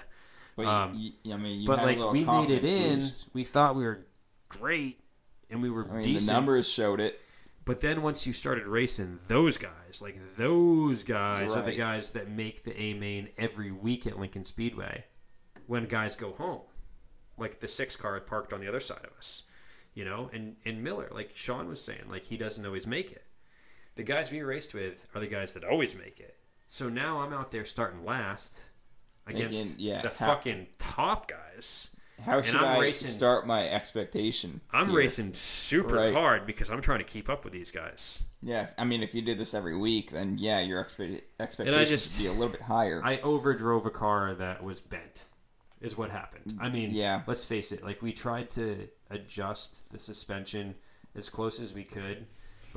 [0.56, 3.28] But Um, you, you- I mean, you but like we made it in, boost.
[3.34, 4.06] we thought we were
[4.48, 5.00] great
[5.50, 6.28] and we were I mean, decent.
[6.28, 7.20] the numbers showed it.
[7.68, 12.32] But then once you started racing those guys, like those guys are the guys that
[12.32, 15.04] make the A main every week at Lincoln Speedway
[15.66, 16.62] when guys go home.
[17.38, 19.44] Like the six car parked on the other side of us.
[19.94, 23.26] You know, and, and Miller, like Sean was saying, like he doesn't always make it.
[23.96, 26.38] The guys we raced with are the guys that always make it.
[26.70, 28.62] So now I'm out there starting last
[29.26, 31.90] against Again, yeah, the fucking top guys.
[32.24, 34.62] How should I'm I racing- start my expectation?
[34.72, 34.98] I'm here?
[34.98, 36.14] racing super Right.
[36.14, 38.24] hard because I'm trying to keep up with these guys.
[38.42, 42.20] Yeah, I mean, if you did this every week, then yeah, your expe- expectations just-
[42.20, 43.02] would be a little bit higher.
[43.04, 45.26] I overdrove a car that was bent,
[45.82, 46.58] is what happened.
[46.62, 47.22] I mean, Yeah.
[47.28, 47.84] let's face it.
[47.84, 50.76] Like we tried to adjust the suspension
[51.16, 52.28] as close as we could,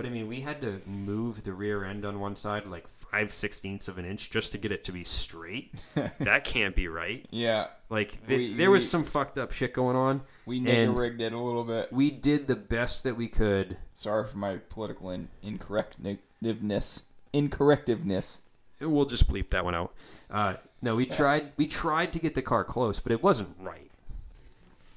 [0.02, 3.32] but I mean, we had to move the rear end on one side like five
[3.32, 5.74] sixteenths of an inch just to get it to be straight.
[6.20, 7.27] that can't be right.
[7.31, 10.22] yeah, Like th- We- there was we- some fucked up shit going on.
[10.47, 11.93] we nigger rigged it a little bit.
[11.93, 13.77] We did the best that we could.
[13.94, 17.02] Sorry for my political in- incorrectiveness.
[17.35, 18.40] Incorrectiveness.
[18.81, 19.93] We'll just bleep that one out.
[20.31, 21.52] Uh, no, we tried.
[21.59, 23.90] We tried to get the car close, but it wasn't right.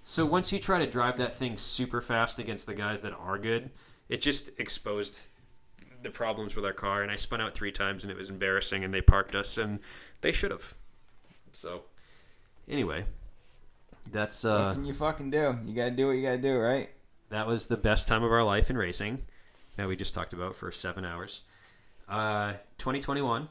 [0.05, 3.37] So once you try to drive that thing super fast against the guys that are
[3.37, 3.69] good,
[4.13, 5.31] it just exposed
[6.01, 7.01] the problems with our car.
[7.01, 8.83] And I spun out three times, and it was embarrassing.
[8.83, 9.79] And they parked us, and
[10.21, 10.75] they should have.
[11.51, 11.83] So,
[12.69, 13.05] anyway,
[14.11, 15.57] that's what uh, can you fucking do?
[15.65, 16.89] You gotta do what you gotta do, right?
[17.33, 19.17] that was the best time of our life in racing
[19.75, 21.41] that we just talked about for seven hours.
[22.07, 23.49] Uh, 2021,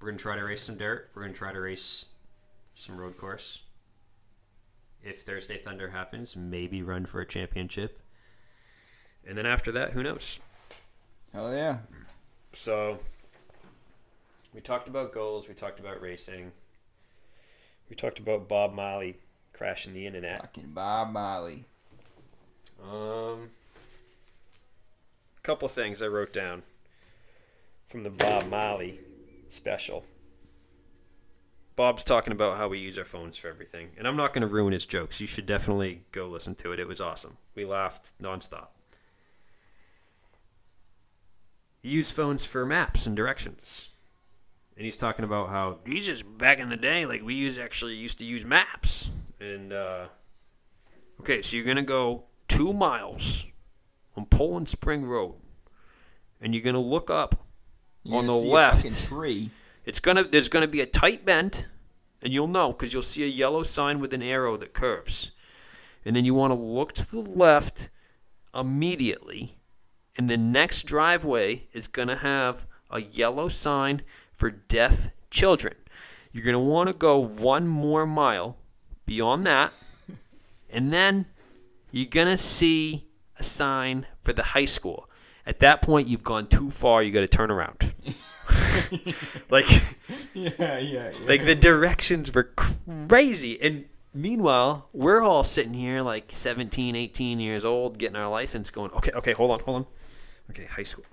[0.00, 1.10] we're to try to race some dirt.
[1.14, 2.06] We're to try to race
[2.76, 3.62] some road course.
[5.02, 8.00] If Thursday Thunder happens, maybe run for a championship.
[9.26, 10.40] And then after that, who knows?
[11.32, 11.78] Hell yeah.
[12.52, 12.98] So,
[14.54, 15.48] we talked about goals.
[15.48, 16.52] We talked about racing.
[17.90, 19.18] We talked about Bob Marley
[19.52, 20.40] crashing the internet.
[20.40, 21.64] Fucking Bob Marley.
[22.82, 23.50] Um,
[25.36, 26.62] a couple things I wrote down
[27.88, 29.00] from the Bob Marley
[29.48, 30.04] special.
[31.74, 34.46] Bob's talking about how we use our phones for everything, and I'm not going to
[34.46, 35.20] ruin his jokes.
[35.20, 36.80] You should definitely go listen to it.
[36.80, 37.36] It was awesome.
[37.54, 38.68] We laughed nonstop.
[41.82, 43.88] He used phones for maps and directions,
[44.76, 48.18] and he's talking about how Jesus back in the day, like we use actually used
[48.18, 50.06] to use maps, and uh,
[51.20, 53.46] okay, so you're gonna go two miles
[54.16, 55.34] on Poland Spring Road,
[56.40, 57.46] and you're gonna look up
[58.02, 58.84] You're On the left.
[59.84, 61.66] it's gonna there's gonna be a tight bend,
[62.20, 65.30] and you'll know because you'll see a yellow sign with an arrow that curves,
[66.04, 67.90] and then you want to look to the left
[68.54, 69.58] immediately,
[70.16, 74.02] and the next driveway is gonna have a yellow sign
[74.32, 75.74] for deaf children.
[76.32, 78.56] You're gonna want to go one more mile
[79.06, 79.72] beyond that,
[80.70, 81.26] and then
[81.90, 83.06] you're gonna see
[83.38, 85.08] a sign for the high school.
[85.46, 87.02] At that point, you've gone too far.
[87.02, 87.94] You got to turn around.
[89.48, 89.64] like,
[90.34, 91.12] Yeah, yeah, yeah.
[91.26, 92.50] like the directions were
[93.08, 93.60] crazy.
[93.62, 98.90] And meanwhile, we're all sitting here like 17, 18 years old, getting our license, going,
[98.92, 99.86] okay, okay, hold on, hold on.
[100.50, 101.04] Okay, high school.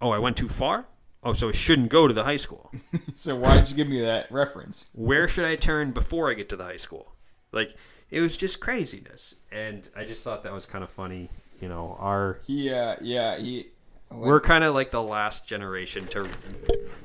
[0.00, 0.86] Oh, I went too far.
[1.22, 2.72] Oh, so I shouldn't go to the high school.
[3.14, 4.86] so why did you give me that reference?
[4.92, 7.12] Where should I turn before I get to the high school?
[7.52, 7.74] Like,
[8.10, 9.36] it was just craziness.
[9.52, 11.28] And I just thought that was kind of funny.
[11.60, 13.68] You know, our He, uh, yeah, he.
[14.10, 16.26] we're kind of like the last generation to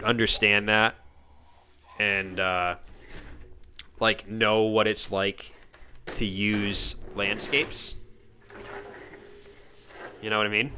[0.02, 0.96] understand that
[2.00, 2.76] and uh,
[4.00, 5.54] like know what it's like
[6.16, 7.98] to use landscapes.
[10.22, 10.72] You know what I mean?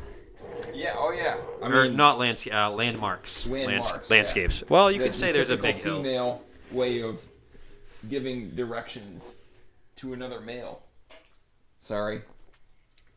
[0.73, 1.37] Yeah, oh yeah.
[1.61, 3.45] I or mean, not landscape, uh, landmarks.
[3.47, 4.15] Landmarks, Lands- yeah.
[4.15, 4.63] landscapes.
[4.69, 5.97] Well, you the- could say the there's a big hill.
[5.97, 7.21] female way of
[8.09, 9.35] giving directions
[9.97, 10.81] to another male.
[11.79, 12.21] Sorry.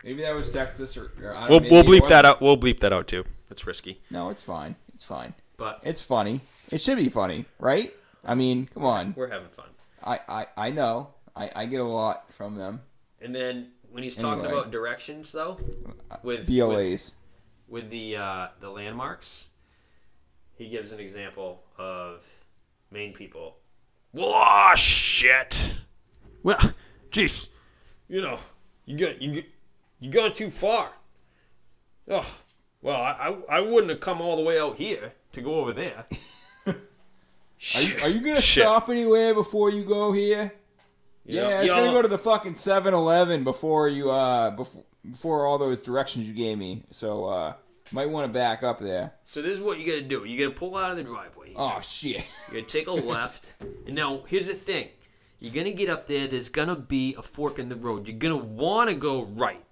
[0.05, 2.41] Maybe that was sexist or, or We'll we'll bleep that out.
[2.41, 3.25] We'll bleep that out too.
[3.49, 4.01] That's risky.
[4.11, 4.77] No, it's fine.
[4.95, 5.35] It's fine.
[5.59, 6.41] But It's funny.
[6.71, 7.93] It should be funny, right?
[8.25, 9.13] I mean, come on.
[9.17, 9.67] we're having fun.
[10.03, 11.09] I, I, I know.
[11.37, 12.81] I, I get a lot from them.
[13.21, 14.59] And then when he's talking Anyway.
[14.61, 15.59] about directions, though,
[16.23, 17.13] with with, BLAs.
[17.71, 19.47] With the uh, the landmarks,
[20.57, 22.21] he gives an example of
[22.91, 23.57] Maine people.
[24.13, 25.79] Whoa, shit!
[26.43, 26.59] Well,
[27.11, 27.49] jeez,
[28.09, 28.39] you know,
[28.85, 29.45] you got you
[30.01, 30.91] you gone too far.
[32.11, 32.27] Oh,
[32.83, 35.73] well, I, I I wouldn't have come all the way out here to go over
[35.73, 36.05] there.
[37.77, 38.63] Are you, are you gonna Shit.
[38.63, 40.51] stop anywhere before you go here?
[41.27, 44.51] You Yeah, know, I was y'all- gonna go to the fucking 7-Eleven before you uh
[44.53, 46.85] before before all those directions you gave me.
[46.91, 47.53] So uh
[47.93, 49.13] might want to back up there.
[49.27, 50.25] So this is what you gotta do.
[50.25, 51.55] You gotta pull out of the driveway.
[51.57, 52.25] Oh shit.
[52.49, 53.55] You're gonna take a left.
[53.61, 54.89] and now here's the thing.
[55.39, 58.07] You're gonna get up there, there's gonna be a fork in the road.
[58.07, 59.65] You're gonna wanna go right.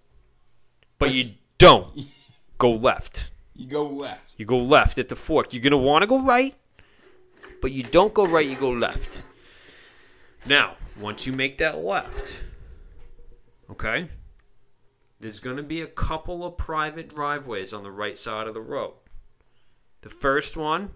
[0.99, 1.93] But you don't
[2.59, 3.31] go left.
[3.55, 4.37] You go left.
[4.39, 5.53] You go left at the fork.
[5.53, 6.55] You're gonna wanna go right,
[7.61, 9.25] but you don't go right, you go left.
[10.47, 12.43] Now, once you make that left,
[13.71, 14.09] okay,
[15.21, 18.95] there's gonna be a couple of private driveways on the right side of the road.
[20.03, 20.91] The first one,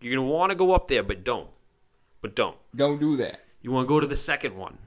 [0.00, 1.50] you're gonna wanna go up there, but don't.
[2.20, 2.56] But don't.
[2.74, 3.40] Don't do that.
[3.62, 4.78] You want to go to the second one.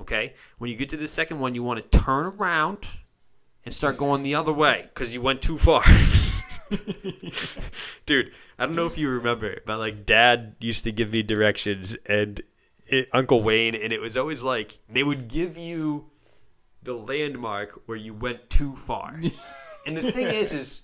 [0.00, 0.34] Okay?
[0.58, 2.88] When you get to the second one, you want to turn around
[3.64, 5.82] and start going the other way because you went too far.
[8.06, 11.96] Dude, I don't know if you remember, but like dad used to give me directions
[12.06, 12.42] and
[12.86, 16.10] it, Uncle Wayne, and it was always like they would give you
[16.84, 19.20] the landmark where you went too far.
[19.86, 20.82] and the thing is, is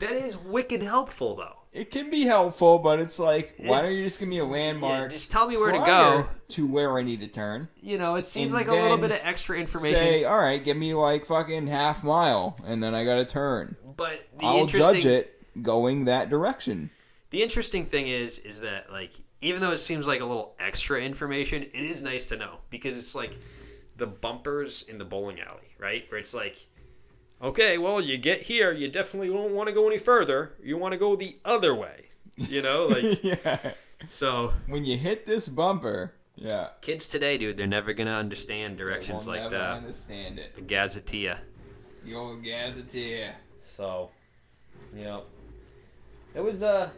[0.00, 1.54] that is wicked helpful though.
[1.72, 5.02] It can be helpful, but it's like, why don't you just give me a landmark?
[5.02, 6.26] Yeah, just tell me where to go.
[6.48, 7.68] to where I need to turn.
[7.82, 9.98] You know, it seems like a little bit of extra information.
[9.98, 13.76] Say, all right, give me like fucking half mile, and then I gotta turn.
[13.94, 16.90] But the I'll judge it going that direction.
[17.30, 19.12] the interesting thing is, is that like
[19.42, 22.96] even though it seems like a little extra information, it is nice to know because
[22.96, 23.36] it's like
[23.96, 26.04] the bumpers in the bowling alley, right?
[26.10, 26.56] Where it's like,
[27.42, 30.52] okay, well, you get here, you definitely won't want to go any further.
[30.62, 32.06] You want to go the other way,
[32.36, 33.72] you know, like yeah.
[34.06, 34.52] so.
[34.68, 36.68] When you hit this bumper, yeah.
[36.82, 39.70] Kids today, dude, they're never gonna understand directions We'll like never that.
[39.76, 40.54] understand it.
[40.54, 41.38] The gazetteer.
[42.04, 43.34] The old gazetteer.
[43.64, 44.10] So,
[44.94, 45.20] yeah,
[46.34, 46.90] it was uh.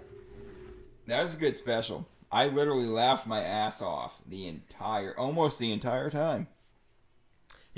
[1.06, 2.06] That was a good special.
[2.30, 6.46] I literally laughed my ass off the entire, almost the entire time.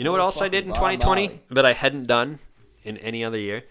[0.01, 1.41] You know what else I did in 2020 Marley.
[1.51, 2.39] that I hadn't done
[2.85, 3.65] in any other year?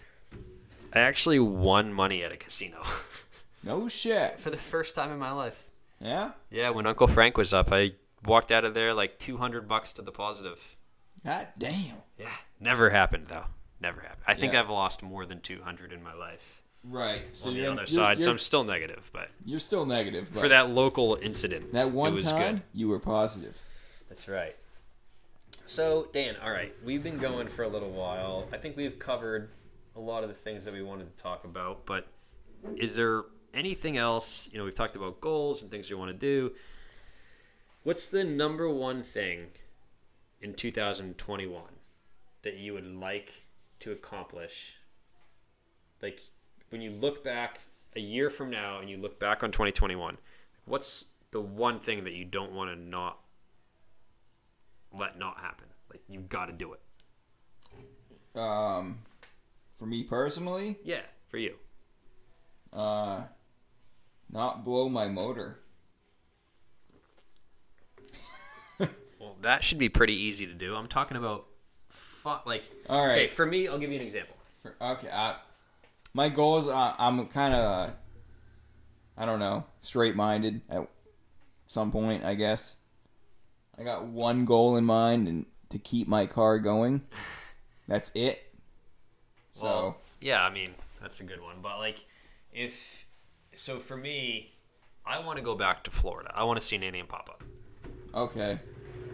[0.92, 2.84] I actually won money at a casino
[3.64, 4.38] No shit.
[4.38, 5.66] for the first time in my life.
[6.00, 6.30] Yeah.
[6.48, 7.94] Yeah, when Uncle Frank was up, I
[8.24, 10.76] walked out of there like 200 bucks to the positive.
[11.24, 11.96] God damn.
[12.16, 12.28] Yeah,
[12.60, 13.46] never happened though.
[13.80, 14.22] Never happened.
[14.28, 14.60] I think Yeah.
[14.60, 17.22] I've lost more than 200 in my life Right.
[17.32, 19.84] So on you're the other you're- side, so You're, I'm still negative, but you're still
[19.84, 20.30] negative.
[20.32, 22.62] But for that local incident, that one it was time, good.
[22.72, 23.60] you were positive.
[24.08, 24.54] That's right.
[25.70, 28.48] So, Dan, all right, we've been going for a little while.
[28.52, 29.50] I think we've covered
[29.94, 32.08] a lot of the things that we wanted to talk about, but
[32.76, 33.22] is there
[33.54, 34.48] anything else?
[34.50, 36.56] You know, we've talked about goals and things you want to do.
[37.84, 39.46] What's the number one thing
[40.40, 41.62] in 2021
[42.42, 43.44] that you would like
[43.78, 44.74] to accomplish?
[46.02, 46.20] Like,
[46.70, 47.60] when you look back
[47.94, 50.18] a year from now and you look back on 2021,
[50.64, 53.19] what's the one thing that you don't want to not
[54.98, 55.66] let not happen.
[55.90, 56.80] Like you got to do it.
[58.38, 58.98] Um,
[59.78, 61.56] for me personally, Yeah, for you.
[62.72, 63.22] uh,
[64.30, 65.58] not blow my motor.
[69.18, 70.74] Well, that should be pretty easy to do.
[70.74, 71.44] I'm talking about,
[71.90, 73.12] fu- like, All right.
[73.12, 73.26] okay.
[73.28, 74.34] For me, I'll give you an example.
[74.62, 75.36] For, okay, I,
[76.14, 77.90] my goal is uh, I'm kind of,
[79.18, 80.88] I don't know, straight minded at
[81.66, 82.76] some point, I guess.
[83.80, 87.02] I got one goal in mind and to keep my car going.
[87.88, 88.52] That's it.
[89.52, 91.56] So, Well, yeah, I mean that's a good one.
[91.62, 92.04] But like,
[92.52, 93.06] if
[93.56, 94.52] so, for me,
[95.06, 96.30] I want to go back to Florida.
[96.34, 97.32] I want to see Nanny and Papa.
[98.14, 98.60] okay.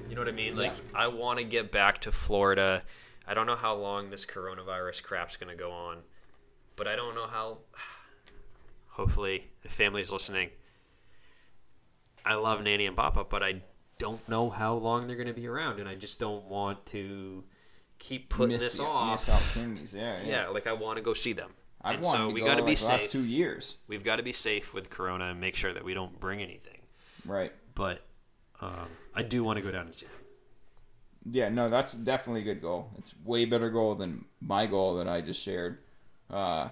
[0.08, 0.56] You know what I mean?
[0.56, 0.62] Yeah.
[0.62, 2.82] Like, I want to get back to Florida.
[3.26, 5.98] I don't know how long this coronavirus crap's going to go on,
[6.76, 7.58] but I don't know how.
[8.88, 10.50] Hopefully, the family's listening.
[12.24, 13.62] I love Nanny and Papa, but I
[13.98, 17.44] don't know how long they're going to be around, and I just don't want to
[17.98, 19.12] keep putting miss, this off.
[19.12, 19.94] miss opportunities.
[19.94, 20.28] Yeah, yeah.
[20.28, 21.50] yeah, like I want to go see them.
[21.82, 23.10] I've and so to we go got to be like last safe.
[23.10, 23.76] two years.
[23.86, 26.78] We've got to be safe with Corona and make sure that we don't bring anything.
[27.24, 27.52] Right.
[27.74, 28.02] But
[28.60, 30.14] um, I do want to go down and see them.
[31.28, 32.90] Yeah, no, that's definitely a good goal.
[32.98, 35.78] It's way better goal than my goal that I just shared.
[36.30, 36.68] Uh,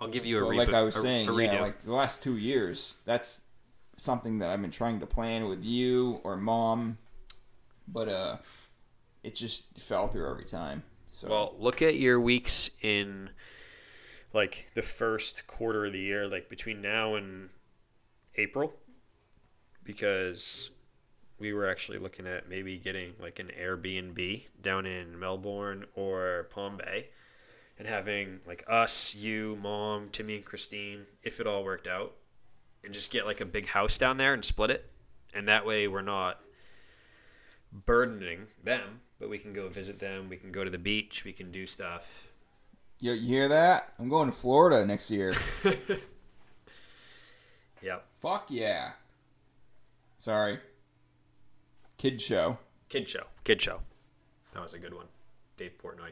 [0.00, 2.36] I'll give you a like I was a- saying, a yeah, like the last two
[2.36, 3.42] years, that's
[3.98, 6.96] something that I've been trying to plan with you or mom,
[7.88, 8.36] but uh,
[9.22, 10.82] it just fell through every time.
[11.10, 13.30] So Well, look at your weeks in
[14.32, 17.50] like the first quarter of the year, like between now and
[18.36, 18.72] April,
[19.84, 20.70] because
[21.38, 26.76] we were actually looking at maybe getting like an Airbnb down in Melbourne or Palm
[26.76, 27.08] Bay
[27.78, 32.14] and having like us, you, mom, Timmy, and Christine, if it all worked out,
[32.88, 34.90] and just get like a big house down there and split it.
[35.34, 36.40] And that way we're not
[37.70, 40.30] burdening them, but we can go visit them.
[40.30, 41.22] We can go to the beach.
[41.22, 42.28] We can do stuff.
[42.98, 43.92] you, you hear that?
[43.98, 45.34] I'm going to Florida next year.
[47.82, 48.06] Yep.
[48.20, 48.92] Fuck yeah.
[50.18, 50.58] Sorry.
[51.96, 52.58] Kid show.
[52.88, 53.24] Kid show.
[53.44, 53.80] Kid show.
[54.54, 55.06] That was a good one.
[55.56, 56.10] Dave Portnoy.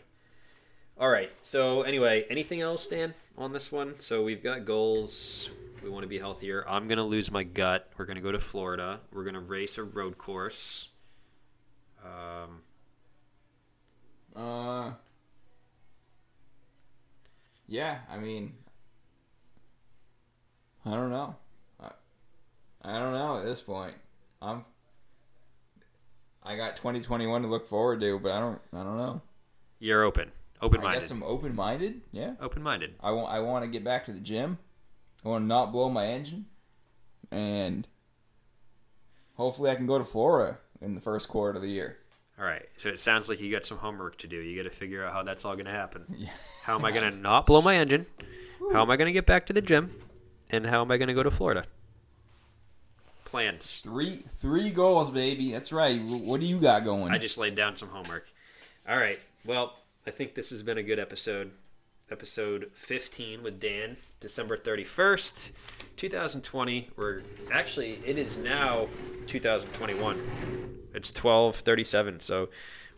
[0.98, 1.31] All right.
[1.43, 3.98] So anyway, anything else, Dan, on this one?
[3.98, 5.51] So we've got goals.
[5.86, 6.64] We want to be healthier.
[6.66, 7.88] I'm gonna lose my gut.
[7.96, 8.98] We're gonna go to Florida.
[9.12, 10.88] We're gonna race a road course.
[12.04, 12.62] Um,
[14.34, 14.90] Uh.
[17.68, 18.54] Yeah, I mean,
[20.84, 21.36] I don't know.
[21.80, 21.90] I,
[22.82, 23.94] I don't know at this point.
[24.42, 24.64] I'm.
[26.42, 28.60] I got 2021 to look forward to, but I don't.
[28.72, 29.22] I don't know.
[29.78, 30.32] you're open.
[30.60, 30.96] Open-minded.
[30.96, 32.00] I guess I'm open-minded.
[32.10, 32.32] Yeah.
[32.40, 32.94] Open-minded.
[33.00, 33.32] I want.
[33.32, 34.58] I want to get back to the gym.
[35.27, 36.47] I want to not blow my engine,
[37.32, 37.86] and
[39.35, 41.98] hopefully I can go to Florida in the first quarter of the year.
[42.39, 42.65] All right.
[42.77, 44.36] So it sounds like you got some homework to do.
[44.36, 46.05] You got to figure out how that's all gonna happen.
[46.16, 46.28] Yeah.
[46.62, 48.07] How am I going to not blow my engine?
[48.73, 49.90] How am I going to get back to the gym?
[50.51, 51.65] And how am I going to go to Florida?
[53.24, 53.81] Plans.
[53.81, 55.53] Three three goals, baby.
[55.53, 56.01] That's right.
[56.03, 57.12] What do you got going?
[57.12, 58.27] I just laid down some homework.
[58.89, 59.19] All right.
[59.44, 59.77] Well,
[60.07, 61.51] I think this has been a good episode.
[62.09, 65.51] Episode 15 with Dan, December 31st,
[65.97, 66.91] 2020.
[66.95, 68.87] We're actually, it is now
[69.27, 70.16] 2021.
[70.95, 72.20] It's 1237.
[72.20, 72.49] So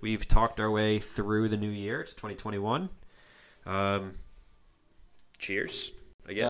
[0.03, 2.03] we've talked our way through the new year.
[2.03, 2.91] It's 2021.
[3.65, 4.13] Um,
[5.39, 5.93] cheers.